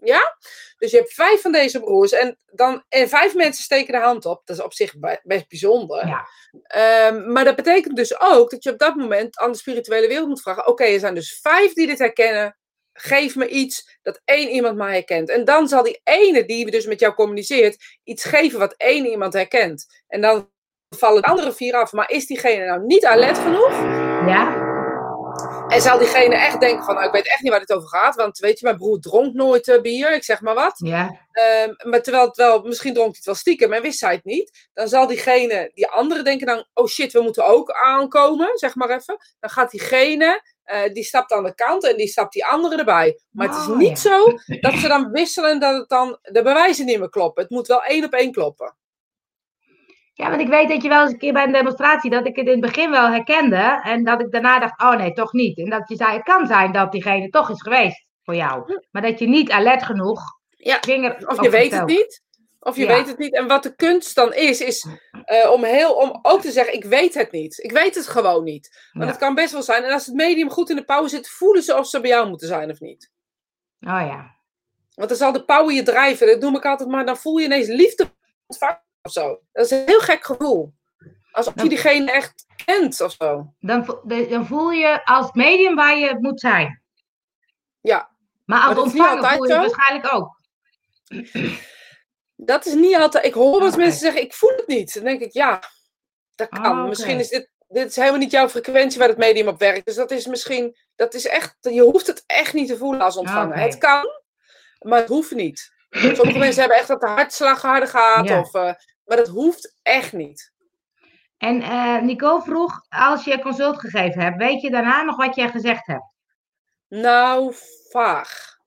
Ja? 0.00 0.36
Dus 0.78 0.90
je 0.90 0.96
hebt 0.96 1.12
vijf 1.12 1.40
van 1.40 1.52
deze 1.52 1.80
broers 1.80 2.12
en, 2.12 2.38
dan, 2.46 2.84
en 2.88 3.08
vijf 3.08 3.34
mensen 3.34 3.64
steken 3.64 3.92
de 3.92 3.98
hand 3.98 4.26
op. 4.26 4.42
Dat 4.44 4.56
is 4.56 4.62
op 4.62 4.72
zich 4.72 4.98
be- 4.98 5.20
best 5.22 5.48
bijzonder. 5.48 6.06
Ja. 6.06 6.28
Ehm, 6.62 7.32
maar 7.32 7.44
dat 7.44 7.56
betekent 7.56 7.96
dus 7.96 8.20
ook 8.20 8.50
dat 8.50 8.62
je 8.62 8.72
op 8.72 8.78
dat 8.78 8.94
moment 8.94 9.38
aan 9.38 9.52
de 9.52 9.58
spirituele 9.58 10.08
wereld 10.08 10.28
moet 10.28 10.42
vragen: 10.42 10.66
oké, 10.66 10.84
er 10.84 11.00
zijn 11.00 11.14
dus 11.14 11.38
vijf 11.42 11.72
die 11.72 11.86
dit 11.86 11.98
herkennen. 11.98 12.54
Geef 12.92 13.36
me 13.36 13.48
iets 13.48 13.98
dat 14.02 14.20
één 14.24 14.48
iemand 14.48 14.76
maar 14.76 14.92
herkent. 14.92 15.28
En 15.28 15.44
dan 15.44 15.68
zal 15.68 15.82
die 15.82 16.00
ene 16.04 16.44
die 16.44 16.70
dus 16.70 16.86
met 16.86 17.00
jou 17.00 17.14
communiceert, 17.14 17.98
iets 18.04 18.24
geven 18.24 18.58
wat 18.58 18.74
één 18.76 19.06
iemand 19.06 19.32
herkent. 19.32 20.02
En 20.06 20.20
dan 20.20 20.50
vallen 20.96 21.22
de 21.22 21.28
andere 21.28 21.52
vier 21.52 21.74
af. 21.74 21.92
Maar 21.92 22.10
is 22.10 22.26
diegene 22.26 22.64
nou 22.64 22.84
niet 22.86 23.06
alert 23.06 23.38
genoeg? 23.38 23.70
Ja? 24.26 24.59
En 25.70 25.80
zal 25.80 25.98
diegene 25.98 26.34
echt 26.34 26.60
denken 26.60 26.84
van, 26.84 26.94
nou, 26.94 27.06
ik 27.06 27.12
weet 27.12 27.26
echt 27.26 27.42
niet 27.42 27.50
waar 27.50 27.60
dit 27.60 27.72
over 27.72 27.88
gaat. 27.88 28.14
Want 28.14 28.38
weet 28.38 28.58
je, 28.58 28.64
mijn 28.64 28.76
broer 28.76 29.00
dronk 29.00 29.34
nooit 29.34 29.68
eh, 29.68 29.80
bier, 29.80 30.14
ik 30.14 30.24
zeg 30.24 30.40
maar 30.40 30.54
wat. 30.54 30.72
Ja? 30.76 31.18
Ehm, 31.32 31.90
maar 31.90 32.02
terwijl 32.02 32.26
het 32.26 32.36
wel, 32.36 32.62
misschien 32.62 32.94
dronk 32.94 33.08
hij 33.08 33.16
het 33.16 33.26
wel 33.26 33.34
stiekem 33.34 33.72
en 33.72 33.82
wist 33.82 34.00
hij 34.00 34.14
het 34.14 34.24
niet. 34.24 34.68
Dan 34.72 34.88
zal 34.88 35.06
diegene, 35.06 35.70
die 35.74 35.88
andere 35.88 36.22
denken 36.22 36.46
dan, 36.46 36.64
oh 36.74 36.86
shit, 36.86 37.12
we 37.12 37.20
moeten 37.20 37.46
ook 37.46 37.70
aankomen, 37.70 38.58
zeg 38.58 38.74
maar 38.74 38.90
even. 38.90 39.16
Dan 39.40 39.50
gaat 39.50 39.70
diegene, 39.70 40.42
eh, 40.64 40.92
die 40.92 41.04
stapt 41.04 41.32
aan 41.32 41.44
de 41.44 41.54
kant 41.54 41.84
en 41.84 41.96
die 41.96 42.08
stapt 42.08 42.32
die 42.32 42.46
andere 42.46 42.76
erbij. 42.76 43.20
Maar 43.30 43.48
het 43.48 43.56
is 43.56 43.68
Oh, 43.68 43.76
niet 43.76 43.98
zo 43.98 44.24
dat 44.60 44.74
ze 44.74 44.88
dan 44.88 45.10
wisselen 45.10 45.60
dat 45.60 45.76
het 45.76 45.88
dan 45.88 46.18
de 46.22 46.42
bewijzen 46.42 46.86
niet 46.86 46.98
meer 46.98 47.10
kloppen. 47.10 47.42
Het 47.42 47.52
moet 47.52 47.66
wel 47.66 47.82
één 47.82 48.04
op 48.04 48.12
één 48.12 48.32
kloppen. 48.32 48.76
Ja, 50.20 50.28
want 50.28 50.40
ik 50.40 50.48
weet 50.48 50.68
dat 50.68 50.82
je 50.82 50.88
wel 50.88 51.02
eens 51.02 51.12
een 51.12 51.18
keer 51.18 51.32
bij 51.32 51.44
een 51.44 51.52
demonstratie, 51.52 52.10
dat 52.10 52.26
ik 52.26 52.36
het 52.36 52.46
in 52.46 52.52
het 52.52 52.60
begin 52.60 52.90
wel 52.90 53.08
herkende. 53.08 53.80
En 53.82 54.04
dat 54.04 54.20
ik 54.20 54.30
daarna 54.30 54.58
dacht, 54.58 54.82
oh 54.82 54.96
nee, 54.96 55.12
toch 55.12 55.32
niet. 55.32 55.58
En 55.58 55.70
dat 55.70 55.88
je 55.88 55.96
zei, 55.96 56.12
het 56.12 56.22
kan 56.22 56.46
zijn 56.46 56.72
dat 56.72 56.92
diegene 56.92 57.28
toch 57.28 57.50
is 57.50 57.62
geweest 57.62 58.04
voor 58.22 58.34
jou. 58.34 58.80
Maar 58.90 59.02
dat 59.02 59.18
je 59.18 59.28
niet 59.28 59.50
alert 59.50 59.82
genoeg 59.82 60.20
Ja, 60.56 60.78
vinger 60.80 61.28
Of 61.28 61.42
je 61.42 61.50
weet 61.50 61.72
het 61.72 61.86
niet. 61.86 62.22
Of 62.60 62.76
je 62.76 62.82
Ja. 62.82 62.88
weet 62.96 63.06
het 63.06 63.18
niet. 63.18 63.34
En 63.34 63.46
wat 63.46 63.62
de 63.62 63.74
kunst 63.74 64.14
dan 64.14 64.34
is, 64.34 64.60
is 64.60 64.86
eh, 65.24 65.50
om, 65.52 65.64
heel, 65.64 65.92
om 65.94 66.18
ook 66.22 66.40
te 66.40 66.50
zeggen: 66.50 66.74
Ik 66.74 66.84
weet 66.84 67.14
het 67.14 67.32
niet. 67.32 67.58
Ik 67.58 67.72
weet 67.72 67.94
het 67.94 68.06
gewoon 68.06 68.44
niet. 68.44 68.88
Want 68.92 69.04
Ja. 69.04 69.10
het 69.10 69.20
kan 69.20 69.34
best 69.34 69.52
wel 69.52 69.62
zijn. 69.62 69.84
En 69.84 69.92
als 69.92 70.06
het 70.06 70.14
medium 70.14 70.50
goed 70.50 70.70
in 70.70 70.76
de 70.76 70.84
pauze 70.84 71.16
zit, 71.16 71.28
voelen 71.28 71.62
ze 71.62 71.76
of 71.78 71.86
ze 71.86 72.00
bij 72.00 72.10
jou 72.10 72.28
moeten 72.28 72.48
zijn 72.48 72.70
of 72.70 72.80
niet. 72.80 73.10
Oh 73.80 73.88
ja. 74.06 74.36
Want 74.94 75.08
dan 75.08 75.18
zal 75.18 75.32
de 75.32 75.44
power 75.44 75.74
je 75.74 75.82
drijven. 75.82 76.26
Dat 76.26 76.40
noem 76.40 76.56
ik 76.56 76.64
altijd 76.64 76.88
maar. 76.88 77.06
Dan 77.06 77.16
voel 77.16 77.36
je 77.38 77.44
ineens 77.44 77.68
liefde 77.68 78.10
ontvangen 78.46 78.88
of 79.02 79.12
zo. 79.12 79.40
Dat 79.52 79.64
is 79.64 79.70
een 79.70 79.82
heel 79.86 80.00
gek 80.00 80.24
gevoel. 80.24 80.72
Alsof 81.30 81.62
je 81.62 81.68
diegene 81.68 82.12
echt 82.12 82.46
kent 82.64 83.00
of 83.00 83.12
zo. 83.12 83.54
Dan, 83.58 84.02
dan 84.04 84.46
voel 84.46 84.70
je 84.70 85.04
als 85.04 85.32
medium 85.32 85.74
waar 85.74 85.96
je 85.96 86.08
het 86.08 86.20
moet 86.20 86.40
zijn. 86.40 86.82
Ja. 87.80 88.10
Maar 88.44 88.68
als 88.68 88.78
ontvanger 88.78 89.30
voel 89.30 89.46
je 89.46 89.52
zo. 89.52 89.58
waarschijnlijk 89.58 90.14
ook. 90.14 90.40
Dat 92.36 92.66
is 92.66 92.74
niet 92.74 92.96
altijd. 92.96 93.24
Ik 93.24 93.34
hoor 93.34 93.50
wel 93.50 93.62
eens 93.62 93.74
Oké. 93.74 93.82
mensen 93.82 94.00
zeggen: 94.00 94.22
Ik 94.22 94.34
voel 94.34 94.56
het 94.56 94.66
niet. 94.66 94.94
Dan 94.94 95.04
denk 95.04 95.20
ik: 95.20 95.32
Ja, 95.32 95.62
dat 96.34 96.48
kan. 96.48 96.78
Ah. 96.78 96.88
Misschien 96.88 97.18
is 97.18 97.28
dit. 97.28 97.50
Dit 97.68 97.88
is 97.88 97.96
helemaal 97.96 98.18
niet 98.18 98.30
jouw 98.30 98.48
frequentie 98.48 98.98
waar 98.98 99.08
het 99.08 99.18
medium 99.18 99.48
op 99.48 99.58
werkt. 99.58 99.86
Dus 99.86 99.94
dat 99.94 100.10
is 100.10 100.26
misschien. 100.26 100.76
Dat 100.96 101.14
is 101.14 101.26
echt. 101.26 101.56
Je 101.60 101.82
hoeft 101.82 102.06
het 102.06 102.24
echt 102.26 102.52
niet 102.52 102.68
te 102.68 102.76
voelen 102.76 103.00
als 103.00 103.16
ontvanger. 103.16 103.52
Oké. 103.52 103.60
Het 103.60 103.78
kan, 103.78 104.04
maar 104.78 104.98
het 105.00 105.08
hoeft 105.08 105.30
niet. 105.30 105.72
Sommige 105.90 106.38
mensen 106.44 106.60
hebben 106.60 106.78
echt 106.78 106.88
dat 106.88 107.00
de 107.00 107.06
hartslag 107.06 107.62
harder 107.62 107.88
gaat. 107.88 108.28
Ja. 108.28 108.40
Of, 108.40 108.54
eh, 108.54 108.72
maar 109.04 109.16
dat 109.16 109.28
hoeft 109.28 109.78
echt 109.82 110.12
niet. 110.12 110.52
En 111.38 111.62
eh 111.62 112.00
Nicole 112.00 112.42
vroeg, 112.42 112.84
als 112.88 113.24
je 113.24 113.40
consult 113.40 113.80
gegeven 113.80 114.22
hebt, 114.22 114.36
weet 114.36 114.60
je 114.60 114.70
daarna 114.70 115.02
nog 115.02 115.16
wat 115.16 115.34
je 115.34 115.48
gezegd 115.48 115.86
hebt? 115.86 116.12
Nou, 116.88 117.54
vaag. 117.90 118.58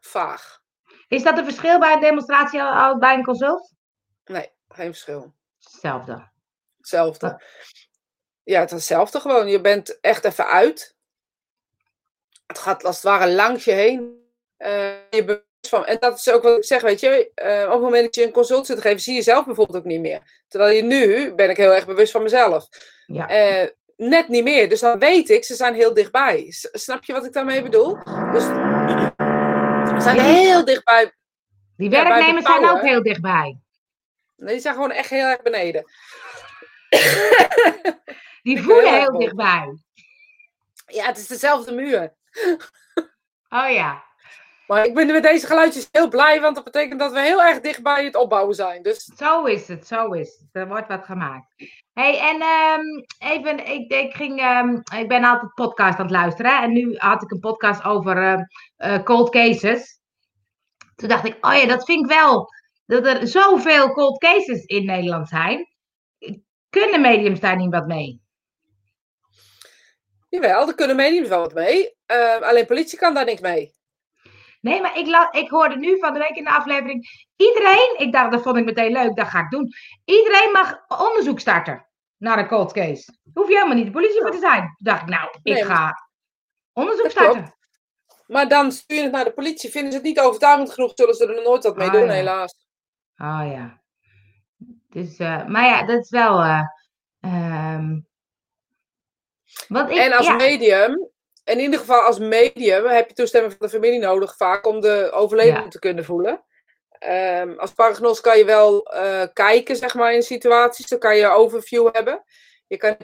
Vaag. 0.00 0.60
Is 1.08 1.22
dat 1.22 1.38
een 1.38 1.44
verschil 1.44 1.78
bij 1.78 1.92
een 1.92 2.00
demonstratie 2.00 2.62
al, 2.62 2.98
bij 2.98 3.14
een 3.14 3.24
consult? 3.24 3.74
Nee, 4.24 4.52
geen 4.68 4.86
verschil. 4.86 5.34
Hetzelfde. 5.58 6.30
Hetzelfde. 6.76 7.42
Ja, 8.42 8.60
het 8.60 8.70
is 8.70 8.76
hetzelfde 8.76 9.20
gewoon. 9.20 9.48
Je 9.48 9.60
bent 9.60 10.00
echt 10.00 10.24
even 10.24 10.46
uit. 10.46 10.96
Het 12.46 12.58
gaat 12.58 12.84
als 12.84 12.94
het 12.94 13.04
ware 13.04 13.32
langs 13.32 13.64
je 13.64 13.72
heen. 13.72 14.30
Eh, 14.56 15.10
je 15.10 15.44
van, 15.68 15.84
en 15.86 15.96
dat 16.00 16.18
is 16.18 16.30
ook 16.30 16.42
wat 16.42 16.56
ik 16.56 16.64
zeg, 16.64 16.82
weet 16.82 17.00
je. 17.00 17.30
eh, 17.34 17.64
op 17.66 17.72
het 17.72 17.80
moment 17.80 18.04
dat 18.04 18.14
je 18.14 18.24
een 18.26 18.32
consult 18.32 18.66
zit 18.66 18.76
te 18.76 18.82
geven, 18.82 19.00
zie 19.00 19.14
je 19.14 19.22
zelf 19.22 19.44
bijvoorbeeld 19.44 19.78
ook 19.78 19.84
niet 19.84 20.00
meer. 20.00 20.20
Terwijl 20.48 20.76
je 20.76 20.82
nu, 20.82 21.34
ben 21.34 21.50
ik 21.50 21.56
heel 21.56 21.74
erg 21.74 21.86
bewust 21.86 22.12
van 22.12 22.22
mezelf. 22.22 22.68
Ja. 23.06 23.28
Eh, 23.28 23.68
net 23.96 24.28
niet 24.28 24.44
meer. 24.44 24.68
Dus 24.68 24.80
dan 24.80 24.98
weet 24.98 25.30
ik, 25.30 25.44
ze 25.44 25.54
zijn 25.54 25.74
heel 25.74 25.94
dichtbij. 25.94 26.46
S- 26.50 26.68
snap 26.72 27.04
je 27.04 27.12
wat 27.12 27.24
ik 27.24 27.32
daarmee 27.32 27.62
bedoel? 27.62 27.94
Dus 28.32 28.42
ze 28.44 29.94
zijn 29.98 30.16
Ja. 30.16 30.22
heel 30.22 30.64
dichtbij. 30.64 31.12
Die 31.76 31.90
ja, 31.90 32.02
werknemers 32.04 32.46
zijn 32.46 32.68
ook 32.68 32.80
heel 32.82 33.02
dichtbij. 33.02 33.58
Nee, 34.36 34.52
die 34.52 34.60
zijn 34.62 34.74
gewoon 34.74 34.90
echt 34.90 35.10
heel 35.10 35.26
erg 35.26 35.42
beneden. 35.42 35.84
Die 38.42 38.62
voelen 38.62 38.92
heel 38.92 39.00
heel 39.00 39.18
dichtbij. 39.18 39.76
Ja, 40.86 41.06
het 41.06 41.18
is 41.18 41.26
dezelfde 41.26 41.72
muur. 41.72 42.14
Oh 43.48 43.70
ja. 43.70 44.04
Maar 44.72 44.86
ik 44.86 44.94
ben 44.94 45.06
met 45.06 45.22
deze 45.22 45.46
geluidjes 45.46 45.88
heel 45.90 46.08
blij, 46.08 46.40
want 46.40 46.54
dat 46.54 46.64
betekent 46.64 47.00
dat 47.00 47.12
we 47.12 47.20
heel 47.20 47.42
erg 47.42 47.60
dicht 47.60 47.82
bij 47.82 48.04
het 48.04 48.16
opbouwen 48.16 48.54
zijn. 48.54 48.82
Dus 48.82 49.04
Zo 49.04 49.44
is 49.44 49.68
het, 49.68 49.86
zo 49.86 50.12
is 50.12 50.38
het. 50.38 50.48
Er 50.52 50.68
wordt 50.68 50.88
wat 50.88 51.04
gemaakt. 51.04 51.54
hey, 51.92 52.18
en 52.18 52.40
ehm, 52.40 52.82
even, 53.32 53.66
ik, 53.66 53.92
ik, 53.92 54.14
ging, 54.14 54.40
ehm, 54.40 54.98
ik 55.00 55.08
ben 55.08 55.24
altijd 55.24 55.54
podcast 55.54 55.98
aan 55.98 56.04
het 56.04 56.14
luisteren. 56.14 56.56
hè, 56.56 56.62
En 56.62 56.72
nu 56.72 56.96
had 56.96 57.22
ik 57.22 57.30
een 57.30 57.40
podcast 57.40 57.84
over 57.84 58.16
ehm, 58.16 58.42
eh, 58.76 59.02
cold 59.02 59.30
cases. 59.30 60.00
Toen 60.94 61.08
dacht 61.08 61.24
ik, 61.24 61.46
oh 61.46 61.54
ja, 61.54 61.66
dat 61.66 61.84
vind 61.84 62.04
ik 62.04 62.10
wel. 62.10 62.48
Dat 62.86 63.06
er 63.06 63.26
zoveel 63.26 63.92
cold 63.92 64.18
cases 64.18 64.64
in 64.64 64.84
Nederland 64.84 65.28
zijn. 65.28 65.68
Kunnen 66.70 67.00
mediums 67.00 67.40
daar 67.40 67.56
niet 67.56 67.72
wat 67.72 67.86
mee? 67.86 68.20
jawel, 70.28 70.66
daar 70.66 70.74
kunnen 70.74 70.96
mediums 70.96 71.28
wel 71.28 71.40
wat 71.40 71.54
mee. 71.54 71.96
Alleen 72.40 72.66
politie 72.66 72.98
kan 72.98 73.14
daar 73.14 73.24
niks 73.24 73.40
mee. 73.40 73.80
Nee, 74.62 74.80
maar 74.80 74.98
ik, 74.98 75.06
la- 75.06 75.32
ik 75.32 75.50
hoorde 75.50 75.76
nu 75.76 75.98
van 75.98 76.12
de 76.12 76.18
week 76.18 76.36
in 76.36 76.44
de 76.44 76.50
aflevering. 76.50 77.26
Iedereen, 77.36 77.94
ik 77.98 78.12
dacht, 78.12 78.32
dat 78.32 78.42
vond 78.42 78.56
ik 78.56 78.64
meteen 78.64 78.92
leuk, 78.92 79.16
dat 79.16 79.28
ga 79.28 79.40
ik 79.40 79.50
doen. 79.50 79.72
Iedereen 80.04 80.52
mag 80.52 80.84
onderzoek 80.88 81.40
starten 81.40 81.86
naar 82.16 82.38
een 82.38 82.48
cold 82.48 82.72
case. 82.72 83.12
Hoef 83.34 83.48
je 83.48 83.54
helemaal 83.54 83.76
niet 83.76 83.84
de 83.86 83.90
politie 83.92 84.20
voor 84.20 84.30
te 84.30 84.38
zijn. 84.38 84.60
Toen 84.60 84.74
dacht 84.78 85.02
ik, 85.02 85.08
nou, 85.08 85.28
ik 85.42 85.52
Nee, 85.54 85.64
ga 85.64 86.08
onderzoek 86.72 87.08
klopt. 87.08 87.18
starten. 87.32 87.54
Maar 88.26 88.48
dan 88.48 88.72
stuur 88.72 88.96
je 88.96 89.02
het 89.02 89.12
naar 89.12 89.24
de 89.24 89.32
politie. 89.32 89.70
Vinden 89.70 89.90
ze 89.92 89.96
het 89.98 90.06
niet 90.06 90.20
overtuigend 90.20 90.72
genoeg, 90.72 90.92
zullen 90.94 91.14
ze 91.14 91.34
er 91.34 91.42
nooit 91.42 91.62
wat 91.64 91.76
mee 91.76 91.86
Ah, 91.88 91.92
doen, 91.92 92.04
ja. 92.06 92.12
helaas. 92.12 92.54
Oh 93.16 93.42
ja. 93.52 93.80
Dus, 94.88 95.16
eh, 95.18 95.46
maar 95.46 95.64
ja, 95.64 95.82
dat 95.86 95.98
is 96.00 96.10
wel. 96.10 96.40
eh, 96.42 96.62
ehm, 97.20 97.94
ik, 99.90 99.96
en 99.96 100.12
als 100.12 100.26
ja, 100.26 100.34
medium, 100.34 101.08
in 101.44 101.60
ieder 101.60 101.78
geval 101.78 102.00
als 102.00 102.18
medium 102.18 102.84
heb 102.86 103.08
je 103.08 103.14
toestemming 103.14 103.54
van 103.58 103.66
de 103.66 103.72
familie 103.72 103.98
nodig 104.00 104.36
vaak 104.36 104.66
om 104.66 104.80
de 104.80 105.10
overledene 105.12 105.62
Ja. 105.62 105.68
te 105.68 105.78
kunnen 105.78 106.04
voelen. 106.04 106.44
Ehm, 106.98 107.52
als 107.58 107.72
paragnost 107.72 108.20
kan 108.20 108.38
je 108.38 108.44
wel 108.44 108.82
eh, 108.84 109.22
kijken, 109.32 109.76
zeg 109.76 109.94
maar, 109.94 110.14
in 110.14 110.22
situaties. 110.22 110.86
Dan 110.88 110.98
kan 110.98 111.16
je 111.16 111.26
overview 111.28 111.88
hebben. 111.92 112.24
Je 112.66 112.76
kan 112.76 112.96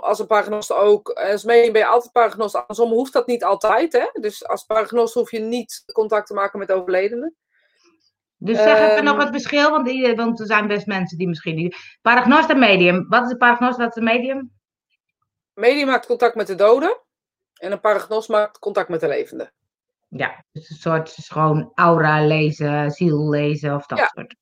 als 0.00 0.18
een 0.18 0.26
paragnost 0.26 0.72
ook, 0.72 1.10
als 1.10 1.44
medium 1.44 1.72
ben 1.72 1.80
je 1.80 1.86
altijd 1.88 2.12
paragnost. 2.12 2.54
Andersom 2.54 2.90
hoeft 2.90 3.12
dat 3.12 3.26
niet 3.26 3.44
altijd. 3.44 3.92
Hè? 3.92 4.06
Dus 4.20 4.46
als 4.46 4.64
paragnost 4.64 5.14
hoef 5.14 5.30
je 5.30 5.38
niet 5.38 5.82
contact 5.92 6.26
te 6.26 6.34
maken 6.34 6.58
met 6.58 6.72
overledenen. 6.72 7.36
Dus 8.38 8.56
zeg 8.56 8.78
even 8.78 8.90
Ehm. 8.96 9.04
nog 9.04 9.18
het 9.18 9.28
verschil, 9.30 9.70
want, 9.70 9.86
die, 9.86 10.14
want 10.14 10.40
er 10.40 10.46
zijn 10.46 10.66
best 10.66 10.86
mensen 10.86 11.18
die 11.18 11.28
misschien 11.28 11.54
niet... 11.54 11.76
Paragnost 12.02 12.50
en 12.50 12.58
medium. 12.58 13.06
Wat 13.08 13.24
is 13.24 13.30
een 13.30 13.36
paragnost, 13.38 13.78
wat 13.78 13.88
is 13.88 13.96
een 13.96 14.04
medium? 14.04 14.52
Medium 15.54 15.86
maakt 15.86 16.06
contact 16.06 16.34
met 16.34 16.46
de 16.46 16.54
doden. 16.54 17.00
En 17.60 17.72
een 17.72 17.80
paragnost 17.80 18.28
maakt 18.28 18.58
contact 18.58 18.88
met 18.88 19.00
de 19.00 19.08
levenden. 19.08 19.52
Ja, 20.08 20.44
dus 20.52 20.70
een 20.70 20.76
soort 20.76 21.14
gewoon 21.18 21.72
aura 21.74 22.26
lezen, 22.26 22.90
ziel 22.90 23.28
lezen 23.30 23.74
of 23.74 23.86
dat 23.86 23.98
Ja. 23.98 24.10
soort. 24.14 24.34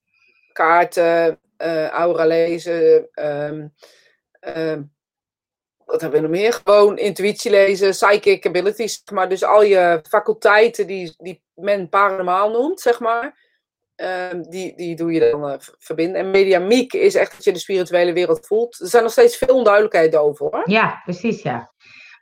kaarten, 0.53 1.41
eh, 1.57 1.89
aura 1.89 2.25
lezen. 2.27 3.09
ehm, 3.13 3.67
ehm, 4.41 4.83
wat 5.85 6.01
hebben 6.01 6.21
we 6.21 6.27
nog 6.27 6.37
meer? 6.37 6.53
Gewoon 6.65 6.99
intuïtie 6.99 7.51
lezen, 7.51 7.91
psychic 7.91 8.47
abilities, 8.47 9.03
maar. 9.13 9.29
Dus 9.29 9.45
al 9.45 9.63
je 9.63 10.05
faculteiten 10.09 10.87
die, 10.87 11.15
die 11.17 11.43
men 11.55 11.89
paranormaal 11.89 12.51
noemt, 12.51 12.81
zeg 12.81 13.01
maar. 13.01 13.43
ehm, 13.95 14.43
die, 14.43 14.77
die 14.77 14.97
doe 14.97 15.13
je 15.13 15.31
dan 15.31 15.49
eh, 15.49 15.59
verbinden. 15.79 16.21
En 16.21 16.31
mediamiek 16.31 16.93
is 16.93 17.15
echt 17.15 17.33
dat 17.33 17.45
je 17.45 17.53
de 17.53 17.59
spirituele 17.59 18.13
wereld 18.13 18.47
voelt. 18.47 18.81
Er 18.81 18.87
zijn 18.89 19.03
nog 19.03 19.13
steeds 19.13 19.37
veel 19.37 19.55
onduidelijkheden 19.57 20.21
over, 20.21 20.47
hoor. 20.51 20.63
Ja, 20.71 21.01
precies, 21.05 21.43
ja. 21.43 21.73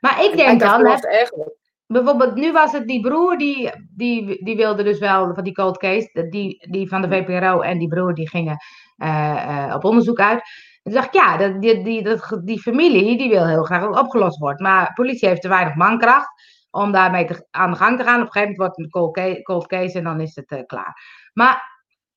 Maar 0.03 0.23
ik 0.23 0.31
En 0.31 0.37
denk 0.37 0.59
dat 0.59 0.69
dan, 0.69 0.79
gelooft 0.79 1.07
hè, 1.07 1.41
bijvoorbeeld 1.87 2.35
nu 2.35 2.51
was 2.51 2.71
het 2.71 2.87
die 2.87 3.01
broer, 3.01 3.37
die, 3.37 3.71
die, 3.95 4.43
die 4.43 4.55
wilde 4.55 4.83
dus 4.83 4.99
wel, 4.99 5.33
van 5.33 5.43
die 5.43 5.53
cold 5.53 5.77
case, 5.77 6.27
die, 6.29 6.67
die 6.69 6.87
van 6.87 7.01
de 7.01 7.07
VPRO 7.07 7.61
en 7.61 7.77
die 7.77 7.87
broer 7.87 8.13
die 8.13 8.29
gingen 8.29 8.57
eh, 8.97 9.65
eh, 9.65 9.75
op 9.75 9.83
onderzoek 9.83 10.19
uit. 10.19 10.39
En 10.39 10.91
toen 10.91 10.93
dacht 10.93 11.07
ik, 11.07 11.13
ja, 11.13 11.37
dat, 11.37 11.61
die, 11.61 11.83
die, 11.83 12.03
dat, 12.03 12.41
die 12.43 12.61
familie 12.61 13.17
die 13.17 13.29
wil 13.29 13.47
heel 13.47 13.63
graag 13.63 13.81
dat 13.81 13.99
opgelost 13.99 14.37
wordt. 14.39 14.59
Maar 14.59 14.85
de 14.85 14.93
politie 14.93 15.27
heeft 15.27 15.41
te 15.41 15.47
weinig 15.47 15.75
mankracht 15.75 16.29
om 16.71 16.91
daarmee 16.91 17.25
te, 17.25 17.47
aan 17.51 17.71
de 17.71 17.77
gang 17.77 17.97
te 17.97 18.03
gaan. 18.03 18.21
Op 18.21 18.25
een 18.25 18.31
gegeven 18.31 18.55
moment 18.55 18.57
wordt 18.57 18.75
het 18.75 18.85
een 18.85 18.91
cold 18.91 19.13
case, 19.13 19.41
cold 19.41 19.67
case 19.67 19.97
en 19.97 20.03
dan 20.03 20.21
is 20.21 20.35
het 20.35 20.51
eh, 20.51 20.65
klaar. 20.65 20.95
Maar 21.33 21.72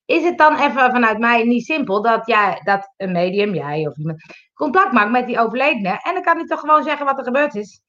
is 0.06 0.22
het 0.22 0.38
dan 0.38 0.56
even 0.56 0.90
vanuit 0.90 1.18
mij 1.18 1.44
niet 1.44 1.64
simpel 1.64 2.02
dat, 2.02 2.26
jij, 2.26 2.60
dat 2.64 2.92
een 2.96 3.12
medium, 3.12 3.54
jij 3.54 3.86
of 3.86 3.96
iemand, 3.96 4.22
contact 4.54 4.92
maakt 4.92 5.10
met 5.10 5.26
die 5.26 5.38
overledene 5.38 6.00
en 6.02 6.14
dan 6.14 6.22
kan 6.22 6.36
hij 6.36 6.46
toch 6.46 6.60
gewoon 6.60 6.82
zeggen 6.82 7.06
wat 7.06 7.18
er 7.18 7.24
gebeurd 7.24 7.54
is? 7.54 7.80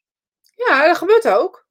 Ja, 0.55 0.87
dat 0.87 0.97
gebeurt 0.97 1.27
ook. 1.27 1.65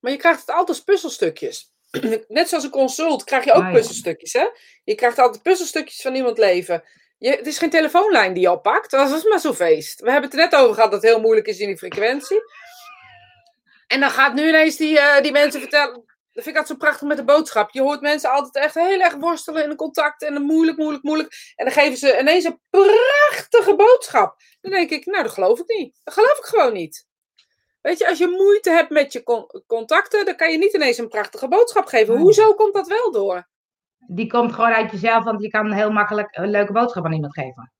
Maar 0.00 0.12
je 0.12 0.18
krijgt 0.18 0.40
het 0.40 0.48
altijd 0.50 0.68
als 0.68 0.82
puzzelstukjes. 0.82 1.70
Net 2.28 2.48
zoals 2.48 2.64
een 2.64 2.70
consult 2.70 3.24
krijg 3.24 3.44
je 3.44 3.52
ook 3.52 3.62
Ah, 3.62 3.68
ja. 3.68 3.74
puzzelstukjes, 3.74 4.32
hè? 4.32 4.46
Je 4.84 4.94
krijgt 4.94 5.18
altijd 5.18 5.42
puzzelstukjes 5.42 6.00
van 6.00 6.14
iemands 6.14 6.38
leven. 6.38 6.82
Je, 7.18 7.30
het 7.30 7.46
is 7.46 7.58
geen 7.58 7.70
telefoonlijn 7.70 8.32
die 8.32 8.42
je 8.42 8.50
oppakt. 8.50 8.90
Dat 8.90 9.10
is 9.10 9.24
maar 9.24 9.40
zo'n 9.40 9.54
feest. 9.54 10.00
We 10.00 10.10
hebben 10.10 10.30
het 10.30 10.38
er 10.38 10.44
net 10.44 10.54
over 10.54 10.74
gehad 10.74 10.90
dat 10.90 11.02
het 11.02 11.10
heel 11.10 11.20
moeilijk 11.20 11.46
is 11.46 11.58
in 11.58 11.66
die 11.66 11.78
frequentie. 11.78 12.40
En 13.86 14.00
dan 14.00 14.10
gaat 14.10 14.34
nu 14.34 14.48
ineens 14.48 14.76
die, 14.76 14.98
eh, 14.98 15.22
die 15.22 15.32
mensen 15.32 15.60
vertellen... 15.60 16.04
Dat 16.32 16.44
vind 16.44 16.56
ik 16.56 16.60
altijd 16.60 16.78
zo 16.78 16.84
prachtig 16.86 17.08
met 17.08 17.16
de 17.16 17.24
boodschap. 17.24 17.70
Je 17.70 17.80
hoort 17.80 18.00
mensen 18.00 18.30
altijd 18.30 18.64
echt 18.64 18.74
heel 18.74 19.00
erg 19.00 19.14
worstelen 19.14 19.64
in 19.64 19.70
een 19.70 19.76
contact. 19.76 20.22
En 20.22 20.32
dan 20.34 20.42
moeilijk, 20.42 20.78
moeilijk, 20.78 21.02
moeilijk. 21.02 21.52
En 21.56 21.64
dan 21.64 21.74
geven 21.74 21.96
ze 21.96 22.18
ineens 22.20 22.44
een 22.44 22.60
prachtige 22.70 23.76
boodschap. 23.76 24.36
Dan 24.60 24.70
denk 24.70 24.90
ik, 24.90 25.06
nou, 25.06 25.22
dat 25.22 25.32
geloof 25.32 25.58
ik 25.60 25.76
niet. 25.78 26.00
Dat 26.04 26.14
geloof 26.14 26.38
ik 26.38 26.44
gewoon 26.44 26.72
niet. 26.72 27.06
Weet 27.80 27.98
je, 27.98 28.08
als 28.08 28.18
je 28.18 28.28
moeite 28.28 28.70
hebt 28.70 28.90
met 28.90 29.12
je 29.12 29.22
con- 29.22 29.62
contacten, 29.66 30.24
dan 30.24 30.36
kan 30.36 30.50
je 30.52 30.58
niet 30.58 30.74
ineens 30.74 30.98
een 30.98 31.08
prachtige 31.08 31.48
boodschap 31.48 31.86
geven. 31.86 32.16
Hoezo 32.16 32.54
komt 32.54 32.74
dat 32.74 32.88
wel 32.88 33.12
door? 33.12 33.48
Die 34.06 34.26
komt 34.26 34.52
gewoon 34.52 34.72
uit 34.72 34.90
jezelf, 34.90 35.24
want 35.24 35.42
je 35.42 35.48
kan 35.48 35.72
heel 35.72 35.90
makkelijk 35.90 36.36
een 36.36 36.50
leuke 36.50 36.72
boodschap 36.72 37.04
aan 37.04 37.12
iemand 37.12 37.32
geven. 37.32 37.72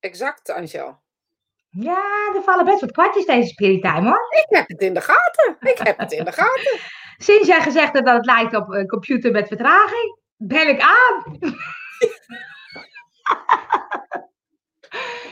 Exact, 0.00 0.50
Angel. 0.50 1.00
Ja, 1.70 2.32
er 2.34 2.42
vallen 2.42 2.64
best 2.64 2.80
wat 2.80 2.92
kwartjes 2.92 3.26
deze 3.26 3.48
spirit 3.48 3.82
time 3.82 4.08
hoor. 4.08 4.26
Ik 4.30 4.46
heb 4.48 4.68
het 4.68 4.80
in 4.80 4.94
de 4.94 5.00
gaten. 5.00 5.56
Ik 5.60 5.78
heb 5.78 5.98
het 5.98 6.12
in 6.12 6.24
de 6.24 6.32
gaten. 6.32 6.78
Sinds 7.18 7.46
jij 7.48 7.60
gezegd 7.60 7.92
hebt 7.92 8.06
dat 8.06 8.16
het 8.16 8.26
lijkt 8.26 8.54
op 8.56 8.68
een 8.68 8.88
computer 8.88 9.30
met 9.30 9.48
vertraging, 9.48 10.18
ben 10.36 10.68
ik 10.68 10.80
aan. 10.80 11.38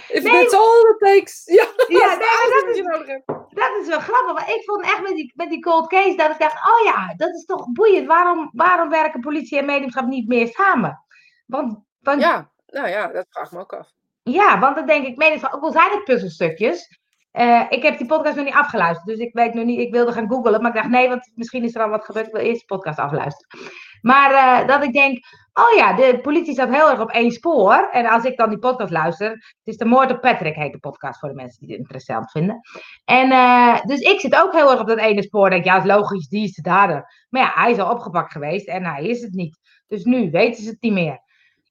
If 0.09 0.23
Nee. 0.23 0.33
that's 0.33 0.55
all 0.55 0.81
it 0.91 0.99
takes. 0.99 1.43
Ja, 1.45 1.65
Ja, 1.89 2.09
dat 2.09 2.19
nee, 2.19 2.75
is 2.75 2.83
dat 2.87 3.07
is-. 3.09 3.23
Dat 3.55 3.87
wel 3.87 4.01
grappig, 4.01 4.33
maar 4.35 4.49
ik 4.55 4.63
vond 4.65 4.85
echt 4.85 5.03
met 5.03 5.15
die, 5.15 5.33
met 5.35 5.51
die 5.51 5.61
cold 5.61 5.89
case 5.89 6.17
dat 6.17 6.31
ik 6.31 6.39
dacht, 6.39 6.55
oh 6.55 6.85
ja, 6.85 7.15
dat 7.17 7.35
is 7.35 7.45
toch 7.45 7.73
boeiend. 7.73 8.07
Waarom, 8.07 8.51
waarom 8.53 8.89
werken 8.89 9.21
politie 9.21 9.59
en 9.59 9.65
mediumschap 9.65 10.07
niet 10.07 10.29
meer 10.29 10.49
samen? 10.49 11.05
Want, 11.47 11.79
want 12.01 12.21
Ja, 12.21 12.51
nou 12.67 12.89
ja, 12.89 13.07
dat 13.07 13.27
vraag 13.31 13.47
ik 13.47 13.53
me 13.53 13.59
ook 13.61 13.73
af. 13.73 13.89
Ja, 14.23 14.59
want 14.59 14.77
dan 14.77 14.87
denk 14.87 15.07
ik, 15.07 15.17
mediumschap, 15.17 15.53
ook 15.53 15.63
al 15.63 15.73
zijn 15.73 15.91
het 15.91 16.05
puzzelstukjes. 16.05 16.99
Eh, 17.37 17.63
ik 17.69 17.83
heb 17.83 17.99
die 17.99 18.07
podcast 18.07 18.37
nog 18.37 18.45
niet 18.45 18.55
afgeluisterd, 18.55 19.07
dus 19.07 19.19
ik 19.19 19.33
weet 19.33 19.55
nog 19.55 19.65
niet, 19.65 19.81
ik 19.81 19.93
wilde 19.93 20.13
gaan 20.13 20.29
googlen, 20.29 20.61
maar 20.63 20.71
ik 20.71 20.77
dacht 20.77 20.89
nee, 20.89 21.09
want 21.09 21.31
misschien 21.35 21.65
is 21.65 21.75
er 21.75 21.83
al 21.83 21.89
wat 21.89 22.05
gebeurd, 22.05 22.27
ik 22.27 22.33
wil 22.33 22.43
eerst 22.43 22.61
de 22.61 22.67
podcast 22.67 22.99
afluisteren. 22.99 23.71
Maar 24.01 24.33
eh, 24.33 24.69
dat 24.69 24.85
ik 24.85 24.93
denk, 24.93 25.19
oh 25.53 25.77
ja, 25.77 25.93
de 25.93 26.19
politie 26.23 26.53
staat 26.53 26.75
heel 26.75 26.91
erg 26.91 27.01
op 27.01 27.11
één 27.11 27.31
spoor. 27.31 27.89
En 27.93 28.07
als 28.07 28.25
ik 28.25 28.37
dan 28.37 28.49
die 28.49 28.59
podcast 28.59 28.93
luister, 28.93 29.31
het 29.31 29.61
is 29.65 29.77
de 29.77 29.85
moord 29.85 30.11
op 30.11 30.21
Patrick, 30.21 30.55
heet 30.55 30.73
de 30.73 30.79
podcast 30.79 31.19
voor 31.19 31.29
de 31.29 31.35
mensen 31.35 31.61
die 31.61 31.69
het 31.69 31.79
interessant 31.79 32.31
vinden. 32.31 32.61
En 33.05 33.31
eh, 33.31 33.81
dus 33.85 34.01
ik 34.01 34.21
zit 34.21 34.43
ook 34.43 34.53
heel 34.53 34.71
erg 34.71 34.81
op 34.81 34.89
dat 34.89 34.99
ene 34.99 35.23
spoor, 35.23 35.51
denk 35.51 35.65
ja, 35.65 35.77
is 35.77 35.85
logisch, 35.85 36.29
die 36.29 36.45
is 36.45 36.55
de 36.55 36.63
dader. 36.63 37.27
Maar 37.29 37.43
ja, 37.43 37.53
hij 37.55 37.71
is 37.71 37.79
al 37.79 37.93
opgepakt 37.93 38.33
geweest 38.33 38.69
en 38.69 38.85
hij 38.85 39.05
is 39.05 39.21
het 39.23 39.33
niet. 39.33 39.59
Dus 39.87 40.05
nu 40.05 40.31
weten 40.31 40.63
ze 40.63 40.71
het 40.71 40.81
niet 40.83 40.93
meer. 40.93 41.25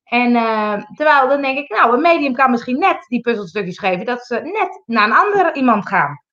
En 0.05 0.35
eh, 0.35 0.83
terwijl 0.95 1.27
dan 1.27 1.41
denk 1.41 1.57
ik, 1.57 1.69
nou, 1.69 1.93
een 1.93 2.01
medium 2.01 2.33
kan 2.33 2.51
misschien 2.51 2.79
net 2.79 3.05
die 3.07 3.21
puzzelstukjes 3.21 3.79
geven, 3.79 4.05
dat 4.05 4.25
ze 4.25 4.39
net 4.39 4.81
naar 4.85 5.05
een 5.05 5.15
ander 5.15 5.55
iemand 5.55 5.87
gaan. 5.87 6.23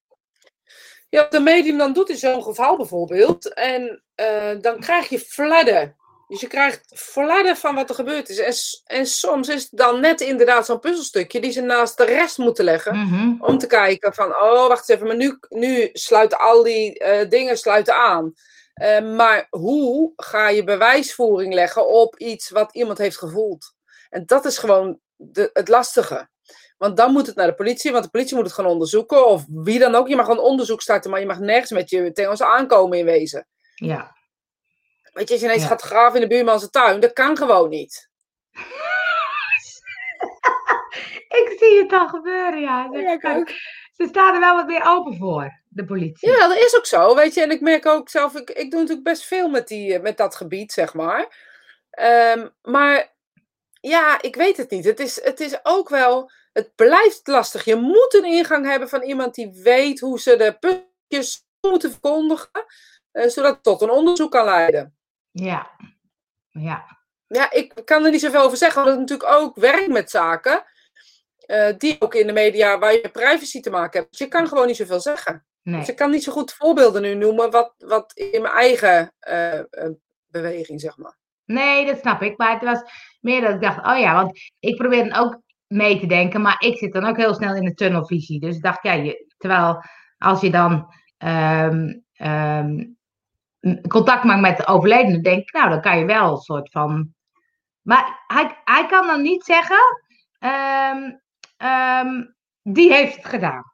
Ja, 1.08 1.20
wat 1.20 1.30
de 1.30 1.40
medium 1.40 1.78
dan 1.78 1.92
doet 1.92 2.08
in 2.08 2.16
zo'n 2.16 2.42
geval 2.42 2.76
bijvoorbeeld. 2.76 3.54
En 3.54 4.02
eh, 4.14 4.50
dan 4.60 4.80
krijg 4.80 5.08
je 5.08 5.18
fladden. 5.18 5.96
Dus 6.28 6.40
je 6.40 6.46
krijgt 6.46 6.92
fladden 6.94 7.56
van 7.56 7.74
wat 7.74 7.88
er 7.88 7.94
gebeurd 7.94 8.28
is. 8.28 8.38
En, 8.38 8.96
en 8.98 9.06
soms 9.06 9.48
is 9.48 9.62
het 9.62 9.70
dan 9.72 10.00
net 10.00 10.20
inderdaad 10.20 10.66
zo'n 10.66 10.78
puzzelstukje 10.78 11.40
die 11.40 11.50
ze 11.50 11.60
naast 11.60 11.96
de 11.96 12.04
rest 12.04 12.38
moeten 12.38 12.64
leggen. 12.64 12.98
Mhm. 12.98 13.34
Om 13.38 13.58
te 13.58 13.66
kijken 13.66 14.14
van, 14.14 14.26
oh, 14.28 14.66
wacht 14.66 14.88
eens 14.88 14.88
even, 14.88 15.06
maar 15.06 15.16
nu, 15.16 15.38
nu 15.48 15.90
sluiten 15.92 16.38
al 16.38 16.62
die 16.62 16.98
eh, 16.98 17.28
dingen 17.28 17.58
sluiten 17.58 17.94
aan. 17.94 18.34
Eh, 18.72 19.00
maar 19.00 19.46
hoe 19.50 20.12
ga 20.16 20.48
je 20.48 20.64
bewijsvoering 20.64 21.54
leggen 21.54 21.88
op 21.88 22.18
iets 22.18 22.50
wat 22.50 22.74
iemand 22.74 22.98
heeft 22.98 23.18
gevoeld? 23.18 23.74
En 24.10 24.26
dat 24.26 24.44
is 24.44 24.58
gewoon 24.58 24.98
de, 25.16 25.50
het 25.52 25.68
lastige. 25.68 26.30
Want 26.78 26.96
dan 26.96 27.12
moet 27.12 27.26
het 27.26 27.36
naar 27.36 27.46
de 27.46 27.54
politie, 27.54 27.92
want 27.92 28.04
de 28.04 28.10
politie 28.10 28.36
moet 28.36 28.44
het 28.44 28.54
gaan 28.54 28.66
onderzoeken. 28.66 29.26
Of 29.26 29.44
wie 29.48 29.78
dan 29.78 29.94
ook. 29.94 30.08
Je 30.08 30.16
mag 30.16 30.26
gewoon 30.26 30.44
onderzoek 30.44 30.82
starten, 30.82 31.10
maar 31.10 31.20
je 31.20 31.26
mag 31.26 31.38
nergens 31.38 31.70
met 31.70 31.90
je 31.90 32.12
tegen 32.12 32.30
ons 32.30 32.42
aankomen 32.42 32.98
in 32.98 33.04
wezen. 33.04 33.46
Ja. 33.74 34.16
Weet 35.12 35.26
je, 35.28 35.32
als 35.32 35.40
je 35.42 35.46
ineens 35.46 35.62
Ja. 35.62 35.68
gaat 35.68 35.82
graven 35.82 36.20
in 36.22 36.28
de 36.28 36.34
buurman 36.34 36.58
zijn 36.58 36.70
tuin, 36.70 37.00
dat 37.00 37.12
kan 37.12 37.36
gewoon 37.36 37.68
niet. 37.68 38.08
Ik 41.28 41.54
zie 41.58 41.82
het 41.82 41.92
al 41.92 42.08
gebeuren, 42.08 42.60
ja. 42.60 42.88
Ze, 42.92 42.98
Ja, 42.98 43.12
ik 43.12 43.24
ook. 43.26 43.48
Ze 44.03 44.09
staan 44.09 44.34
er 44.34 44.40
wel 44.40 44.57
wat 44.57 44.66
meer 44.66 44.84
open 44.84 45.16
voor, 45.16 45.61
de 45.68 45.84
politie. 45.84 46.30
Ja, 46.30 46.48
dat 46.48 46.59
is 46.59 46.76
ook 46.76 46.86
zo, 46.86 47.14
weet 47.14 47.34
je. 47.34 47.42
En 47.42 47.50
ik 47.50 47.61
merk 47.61 47.86
ook 47.86 48.09
zelf, 48.09 48.34
ik, 48.34 48.50
ik 48.50 48.70
doe 48.70 48.80
natuurlijk 48.80 49.09
best 49.09 49.24
veel 49.24 49.48
met, 49.48 49.68
die, 49.68 49.94
eh, 49.94 50.03
met 50.03 50.16
dat 50.16 50.34
gebied, 50.34 50.72
zeg 50.72 50.94
maar. 50.94 51.50
Ehm, 51.90 52.48
maar 52.62 53.14
ja, 53.80 54.22
ik 54.22 54.36
weet 54.36 54.57
het 54.57 54.70
niet. 54.70 54.84
Het 54.84 55.00
is, 55.00 55.24
het 55.24 55.40
is 55.40 55.59
ook 55.62 55.88
wel, 55.88 56.30
het 56.53 56.74
blijft 56.74 57.26
lastig. 57.26 57.64
Je 57.64 57.76
moet 57.76 58.14
een 58.14 58.24
ingang 58.24 58.66
hebben 58.66 58.88
van 58.88 59.03
iemand 59.03 59.34
die 59.34 59.61
weet 59.62 60.00
hoe 60.00 60.20
ze 60.20 60.36
de 60.36 60.57
puntjes 60.61 61.46
moeten 61.61 61.90
verkondigen, 61.90 62.64
eh, 63.11 63.28
zodat 63.28 63.55
het 63.55 63.62
tot 63.62 63.80
een 63.80 63.90
onderzoek 63.90 64.30
kan 64.30 64.44
leiden. 64.44 64.96
Ja. 65.30 65.70
Ja. 66.50 67.00
Ja, 67.26 67.50
ik 67.50 67.72
kan 67.84 68.05
er 68.05 68.11
niet 68.11 68.20
zoveel 68.20 68.42
over 68.42 68.57
zeggen, 68.57 68.84
want 68.84 68.98
het 68.98 69.00
natuurlijk 69.00 69.40
ook 69.40 69.57
werk 69.57 69.88
met 69.88 70.11
zaken. 70.11 70.64
Eh, 71.47 71.68
die 71.78 71.97
ook 72.01 72.14
in 72.14 72.26
de 72.26 72.32
media 72.32 72.78
waar 72.78 72.93
je 72.93 73.09
privacy 73.12 73.61
te 73.61 73.70
maken 73.70 73.99
hebt. 74.01 74.11
Dus 74.11 74.20
je 74.20 74.28
kan 74.28 74.49
gewoon 74.49 74.66
niet 74.66 74.76
zoveel 74.76 75.01
zeggen. 75.01 75.45
Dus 75.62 75.72
Nee. 75.74 75.84
ik 75.86 75.97
kan 75.97 76.11
niet 76.11 76.22
zo 76.24 76.32
goed 76.32 76.53
voorbeelden 76.53 77.03
nu 77.03 77.14
noemen 77.14 77.51
wat, 77.51 77.74
wat 77.78 78.12
in 78.14 78.43
mijn 78.43 78.55
eigen 78.55 79.12
eh, 79.18 79.59
eh, 79.59 79.90
beweging, 80.26 80.80
zeg 80.80 80.97
maar. 80.97 81.16
nee, 81.45 81.86
dat 81.86 81.99
snap 81.99 82.22
ik. 82.22 82.36
Maar 82.38 82.53
het 82.53 82.62
was 82.62 82.82
meer 83.20 83.40
dat 83.40 83.55
ik 83.55 83.61
dacht, 83.61 83.86
oh 83.86 83.99
ja, 83.99 84.14
want 84.14 84.40
ik 84.59 84.76
probeer 84.76 85.09
dan 85.09 85.18
ook 85.18 85.40
mee 85.66 86.01
te 86.01 86.07
denken, 86.07 86.40
maar 86.40 86.57
ik 86.59 86.78
zit 86.78 86.93
dan 86.93 87.05
ook 87.05 87.16
heel 87.16 87.34
snel 87.34 87.55
in 87.55 87.64
de 87.64 87.74
tunnelvisie. 87.74 88.40
Dus 88.40 88.57
ik 88.57 88.62
dacht, 88.62 88.82
ja, 88.82 88.93
je, 88.93 89.34
terwijl 89.38 89.82
als 90.18 90.40
je 90.40 90.51
dan 90.51 90.95
ehm, 91.18 91.95
ehm, 92.12 92.84
contact 93.88 94.24
maakt 94.24 94.40
met 94.40 94.57
de 94.57 94.66
overledene, 94.66 95.20
denk 95.20 95.38
ik, 95.40 95.53
nou, 95.53 95.70
dan 95.70 95.80
kan 95.80 95.99
je 95.99 96.05
wel 96.05 96.30
een 96.30 96.36
soort 96.36 96.70
van. 96.70 97.14
Maar 97.82 98.24
hij, 98.26 98.61
hij 98.64 98.86
kan 98.86 99.07
dan 99.07 99.22
niet 99.22 99.45
zeggen, 99.45 99.80
ehm, 100.38 101.11
ehm, 101.62 102.24
die 102.62 102.92
heeft 102.92 103.16
het 103.16 103.26
gedaan. 103.26 103.72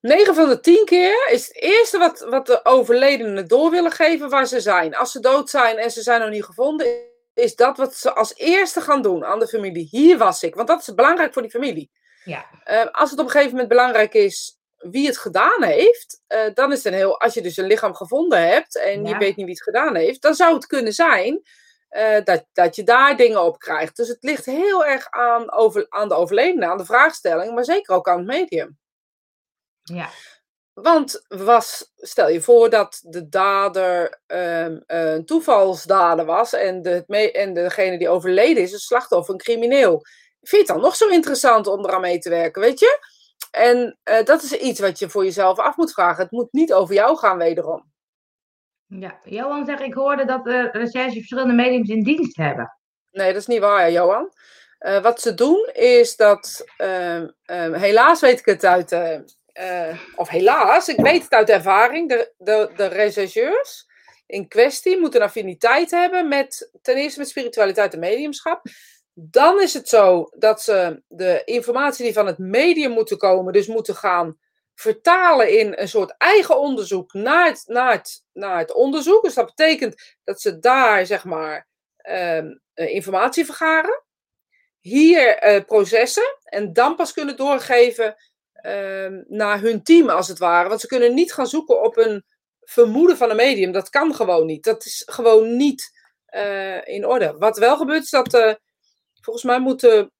9 0.00 0.34
van 0.34 0.48
de 0.48 0.60
10 0.60 0.84
keer 0.84 1.28
is 1.30 1.46
het 1.46 1.56
eerste 1.56 1.98
wat, 1.98 2.20
wat 2.20 2.46
de 2.46 2.64
overledenen 2.64 3.48
door 3.48 3.70
willen 3.70 3.90
geven 3.90 4.28
waar 4.28 4.46
ze 4.46 4.60
zijn. 4.60 4.96
Als 4.96 5.12
ze 5.12 5.20
dood 5.20 5.50
zijn 5.50 5.76
en 5.76 5.90
ze 5.90 6.02
zijn 6.02 6.20
nog 6.20 6.30
niet 6.30 6.44
gevonden, 6.44 6.86
is 7.34 7.54
dat 7.54 7.76
wat 7.76 7.94
ze 7.94 8.12
als 8.14 8.34
eerste 8.36 8.80
gaan 8.80 9.02
doen 9.02 9.24
aan 9.24 9.38
de 9.38 9.48
familie. 9.48 9.88
Hier 9.90 10.18
was 10.18 10.42
ik, 10.42 10.54
want 10.54 10.68
dat 10.68 10.80
is 10.80 10.94
belangrijk 10.94 11.32
voor 11.32 11.42
die 11.42 11.50
familie. 11.50 11.90
Ja. 12.24 12.44
Uh, 12.70 12.86
als 12.92 13.10
het 13.10 13.18
op 13.18 13.24
een 13.24 13.30
gegeven 13.30 13.52
moment 13.52 13.68
belangrijk 13.68 14.14
is 14.14 14.58
wie 14.76 15.06
het 15.06 15.18
gedaan 15.18 15.62
heeft, 15.62 16.20
uh, 16.28 16.40
dan 16.54 16.72
is 16.72 16.76
het 16.78 16.86
een 16.86 16.98
heel. 16.98 17.20
Als 17.20 17.34
je 17.34 17.42
dus 17.42 17.56
een 17.56 17.66
lichaam 17.66 17.94
gevonden 17.94 18.48
hebt 18.48 18.76
en 18.76 19.04
Ja. 19.04 19.08
je 19.08 19.18
weet 19.18 19.36
niet 19.36 19.46
wie 19.46 19.54
het 19.54 19.62
gedaan 19.62 19.94
heeft, 19.96 20.22
dan 20.22 20.34
zou 20.34 20.54
het 20.54 20.66
kunnen 20.66 20.92
zijn 20.92 21.42
uh, 21.90 22.24
dat, 22.24 22.44
dat 22.52 22.76
je 22.76 22.84
daar 22.84 23.16
dingen 23.16 23.42
op 23.44 23.58
krijgt. 23.58 23.96
Dus 23.96 24.08
het 24.08 24.22
ligt 24.22 24.44
heel 24.44 24.84
erg 24.84 25.10
aan, 25.10 25.52
over, 25.52 25.86
aan 25.88 26.08
de 26.08 26.14
overledene, 26.14 26.66
aan 26.66 26.78
de 26.78 26.84
vraagstelling, 26.84 27.54
maar 27.54 27.64
zeker 27.64 27.94
ook 27.94 28.08
aan 28.08 28.18
het 28.18 28.26
medium. 28.26 28.78
Ja. 29.82 30.10
Want 30.72 31.24
was, 31.28 31.92
stel 31.96 32.28
je 32.28 32.40
voor 32.40 32.70
dat 32.70 33.00
de 33.02 33.28
dader 33.28 34.20
um, 34.26 34.82
een 34.86 35.24
toevalsdader 35.24 36.24
was 36.24 36.52
en, 36.52 36.82
de, 36.82 37.04
me- 37.06 37.32
en 37.32 37.54
degene 37.54 37.98
die 37.98 38.08
overleden 38.08 38.62
is, 38.62 38.72
een 38.72 38.78
slachtoffer, 38.78 39.34
een 39.34 39.40
crimineel. 39.40 40.02
Vind 40.40 40.50
je 40.50 40.56
het 40.56 40.66
dan 40.66 40.80
nog 40.80 40.96
zo 40.96 41.08
interessant 41.08 41.66
om 41.66 41.84
eraan 41.84 42.00
mee 42.00 42.18
te 42.18 42.30
werken, 42.30 42.62
weet 42.62 42.78
je? 42.78 43.06
En 43.50 43.98
uh, 44.04 44.24
dat 44.24 44.42
is 44.42 44.52
iets 44.52 44.80
wat 44.80 44.98
je 44.98 45.08
voor 45.08 45.24
jezelf 45.24 45.58
af 45.58 45.76
moet 45.76 45.92
vragen. 45.92 46.22
Het 46.22 46.30
moet 46.30 46.52
niet 46.52 46.72
over 46.72 46.94
jou 46.94 47.16
gaan, 47.16 47.38
wederom. 47.38 47.87
Ja. 48.88 49.18
Johan 49.24 49.66
zegt, 49.66 49.82
ik 49.82 49.94
hoorde 49.94 50.24
dat 50.24 50.44
de 50.44 50.68
recherche 50.72 51.16
verschillende 51.16 51.54
mediums 51.54 51.88
in 51.88 52.02
dienst 52.02 52.36
hebben. 52.36 52.78
Nee, 53.10 53.32
dat 53.32 53.40
is 53.40 53.46
niet 53.46 53.60
waar, 53.60 53.92
Johan. 53.92 54.32
Uh, 54.80 55.02
wat 55.02 55.20
ze 55.20 55.34
doen 55.34 55.70
is 55.72 56.16
dat, 56.16 56.64
um, 56.78 57.34
um, 57.46 57.74
helaas 57.74 58.20
weet 58.20 58.38
ik 58.38 58.44
het 58.44 58.64
uit, 58.64 58.92
uh, 58.92 59.98
of 60.16 60.28
helaas, 60.28 60.88
ik 60.88 61.00
weet 61.00 61.22
het 61.22 61.32
uit 61.32 61.50
ervaring, 61.50 62.08
de, 62.08 62.32
de, 62.36 62.70
de 62.76 62.86
rechercheurs 62.86 63.86
in 64.26 64.48
kwestie 64.48 65.00
moeten 65.00 65.22
affiniteit 65.22 65.90
hebben 65.90 66.28
met, 66.28 66.70
ten 66.82 66.96
eerste 66.96 67.18
met 67.18 67.28
spiritualiteit 67.28 67.92
en 67.92 67.98
mediumschap. 67.98 68.62
Dan 69.14 69.60
is 69.60 69.74
het 69.74 69.88
zo 69.88 70.30
dat 70.36 70.62
ze 70.62 71.02
de 71.08 71.42
informatie 71.44 72.04
die 72.04 72.12
van 72.12 72.26
het 72.26 72.38
medium 72.38 72.90
moeten 72.90 73.18
komen, 73.18 73.52
dus 73.52 73.66
moeten 73.66 73.94
gaan 73.94 74.38
vertalen 74.80 75.58
in 75.58 75.72
een 75.76 75.88
soort 75.88 76.14
eigen 76.18 76.58
onderzoek 76.58 77.12
naar 77.12 77.46
het, 77.46 77.62
naar 77.66 78.04
naar 78.32 78.58
het 78.58 78.72
onderzoek. 78.72 79.22
Dus 79.22 79.34
dat 79.34 79.46
betekent 79.46 80.16
dat 80.24 80.40
ze 80.40 80.58
daar, 80.58 81.06
zeg 81.06 81.24
maar, 81.24 81.68
um, 82.10 82.60
informatie 82.74 83.44
vergaren. 83.44 84.02
Hier 84.80 85.54
uh, 85.54 85.64
processen 85.64 86.38
en 86.42 86.72
dan 86.72 86.96
pas 86.96 87.12
kunnen 87.12 87.36
doorgeven 87.36 88.16
uh, 88.66 89.20
naar 89.26 89.60
hun 89.60 89.82
team, 89.82 90.08
als 90.08 90.28
het 90.28 90.38
ware. 90.38 90.68
Want 90.68 90.80
ze 90.80 90.86
kunnen 90.86 91.14
niet 91.14 91.32
gaan 91.32 91.46
zoeken 91.46 91.82
op 91.82 91.96
een 91.96 92.24
vermoeden 92.60 93.16
van 93.16 93.30
een 93.30 93.36
medium. 93.36 93.72
Dat 93.72 93.90
kan 93.90 94.14
gewoon 94.14 94.46
niet. 94.46 94.64
Dat 94.64 94.84
is 94.84 95.02
gewoon 95.06 95.56
niet 95.56 95.90
uh, 96.34 96.88
in 96.88 97.06
orde. 97.06 97.34
Wat 97.38 97.58
wel 97.58 97.76
gebeurt, 97.76 98.02
is 98.02 98.10
dat 98.10 98.58
volgens 99.20 99.44
mij 99.44 99.60
moeten. 99.60 100.12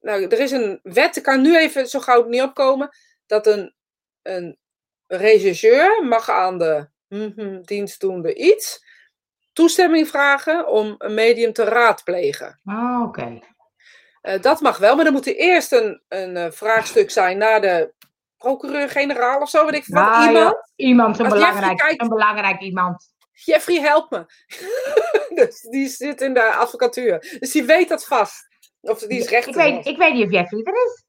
Nou, 0.00 0.26
er 0.26 0.40
is 0.40 0.50
een 0.50 0.80
wet, 0.82 1.16
ik 1.16 1.22
kan 1.22 1.42
nu 1.42 1.58
even 1.58 1.88
zo 1.88 2.00
gauw 2.00 2.24
niet 2.24 2.42
opkomen. 2.42 2.88
Dat 3.26 3.46
een, 3.46 3.74
een 4.22 4.58
regisseur 5.06 6.04
mag 6.04 6.30
aan 6.30 6.58
de 6.58 6.88
mm, 7.08 7.62
dienstdoende 7.62 8.34
iets 8.34 8.84
toestemming 9.52 10.08
vragen 10.08 10.68
om 10.68 10.94
een 10.98 11.14
medium 11.14 11.52
te 11.52 11.64
raadplegen. 11.64 12.60
Oh, 12.64 13.00
oké. 13.02 13.20
Okay. 13.20 13.42
Uh, 14.22 14.42
dat 14.42 14.60
mag 14.60 14.78
wel, 14.78 14.94
maar 14.94 15.04
dan 15.04 15.12
moet 15.12 15.26
er 15.26 15.36
eerst 15.36 15.72
een, 15.72 16.02
een 16.08 16.36
uh, 16.36 16.50
vraagstuk 16.50 17.10
zijn 17.10 17.38
naar 17.38 17.60
de 17.60 17.92
procureur-generaal 18.36 19.40
of 19.40 19.48
zo, 19.48 19.64
weet 19.64 19.74
ik 19.74 19.86
wat. 19.86 20.02
Ah, 20.02 20.24
iemand. 20.26 20.54
Ja, 20.54 20.84
iemand, 20.84 21.18
een 21.18 21.24
Als 21.24 21.34
belangrijk, 21.34 21.78
kijkt- 21.78 22.02
een 22.02 22.08
belangrijk 22.08 22.60
iemand. 22.60 23.12
Jeffrey, 23.32 23.80
help 23.80 24.10
me. 24.10 24.26
dus 25.44 25.60
die 25.60 25.88
zit 25.88 26.20
in 26.20 26.34
de 26.34 26.52
advocatuur. 26.52 27.36
Dus 27.38 27.52
die 27.52 27.64
weet 27.64 27.88
dat 27.88 28.04
vast. 28.04 28.46
Of 28.80 28.98
die 28.98 29.18
is 29.18 29.28
rechter. 29.28 29.50
Ik 29.50 29.74
weet, 29.74 29.86
ik 29.86 29.96
weet 29.96 30.12
niet 30.12 30.24
of 30.24 30.32
Jeffrey 30.32 30.60
er 30.62 30.74
is. 30.74 31.03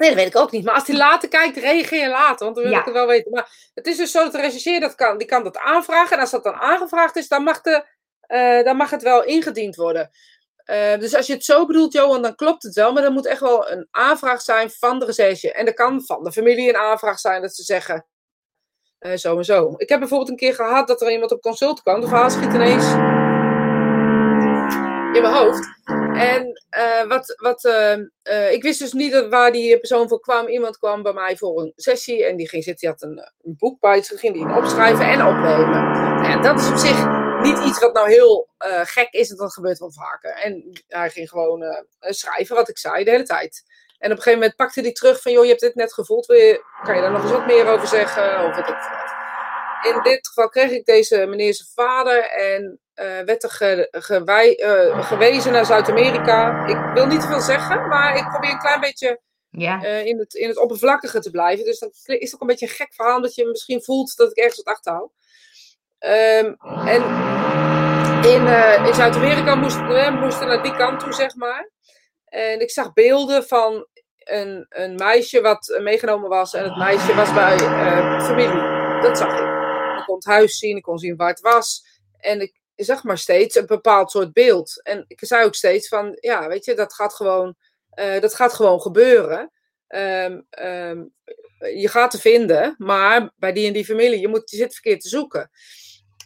Nee, 0.00 0.08
dat 0.08 0.18
weet 0.18 0.26
ik 0.34 0.36
ook 0.36 0.50
niet. 0.50 0.64
Maar 0.64 0.74
als 0.74 0.86
hij 0.86 0.96
later 0.96 1.28
kijkt, 1.28 1.56
reageer 1.56 2.08
later. 2.08 2.44
Want 2.44 2.54
dan 2.54 2.64
wil 2.64 2.72
Ja. 2.72 2.78
ik 2.78 2.84
het 2.84 2.94
wel 2.94 3.06
weten. 3.06 3.30
Maar 3.32 3.70
het 3.74 3.86
is 3.86 3.96
dus 3.96 4.10
zo 4.10 4.22
dat 4.22 4.32
de 4.32 4.40
rechercheer 4.40 4.80
dat 4.80 4.94
kan. 4.94 5.18
Die 5.18 5.26
kan 5.26 5.44
dat 5.44 5.56
aanvragen. 5.58 6.16
En 6.16 6.20
als 6.22 6.30
dat 6.30 6.42
dan 6.44 6.54
aangevraagd 6.54 7.16
is, 7.16 7.28
dan 7.28 7.42
mag, 7.42 7.60
de, 7.60 7.84
eh, 8.20 8.64
dan 8.64 8.76
mag 8.76 8.90
het 8.90 9.02
wel 9.02 9.24
ingediend 9.24 9.76
worden. 9.76 10.10
Eh, 10.64 10.98
dus 10.98 11.14
als 11.16 11.26
je 11.26 11.32
het 11.32 11.44
zo 11.44 11.66
bedoelt, 11.66 11.92
Johan, 11.92 12.22
dan 12.22 12.34
klopt 12.34 12.62
het 12.62 12.74
wel. 12.74 12.92
Maar 12.92 13.02
dan 13.02 13.12
moet 13.12 13.26
echt 13.26 13.40
wel 13.40 13.70
een 13.70 13.88
aanvraag 13.90 14.40
zijn 14.40 14.70
van 14.70 14.98
de 14.98 15.04
recherche. 15.04 15.52
En 15.52 15.66
er 15.66 15.74
kan 15.74 16.02
van 16.04 16.24
de 16.24 16.32
familie 16.32 16.68
een 16.68 16.76
aanvraag 16.76 17.18
zijn 17.18 17.42
dat 17.42 17.54
ze 17.54 17.62
zeggen... 17.62 18.06
eh, 18.98 19.16
zo 19.16 19.36
en 19.36 19.44
zo. 19.44 19.74
Ik 19.76 19.88
heb 19.88 19.98
bijvoorbeeld 19.98 20.30
een 20.30 20.36
keer 20.36 20.54
gehad 20.54 20.88
dat 20.88 21.00
er 21.02 21.10
iemand 21.12 21.32
op 21.32 21.40
consult 21.40 21.82
kwam. 21.82 22.00
De 22.00 22.06
verhaal 22.08 22.30
schiet 22.30 22.54
ineens 22.54 22.84
in 25.16 25.22
mijn 25.22 25.34
hoofd. 25.34 25.68
En 26.20 26.62
uh, 26.78 27.08
wat, 27.08 27.34
wat 27.36 27.64
uh, 27.64 27.96
uh, 28.24 28.52
ik 28.52 28.62
wist 28.62 28.78
dus 28.78 28.92
niet 28.92 29.12
dat 29.12 29.28
waar 29.28 29.52
die 29.52 29.78
persoon 29.78 30.08
voor 30.08 30.20
kwam. 30.20 30.48
Iemand 30.48 30.78
kwam 30.78 31.02
bij 31.02 31.12
mij 31.12 31.36
voor 31.36 31.60
een 31.60 31.72
sessie 31.76 32.24
en 32.24 32.36
die 32.36 32.48
ging 32.48 32.64
zitten. 32.64 32.88
Die 32.98 33.18
had 33.18 33.24
een, 33.42 33.56
boek 33.58 33.80
bij 33.80 34.02
zich, 34.02 34.20
ging 34.20 34.34
die 34.34 34.56
opschrijven 34.56 35.06
en 35.06 35.26
opnemen. 35.26 35.80
Ja, 36.22 36.40
dat 36.42 36.60
is 36.60 36.68
op 36.68 36.76
zich 36.76 37.08
niet 37.42 37.58
iets 37.68 37.80
wat 37.80 37.94
nou 37.94 38.10
heel 38.10 38.48
gek 38.84 39.08
is, 39.10 39.30
en 39.30 39.36
dat 39.36 39.52
gebeurt 39.52 39.78
wel 39.78 39.92
vaker. 39.92 40.30
En 40.30 40.82
hij 40.88 41.10
ging 41.10 41.28
gewoon 41.28 41.84
schrijven 42.00 42.56
wat 42.56 42.68
ik 42.68 42.78
zei 42.78 43.04
de 43.04 43.10
hele 43.10 43.22
tijd. 43.22 43.62
En 43.98 44.10
op 44.10 44.16
een 44.16 44.22
gegeven 44.22 44.38
moment 44.38 44.56
pakte 44.56 44.80
hij 44.80 44.92
terug 44.92 45.22
van, 45.22 45.32
joh, 45.32 45.42
je 45.42 45.48
hebt 45.48 45.60
dit 45.60 45.74
net 45.74 45.92
gevoeld, 45.92 46.26
wil 46.26 46.36
je, 46.36 46.64
kan 46.82 46.94
je 46.94 47.00
daar 47.00 47.12
nog 47.12 47.22
eens 47.22 47.32
wat 47.32 47.46
meer 47.46 47.66
over 47.66 47.88
zeggen? 47.88 48.44
Of 48.44 48.56
weet 48.56 48.68
ik 48.68 48.74
wat. 48.74 49.19
In 49.82 50.02
dit 50.02 50.28
geval 50.28 50.48
kreeg 50.48 50.70
ik 50.70 50.84
deze 50.84 51.26
meneer 51.26 51.54
zijn 51.54 51.68
vader 51.74 52.24
en 52.30 52.80
uh, 52.94 53.06
werd 53.24 53.42
er 53.42 53.50
ge, 53.50 53.88
gewij, 53.90 54.62
uh, 54.64 55.06
gewezen 55.06 55.52
naar 55.52 55.64
Zuid-Amerika. 55.66 56.66
Ik 56.66 56.94
wil 56.94 57.06
niet 57.06 57.24
veel 57.24 57.40
zeggen, 57.40 57.88
maar 57.88 58.16
ik 58.16 58.28
probeer 58.28 58.50
een 58.50 58.58
klein 58.58 58.80
beetje 58.80 59.20
Ja. 59.50 59.82
uh, 59.82 60.06
in, 60.06 60.18
het, 60.18 60.34
in 60.34 60.48
het 60.48 60.58
oppervlakkige 60.58 61.20
te 61.20 61.30
blijven. 61.30 61.64
Dus 61.64 61.78
dat 61.78 61.90
is 62.04 62.20
het 62.20 62.34
ook 62.34 62.40
een 62.40 62.46
beetje 62.46 62.66
een 62.66 62.72
gek 62.72 62.94
verhaal, 62.94 63.20
dat 63.20 63.34
je 63.34 63.46
misschien 63.46 63.82
voelt 63.82 64.16
dat 64.16 64.30
ik 64.30 64.36
ergens 64.36 64.62
wat 64.62 64.74
achterhoud. 64.74 65.10
Um, 65.98 66.56
en 66.86 67.02
in, 68.24 68.46
in 68.86 68.94
Zuid-Amerika 68.94 69.54
moesten 69.54 69.88
we 69.88 70.10
moesten 70.10 70.46
naar 70.46 70.62
die 70.62 70.76
kant 70.76 71.00
toe, 71.00 71.12
zeg 71.12 71.34
maar. 71.34 71.70
En 72.24 72.60
ik 72.60 72.70
zag 72.70 72.92
beelden 72.92 73.44
van 73.44 73.86
een, 74.16 74.66
een 74.68 74.94
meisje 74.94 75.40
wat 75.40 75.78
meegenomen 75.80 76.28
was. 76.28 76.54
En 76.54 76.64
het 76.64 76.76
meisje 76.76 77.14
was 77.14 77.34
bij 77.34 77.58
familie. 78.20 79.00
Dat 79.00 79.18
zag 79.18 79.40
ik. 79.40 79.49
Ik 80.00 80.06
kon 80.06 80.14
het 80.14 80.24
huis 80.24 80.58
zien, 80.58 80.76
ik 80.76 80.82
kon 80.82 80.98
zien 80.98 81.16
waar 81.16 81.28
het 81.28 81.40
was. 81.40 81.84
En 82.16 82.40
ik 82.40 82.60
zag 82.76 83.04
maar 83.04 83.18
steeds 83.18 83.56
een 83.56 83.66
bepaald 83.66 84.10
soort 84.10 84.32
beeld. 84.32 84.80
En 84.82 85.04
ik 85.06 85.18
zei 85.24 85.44
ook 85.44 85.54
steeds 85.54 85.88
van, 85.88 86.16
ja, 86.20 86.48
weet 86.48 86.64
je, 86.64 86.74
dat 86.74 86.94
gaat 86.94 87.14
gewoon, 87.14 87.54
uh, 87.94 88.20
dat 88.20 88.34
gaat 88.34 88.52
gewoon 88.52 88.80
gebeuren. 88.80 89.52
Um, 89.88 90.46
um, 90.60 91.12
je 91.58 91.88
gaat 91.88 92.10
te 92.10 92.20
vinden, 92.20 92.74
maar 92.78 93.32
bij 93.36 93.52
die 93.52 93.66
en 93.66 93.72
die 93.72 93.84
familie, 93.84 94.20
je, 94.20 94.28
moet, 94.28 94.50
je 94.50 94.56
zit 94.56 94.72
verkeerd 94.72 95.00
te 95.00 95.08
zoeken. 95.08 95.50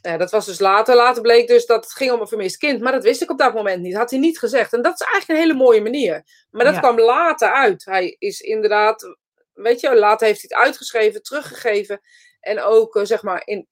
Ja, 0.02 0.16
dat 0.16 0.30
was 0.30 0.46
dus 0.46 0.58
later. 0.60 0.94
Later 0.94 1.22
bleek 1.22 1.46
dus 1.46 1.66
dat 1.66 1.84
het 1.84 1.92
ging 1.92 2.12
om 2.12 2.20
een 2.20 2.28
vermist 2.28 2.56
kind. 2.56 2.80
Maar 2.80 2.92
dat 2.92 3.02
wist 3.02 3.22
ik 3.22 3.30
op 3.30 3.38
dat 3.38 3.54
moment 3.54 3.82
niet. 3.82 3.96
Had 3.96 4.10
hij 4.10 4.18
niet 4.18 4.38
gezegd. 4.38 4.72
En 4.72 4.82
dat 4.82 5.00
is 5.00 5.06
eigenlijk 5.06 5.28
een 5.40 5.46
hele 5.46 5.58
mooie 5.64 5.80
manier. 5.80 6.24
Maar 6.50 6.64
dat 6.64 6.74
Ja. 6.74 6.80
kwam 6.80 7.00
later 7.00 7.52
uit. 7.52 7.84
Hij 7.84 8.16
is 8.18 8.40
inderdaad... 8.40 9.16
Weet 9.52 9.80
je, 9.80 9.94
later 9.94 10.26
heeft 10.26 10.40
hij 10.40 10.50
het 10.56 10.66
uitgeschreven, 10.66 11.22
teruggegeven. 11.22 12.00
En 12.44 12.62
ook, 12.62 12.94
uh, 12.96 13.04
zeg 13.04 13.22
maar, 13.22 13.42
in, 13.44 13.68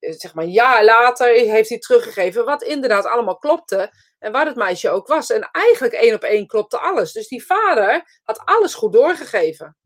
zeg 0.00 0.34
maar, 0.34 0.44
een 0.44 0.50
jaar 0.50 0.84
later 0.84 1.26
heeft 1.26 1.68
hij 1.68 1.78
teruggegeven. 1.78 2.44
Wat 2.44 2.62
inderdaad 2.62 3.06
allemaal 3.06 3.38
klopte. 3.38 3.90
En 4.18 4.32
waar 4.32 4.46
het 4.46 4.56
meisje 4.56 4.90
ook 4.90 5.06
was. 5.06 5.30
En 5.30 5.48
eigenlijk 5.52 5.94
één 5.94 6.14
op 6.14 6.22
één 6.22 6.46
klopte 6.46 6.78
alles. 6.78 7.12
Dus 7.12 7.28
die 7.28 7.46
vader 7.46 8.20
had 8.22 8.42
alles 8.44 8.74
goed 8.74 8.92
doorgegeven. 8.92 9.76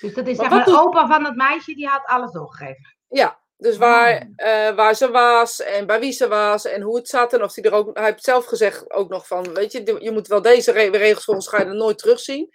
Dus 0.00 0.14
dat 0.14 0.26
is 0.26 0.36
Maar 0.36 0.50
zeg 0.50 0.56
maar 0.58 0.64
de 0.64 0.80
opa 0.80 1.06
van 1.06 1.24
het 1.24 1.36
meisje, 1.36 1.74
die 1.74 1.86
had 1.86 2.04
alles 2.04 2.32
doorgegeven. 2.32 2.96
Ja, 3.08 3.38
dus 3.56 3.76
waar, 3.76 4.30
uh, 4.36 4.74
waar 4.74 4.94
ze 4.94 5.10
was 5.10 5.60
en 5.60 5.86
bij 5.86 6.00
wie 6.00 6.12
ze 6.12 6.28
was 6.28 6.64
en 6.64 6.82
hoe 6.82 6.96
het 6.96 7.08
zat. 7.08 7.32
En 7.32 7.42
of 7.42 7.54
hij 7.54 7.64
er 7.64 7.72
ook, 7.72 7.96
hij 7.96 8.04
heeft 8.04 8.24
zelf 8.24 8.44
gezegd 8.44 8.92
ook 8.92 9.08
nog 9.08 9.26
van, 9.26 9.54
weet 9.54 9.72
je, 9.72 9.96
je 10.00 10.10
moet 10.10 10.28
wel 10.28 10.42
deze 10.42 10.72
re 10.72 10.90
regels 10.90 11.48
ga 11.48 11.58
je 11.58 11.64
er 11.64 11.74
nooit 11.74 11.98
terugzien. 11.98 12.50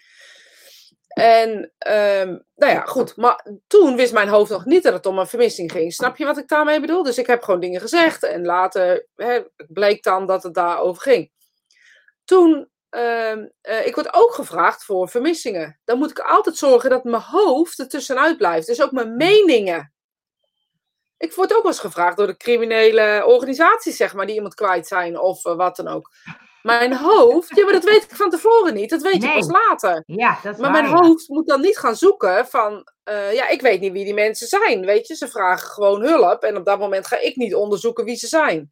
En, 1.13 1.51
um, 1.87 2.43
nou 2.55 2.71
ja, 2.71 2.81
goed. 2.85 3.15
Maar 3.15 3.45
toen 3.67 3.95
wist 3.95 4.13
mijn 4.13 4.27
hoofd 4.27 4.51
nog 4.51 4.65
niet 4.65 4.83
dat 4.83 4.93
het 4.93 5.05
om 5.05 5.19
een 5.19 5.27
vermissing 5.27 5.71
ging. 5.71 5.93
Snap 5.93 6.17
je 6.17 6.25
wat 6.25 6.37
ik 6.37 6.47
daarmee 6.47 6.79
bedoel? 6.79 7.03
Dus 7.03 7.17
ik 7.17 7.27
heb 7.27 7.43
gewoon 7.43 7.59
dingen 7.59 7.81
gezegd. 7.81 8.23
En 8.23 8.45
later 8.45 9.07
hè, 9.15 9.41
bleek 9.67 10.03
dan 10.03 10.25
dat 10.25 10.43
het 10.43 10.53
daarover 10.53 11.01
ging. 11.01 11.31
Toen, 12.25 12.69
um, 12.89 13.51
uh, 13.61 13.85
ik 13.87 13.95
word 13.95 14.13
ook 14.13 14.33
gevraagd 14.33 14.83
voor 14.83 15.09
vermissingen. 15.09 15.79
Dan 15.83 15.97
moet 15.97 16.09
ik 16.09 16.19
altijd 16.19 16.57
zorgen 16.57 16.89
dat 16.89 17.03
mijn 17.03 17.21
hoofd 17.21 17.79
er 17.79 17.87
tussenuit 17.87 18.37
blijft. 18.37 18.67
Dus 18.67 18.81
ook 18.81 18.91
mijn 18.91 19.15
meningen. 19.15 19.93
Ik 21.17 21.33
word 21.33 21.53
ook 21.53 21.61
wel 21.61 21.71
eens 21.71 21.79
gevraagd 21.79 22.17
door 22.17 22.27
de 22.27 22.37
criminele 22.37 23.23
organisaties, 23.25 23.97
zeg 23.97 24.13
maar, 24.13 24.25
die 24.25 24.35
iemand 24.35 24.53
kwijt 24.53 24.87
zijn 24.87 25.19
of 25.19 25.45
uh, 25.45 25.55
wat 25.55 25.75
dan 25.75 25.87
ook. 25.87 26.11
Mijn 26.63 26.95
hoofd, 26.95 27.55
ja, 27.55 27.63
maar 27.63 27.73
dat 27.73 27.83
weet 27.83 28.03
ik 28.03 28.15
van 28.15 28.29
tevoren 28.29 28.73
niet. 28.73 28.89
Dat 28.89 29.01
weet 29.01 29.13
je 29.21 29.27
Nee. 29.27 29.37
pas 29.39 29.47
later. 29.47 30.03
Ja, 30.05 30.39
dat 30.43 30.53
is 30.53 30.59
Maar 30.61 30.71
waar, 30.71 30.81
mijn 30.81 30.93
ja. 30.95 31.01
hoofd 31.01 31.27
moet 31.27 31.47
dan 31.47 31.61
niet 31.61 31.77
gaan 31.77 31.95
zoeken 31.95 32.47
van, 32.47 32.87
eh, 33.03 33.33
ja, 33.33 33.47
ik 33.47 33.61
weet 33.61 33.79
niet 33.79 33.91
wie 33.91 34.05
die 34.05 34.13
mensen 34.13 34.47
zijn, 34.47 34.85
weet 34.85 35.07
je. 35.07 35.15
Ze 35.15 35.27
vragen 35.27 35.67
gewoon 35.69 36.01
hulp 36.01 36.43
en 36.43 36.57
op 36.57 36.65
dat 36.65 36.79
moment 36.79 37.07
ga 37.07 37.19
ik 37.19 37.35
niet 37.35 37.55
onderzoeken 37.55 38.03
wie 38.05 38.15
ze 38.15 38.27
zijn. 38.27 38.71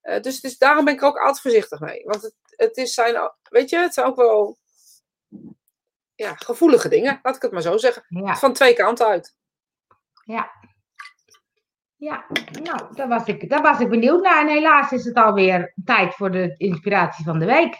Eh, 0.00 0.20
dus 0.20 0.34
het 0.34 0.44
is, 0.44 0.58
daarom 0.58 0.84
ben 0.84 0.94
ik 0.94 1.00
er 1.00 1.06
ook 1.06 1.18
altijd 1.18 1.40
voorzichtig 1.40 1.80
mee. 1.80 2.02
Want 2.04 2.22
het, 2.22 2.34
het 2.56 2.76
is 2.76 2.94
zijn, 2.94 3.32
weet 3.50 3.70
je, 3.70 3.76
het 3.78 3.94
zijn 3.94 4.06
ook 4.06 4.16
wel 4.16 4.58
ja, 6.14 6.34
gevoelige 6.34 6.88
dingen, 6.88 7.20
laat 7.22 7.36
ik 7.36 7.42
het 7.42 7.52
maar 7.52 7.62
zo 7.62 7.76
zeggen. 7.76 8.04
Ja, 8.08 8.36
Van 8.36 8.52
twee 8.52 8.74
kanten 8.74 9.06
uit. 9.06 9.34
ja. 10.24 10.50
Ja, 12.00 12.26
nou, 12.62 12.94
daar 12.94 13.08
was, 13.08 13.24
ik, 13.24 13.48
daar 13.48 13.62
was 13.62 13.80
ik 13.80 13.88
benieuwd 13.88 14.22
naar. 14.22 14.40
En 14.40 14.48
helaas 14.48 14.92
is 14.92 15.04
het 15.04 15.16
alweer 15.16 15.74
tijd 15.84 16.14
voor 16.14 16.30
de 16.30 16.54
inspiratie 16.56 17.24
van 17.24 17.38
de 17.38 17.44
week. 17.44 17.76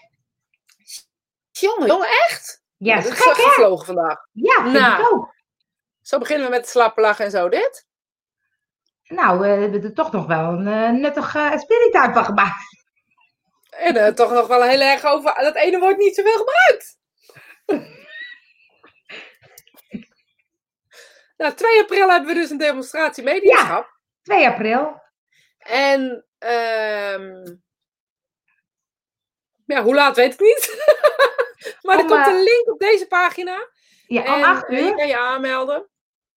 Jongen, 1.50 1.86
jongen, 1.86 2.08
echt? 2.08 2.62
Ja, 2.76 2.94
dat 2.94 3.04
is 3.04 3.10
gek, 3.18 3.34
gevlogen 3.34 3.86
vandaag. 3.86 4.26
Ja, 4.32 4.62
vind 4.62 4.72
Nou. 4.72 5.00
ik 5.02 5.12
ook. 5.12 5.34
Zo 6.02 6.18
beginnen 6.18 6.46
we 6.46 6.52
met 6.52 6.68
slapen, 6.68 7.02
lachen 7.02 7.24
en 7.24 7.30
zo 7.30 7.48
dit. 7.48 7.86
Nou, 9.04 9.34
eh, 9.34 9.54
we 9.54 9.60
hebben 9.60 9.82
er 9.82 9.94
toch 9.94 10.12
nog 10.12 10.26
wel 10.26 10.52
een 10.52 10.66
eh, 10.66 10.90
nuttig 10.90 11.34
uh, 11.34 11.58
spirituit 11.58 12.12
van 12.12 12.24
gemaakt. 12.24 12.78
En 13.70 14.14
toch 14.14 14.32
nog 14.32 14.46
wel 14.46 14.62
heel 14.62 14.80
erg 14.80 15.04
over 15.04 15.34
dat 15.42 15.54
ene 15.56 15.78
woord 15.78 15.96
niet 15.96 16.14
zoveel 16.14 16.36
gebruikt. 16.36 16.98
nou, 21.36 21.54
2 21.54 21.80
april 21.80 22.10
hebben 22.10 22.28
we 22.28 22.40
dus 22.40 22.50
een 22.50 22.58
demonstratie 22.58 23.24
mediumschap. 23.24 23.89
2 24.22 24.46
april. 24.46 25.02
En 25.58 26.26
ehm 26.38 27.56
ja, 29.66 29.82
hoe 29.82 29.94
laat 29.94 30.16
weet 30.16 30.32
ik 30.32 30.40
niet. 30.40 30.84
maar 31.82 31.96
er 31.96 32.02
Om, 32.02 32.08
komt 32.08 32.26
eh, 32.26 32.32
een 32.32 32.42
link 32.42 32.70
op 32.72 32.78
deze 32.78 33.06
pagina. 33.06 33.68
Ja, 34.06 34.20
om 34.20 34.26
en 34.26 34.44
8 34.44 34.64
eh, 34.68 34.78
je 34.78 34.84
uur. 34.84 34.94
kan 34.94 35.06
je 35.06 35.18
aanmelden. 35.18 35.88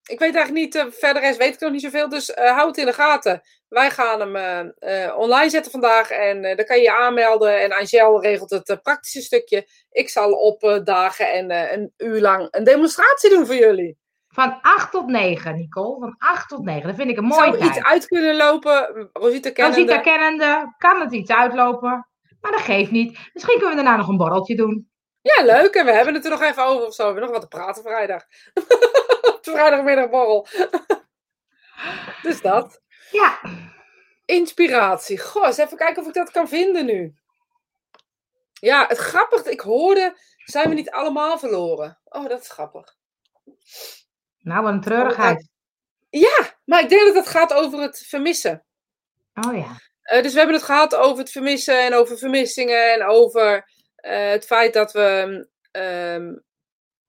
Ik 0.04 0.20
weet 0.20 0.36
eigenlijk 0.36 0.66
niet, 0.66 0.76
eh, 0.76 0.86
verder 0.92 1.22
rest 1.22 1.38
weet 1.38 1.54
ik 1.54 1.60
nog 1.60 1.72
niet 1.72 1.82
zoveel. 1.82 2.10
Dus 2.10 2.34
eh 2.34 2.56
hou 2.56 2.68
het 2.68 2.78
in 2.78 2.86
de 2.86 2.94
gaten. 2.94 3.42
Wij 3.74 3.92
gaan 3.92 4.20
hem 4.20 4.36
eh, 4.36 5.06
eh, 5.06 5.18
online 5.18 5.50
zetten 5.50 5.72
vandaag. 5.72 6.10
En 6.10 6.46
eh 6.46 6.56
dan 6.56 6.66
kan 6.66 6.78
je 6.78 6.84
je 6.84 6.92
aanmelden. 6.92 7.62
En 7.62 7.72
Angel 7.72 8.22
regelt 8.22 8.50
het 8.50 8.70
eh, 8.70 8.78
praktische 8.82 9.22
stukje. 9.22 9.68
Ik 9.92 10.10
zal 10.10 10.32
opdagen 10.32 11.32
en 11.32 11.50
eh, 11.50 11.72
een 11.72 11.94
uur 11.98 12.22
lang 12.22 12.48
een 12.52 12.64
demonstratie 12.64 13.30
doen 13.30 13.46
voor 13.46 13.56
jullie. 13.56 13.98
Van 14.34 14.60
8 14.62 14.92
tot 14.92 15.08
9, 15.08 15.56
Nicole. 15.56 16.00
Van 16.00 16.16
8 16.18 16.50
tot 16.50 16.64
9. 16.64 16.88
Dat 16.88 16.96
vind 16.96 17.10
ik 17.10 17.18
een 17.18 17.24
mooie 17.24 17.44
Zou 17.44 17.58
tijd. 17.58 17.70
iets 17.70 17.84
uit 17.86 18.08
kunnen 18.08 18.36
lopen? 18.36 19.10
Rosita 19.14 19.52
kennende. 19.52 19.82
Rosita 19.82 20.02
kennende, 20.02 20.74
kan 20.78 21.02
het 21.02 21.12
iets 21.12 21.32
uitlopen. 21.32 22.08
Maar 22.42 22.52
dat 22.52 22.62
geeft 22.62 22.92
niet. 22.92 23.20
Misschien 23.34 23.60
kunnen 23.60 23.76
we 23.78 23.84
daarna 23.84 23.98
nog 23.98 24.08
een 24.08 24.18
borreltje 24.18 24.56
doen. 24.56 24.92
Ja, 25.22 25.44
leuk. 25.44 25.74
En 25.74 25.86
we 25.86 25.92
hebben 25.92 26.14
het 26.14 26.24
er 26.26 26.32
nog 26.32 26.42
even 26.42 26.66
over 26.66 26.86
of 26.88 26.94
zo. 26.94 27.04
We 27.04 27.12
hebben 27.12 27.24
nog 27.24 27.32
wat 27.32 27.42
te 27.42 27.58
praten 27.58 27.84
vrijdag. 27.84 28.24
Vrijdagmiddagborrel. 29.42 30.48
dus 32.24 32.42
dat. 32.42 32.82
Ja, 33.12 33.40
Inspiratie. 34.26 35.20
Goh, 35.20 35.46
eens 35.46 35.58
even 35.58 35.78
kijken 35.78 36.02
of 36.02 36.08
ik 36.08 36.14
dat 36.14 36.32
kan 36.32 36.48
vinden 36.48 36.86
nu. 36.86 37.14
Ja, 38.54 38.86
het 38.88 38.98
grappige, 38.98 39.52
ik 39.52 39.60
hoorde, 39.60 40.18
zijn 40.46 40.70
we 40.70 40.76
niet 40.76 40.92
allemaal 40.92 41.40
verloren? 41.40 42.00
Oh, 42.04 42.28
dat 42.28 42.42
is 42.42 42.50
grappig. 42.50 42.96
Nou 44.44 44.64
wat 44.64 44.74
een 44.74 44.82
treurigheid. 44.82 45.48
Ja, 46.10 46.54
maar 46.66 46.82
ik 46.82 46.90
denk 46.90 47.06
dat 47.06 47.16
het 47.16 47.28
gaat 47.28 47.54
over 47.54 47.80
het 47.82 48.06
vermissen. 48.08 48.64
Oh 49.34 49.58
ja. 49.58 49.78
Eh, 50.04 50.24
dus 50.24 50.32
we 50.32 50.38
hebben 50.38 50.56
het 50.56 50.66
gehad 50.66 50.96
over 50.96 51.18
het 51.18 51.32
vermissen 51.32 51.86
en 51.86 51.94
over 51.94 52.18
vermissingen 52.18 52.94
en 52.94 53.06
over 53.06 53.70
eh, 53.96 54.30
het 54.30 54.46
feit 54.46 54.74
dat 54.74 54.92
we, 54.92 55.48
ehm, 55.72 56.36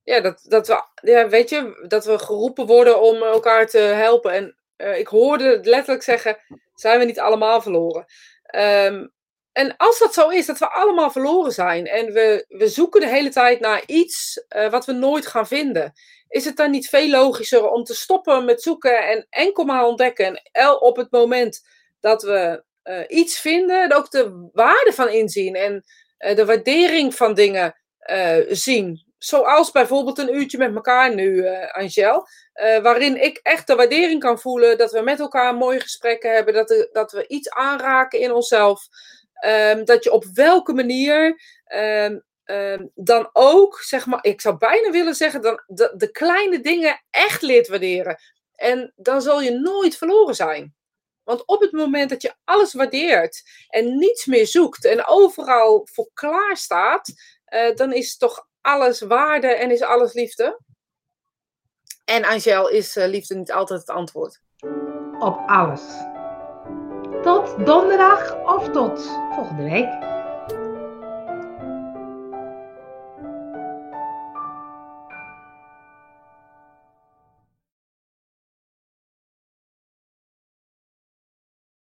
ja, 0.03 0.20
dat, 0.20 0.41
dat 0.49 0.66
we, 0.66 0.82
ja, 1.03 1.28
weet 1.28 1.49
je, 1.49 1.85
dat 1.89 2.05
we 2.05 2.18
geroepen 2.18 2.66
worden 2.66 3.01
om 3.01 3.22
elkaar 3.22 3.66
te 3.66 3.78
helpen. 3.78 4.32
En 4.32 4.57
eh, 4.76 4.99
ik 4.99 5.07
hoorde 5.07 5.61
letterlijk 5.62 6.03
zeggen, 6.03 6.39
zijn 6.74 6.99
we 6.99 7.05
niet 7.05 7.20
allemaal 7.20 7.62
verloren? 7.62 8.05
Ehm, 8.43 9.07
en 9.55 9.76
als 9.76 9.98
dat 9.98 10.14
zo 10.14 10.28
is, 10.28 10.46
dat 10.46 10.59
we 10.59 10.70
allemaal 10.70 11.11
verloren 11.11 11.52
zijn 11.52 11.86
en 11.86 12.12
we, 12.12 12.44
we 12.48 12.68
zoeken 12.68 13.00
de 13.00 13.09
hele 13.09 13.30
tijd 13.30 13.61
naar 13.61 13.82
iets 13.86 14.44
eh, 14.48 14.70
wat 14.70 14.86
we 14.86 14.92
nooit 14.92 15.26
gaan 15.26 15.46
vinden, 15.46 15.92
is 16.28 16.44
het 16.44 16.57
dan 16.57 16.70
niet 16.70 16.88
veel 16.88 17.09
logischer 17.09 17.68
om 17.68 17.84
te 17.84 17.94
stoppen 17.94 18.44
met 18.44 18.62
zoeken 18.62 19.09
en 19.09 19.26
enkel 19.30 19.64
maar 19.64 19.84
ontdekken 19.84 20.42
en 20.52 20.80
op 20.80 20.96
het 20.96 21.11
moment 21.11 21.66
dat 22.00 22.22
we 22.22 22.64
eh, 22.82 23.00
iets 23.09 23.38
vinden, 23.40 23.82
en 23.82 23.94
ook 23.94 24.11
de 24.11 24.48
waarde 24.52 24.92
van 24.92 25.09
inzien 25.09 25.55
en 25.55 25.84
eh, 26.18 26.36
de 26.36 26.44
waardering 26.44 27.14
van 27.14 27.34
dingen 27.34 27.76
zien. 28.48 29.12
Zoals 29.18 29.70
bijvoorbeeld 29.70 30.18
een 30.18 30.34
uurtje 30.34 30.59
met 30.59 30.74
elkaar 30.74 31.14
nu, 31.14 31.46
Angel. 31.72 32.28
waarin 32.82 33.22
ik 33.22 33.40
echt 33.42 33.66
de 33.66 33.74
waardering 33.74 34.20
kan 34.20 34.38
voelen 34.38 34.78
dat 34.78 34.92
we 34.92 35.00
met 35.00 35.20
elkaar 35.20 35.55
mooie 35.55 35.80
gesprekken 35.80 36.34
hebben, 36.34 36.55
dat, 36.55 36.88
dat 36.92 37.12
we 37.12 37.26
iets 37.26 37.50
aanraken 37.50 38.20
in 38.20 38.32
onszelf. 38.32 38.88
Ehm, 39.35 39.85
dat 39.85 40.05
je 40.05 40.12
op 40.12 40.24
welke 40.35 40.72
manier 40.72 41.43
ehm, 41.64 42.18
ehm, 42.45 42.87
dan 42.95 43.30
ook, 43.32 43.80
zeg 43.80 44.07
maar, 44.07 44.24
ik 44.24 44.41
zou 44.41 44.57
bijna 44.57 44.91
willen 44.91 45.14
zeggen, 45.14 45.43
dan 45.43 45.62
de, 45.66 45.95
de 45.97 46.11
kleine 46.11 46.61
dingen 46.61 47.03
echt 47.11 47.43
leert 47.43 47.68
waarderen. 47.68 48.18
En 48.55 48.93
dan 48.97 49.22
zal 49.22 49.41
je 49.41 49.51
nooit 49.51 49.97
verloren 49.97 50.35
zijn. 50.35 50.74
Want 51.22 51.47
op 51.47 51.61
het 51.61 51.72
moment 51.72 52.11
dat 52.11 52.22
je 52.22 52.35
alles 52.45 52.74
waardeert 52.74 53.43
en 53.68 53.99
niets 53.99 54.26
meer 54.26 54.47
zoekt 54.47 54.85
en 54.85 55.07
overal 55.07 55.89
voor 55.93 56.11
klaar 56.14 56.57
staat, 56.57 57.12
eh, 57.45 57.74
dan 57.74 57.93
is 57.93 58.16
toch 58.16 58.49
alles 58.61 59.01
waarde 59.01 59.47
en 59.55 59.70
is 59.70 59.82
alles 59.82 60.12
liefde. 60.12 60.61
En 62.05 62.24
Angel 62.24 62.68
is 62.68 62.97
eh, 62.97 63.09
liefde 63.09 63.35
niet 63.35 63.53
altijd 63.53 63.80
het 63.80 63.91
antwoord. 63.91 64.41
Op 65.18 65.43
alles. 65.47 65.82
Tot 67.24 67.66
donderdag 67.66 68.34
of 68.44 68.70
tot 68.70 69.18
volgende 69.34 69.62
week. 69.62 70.13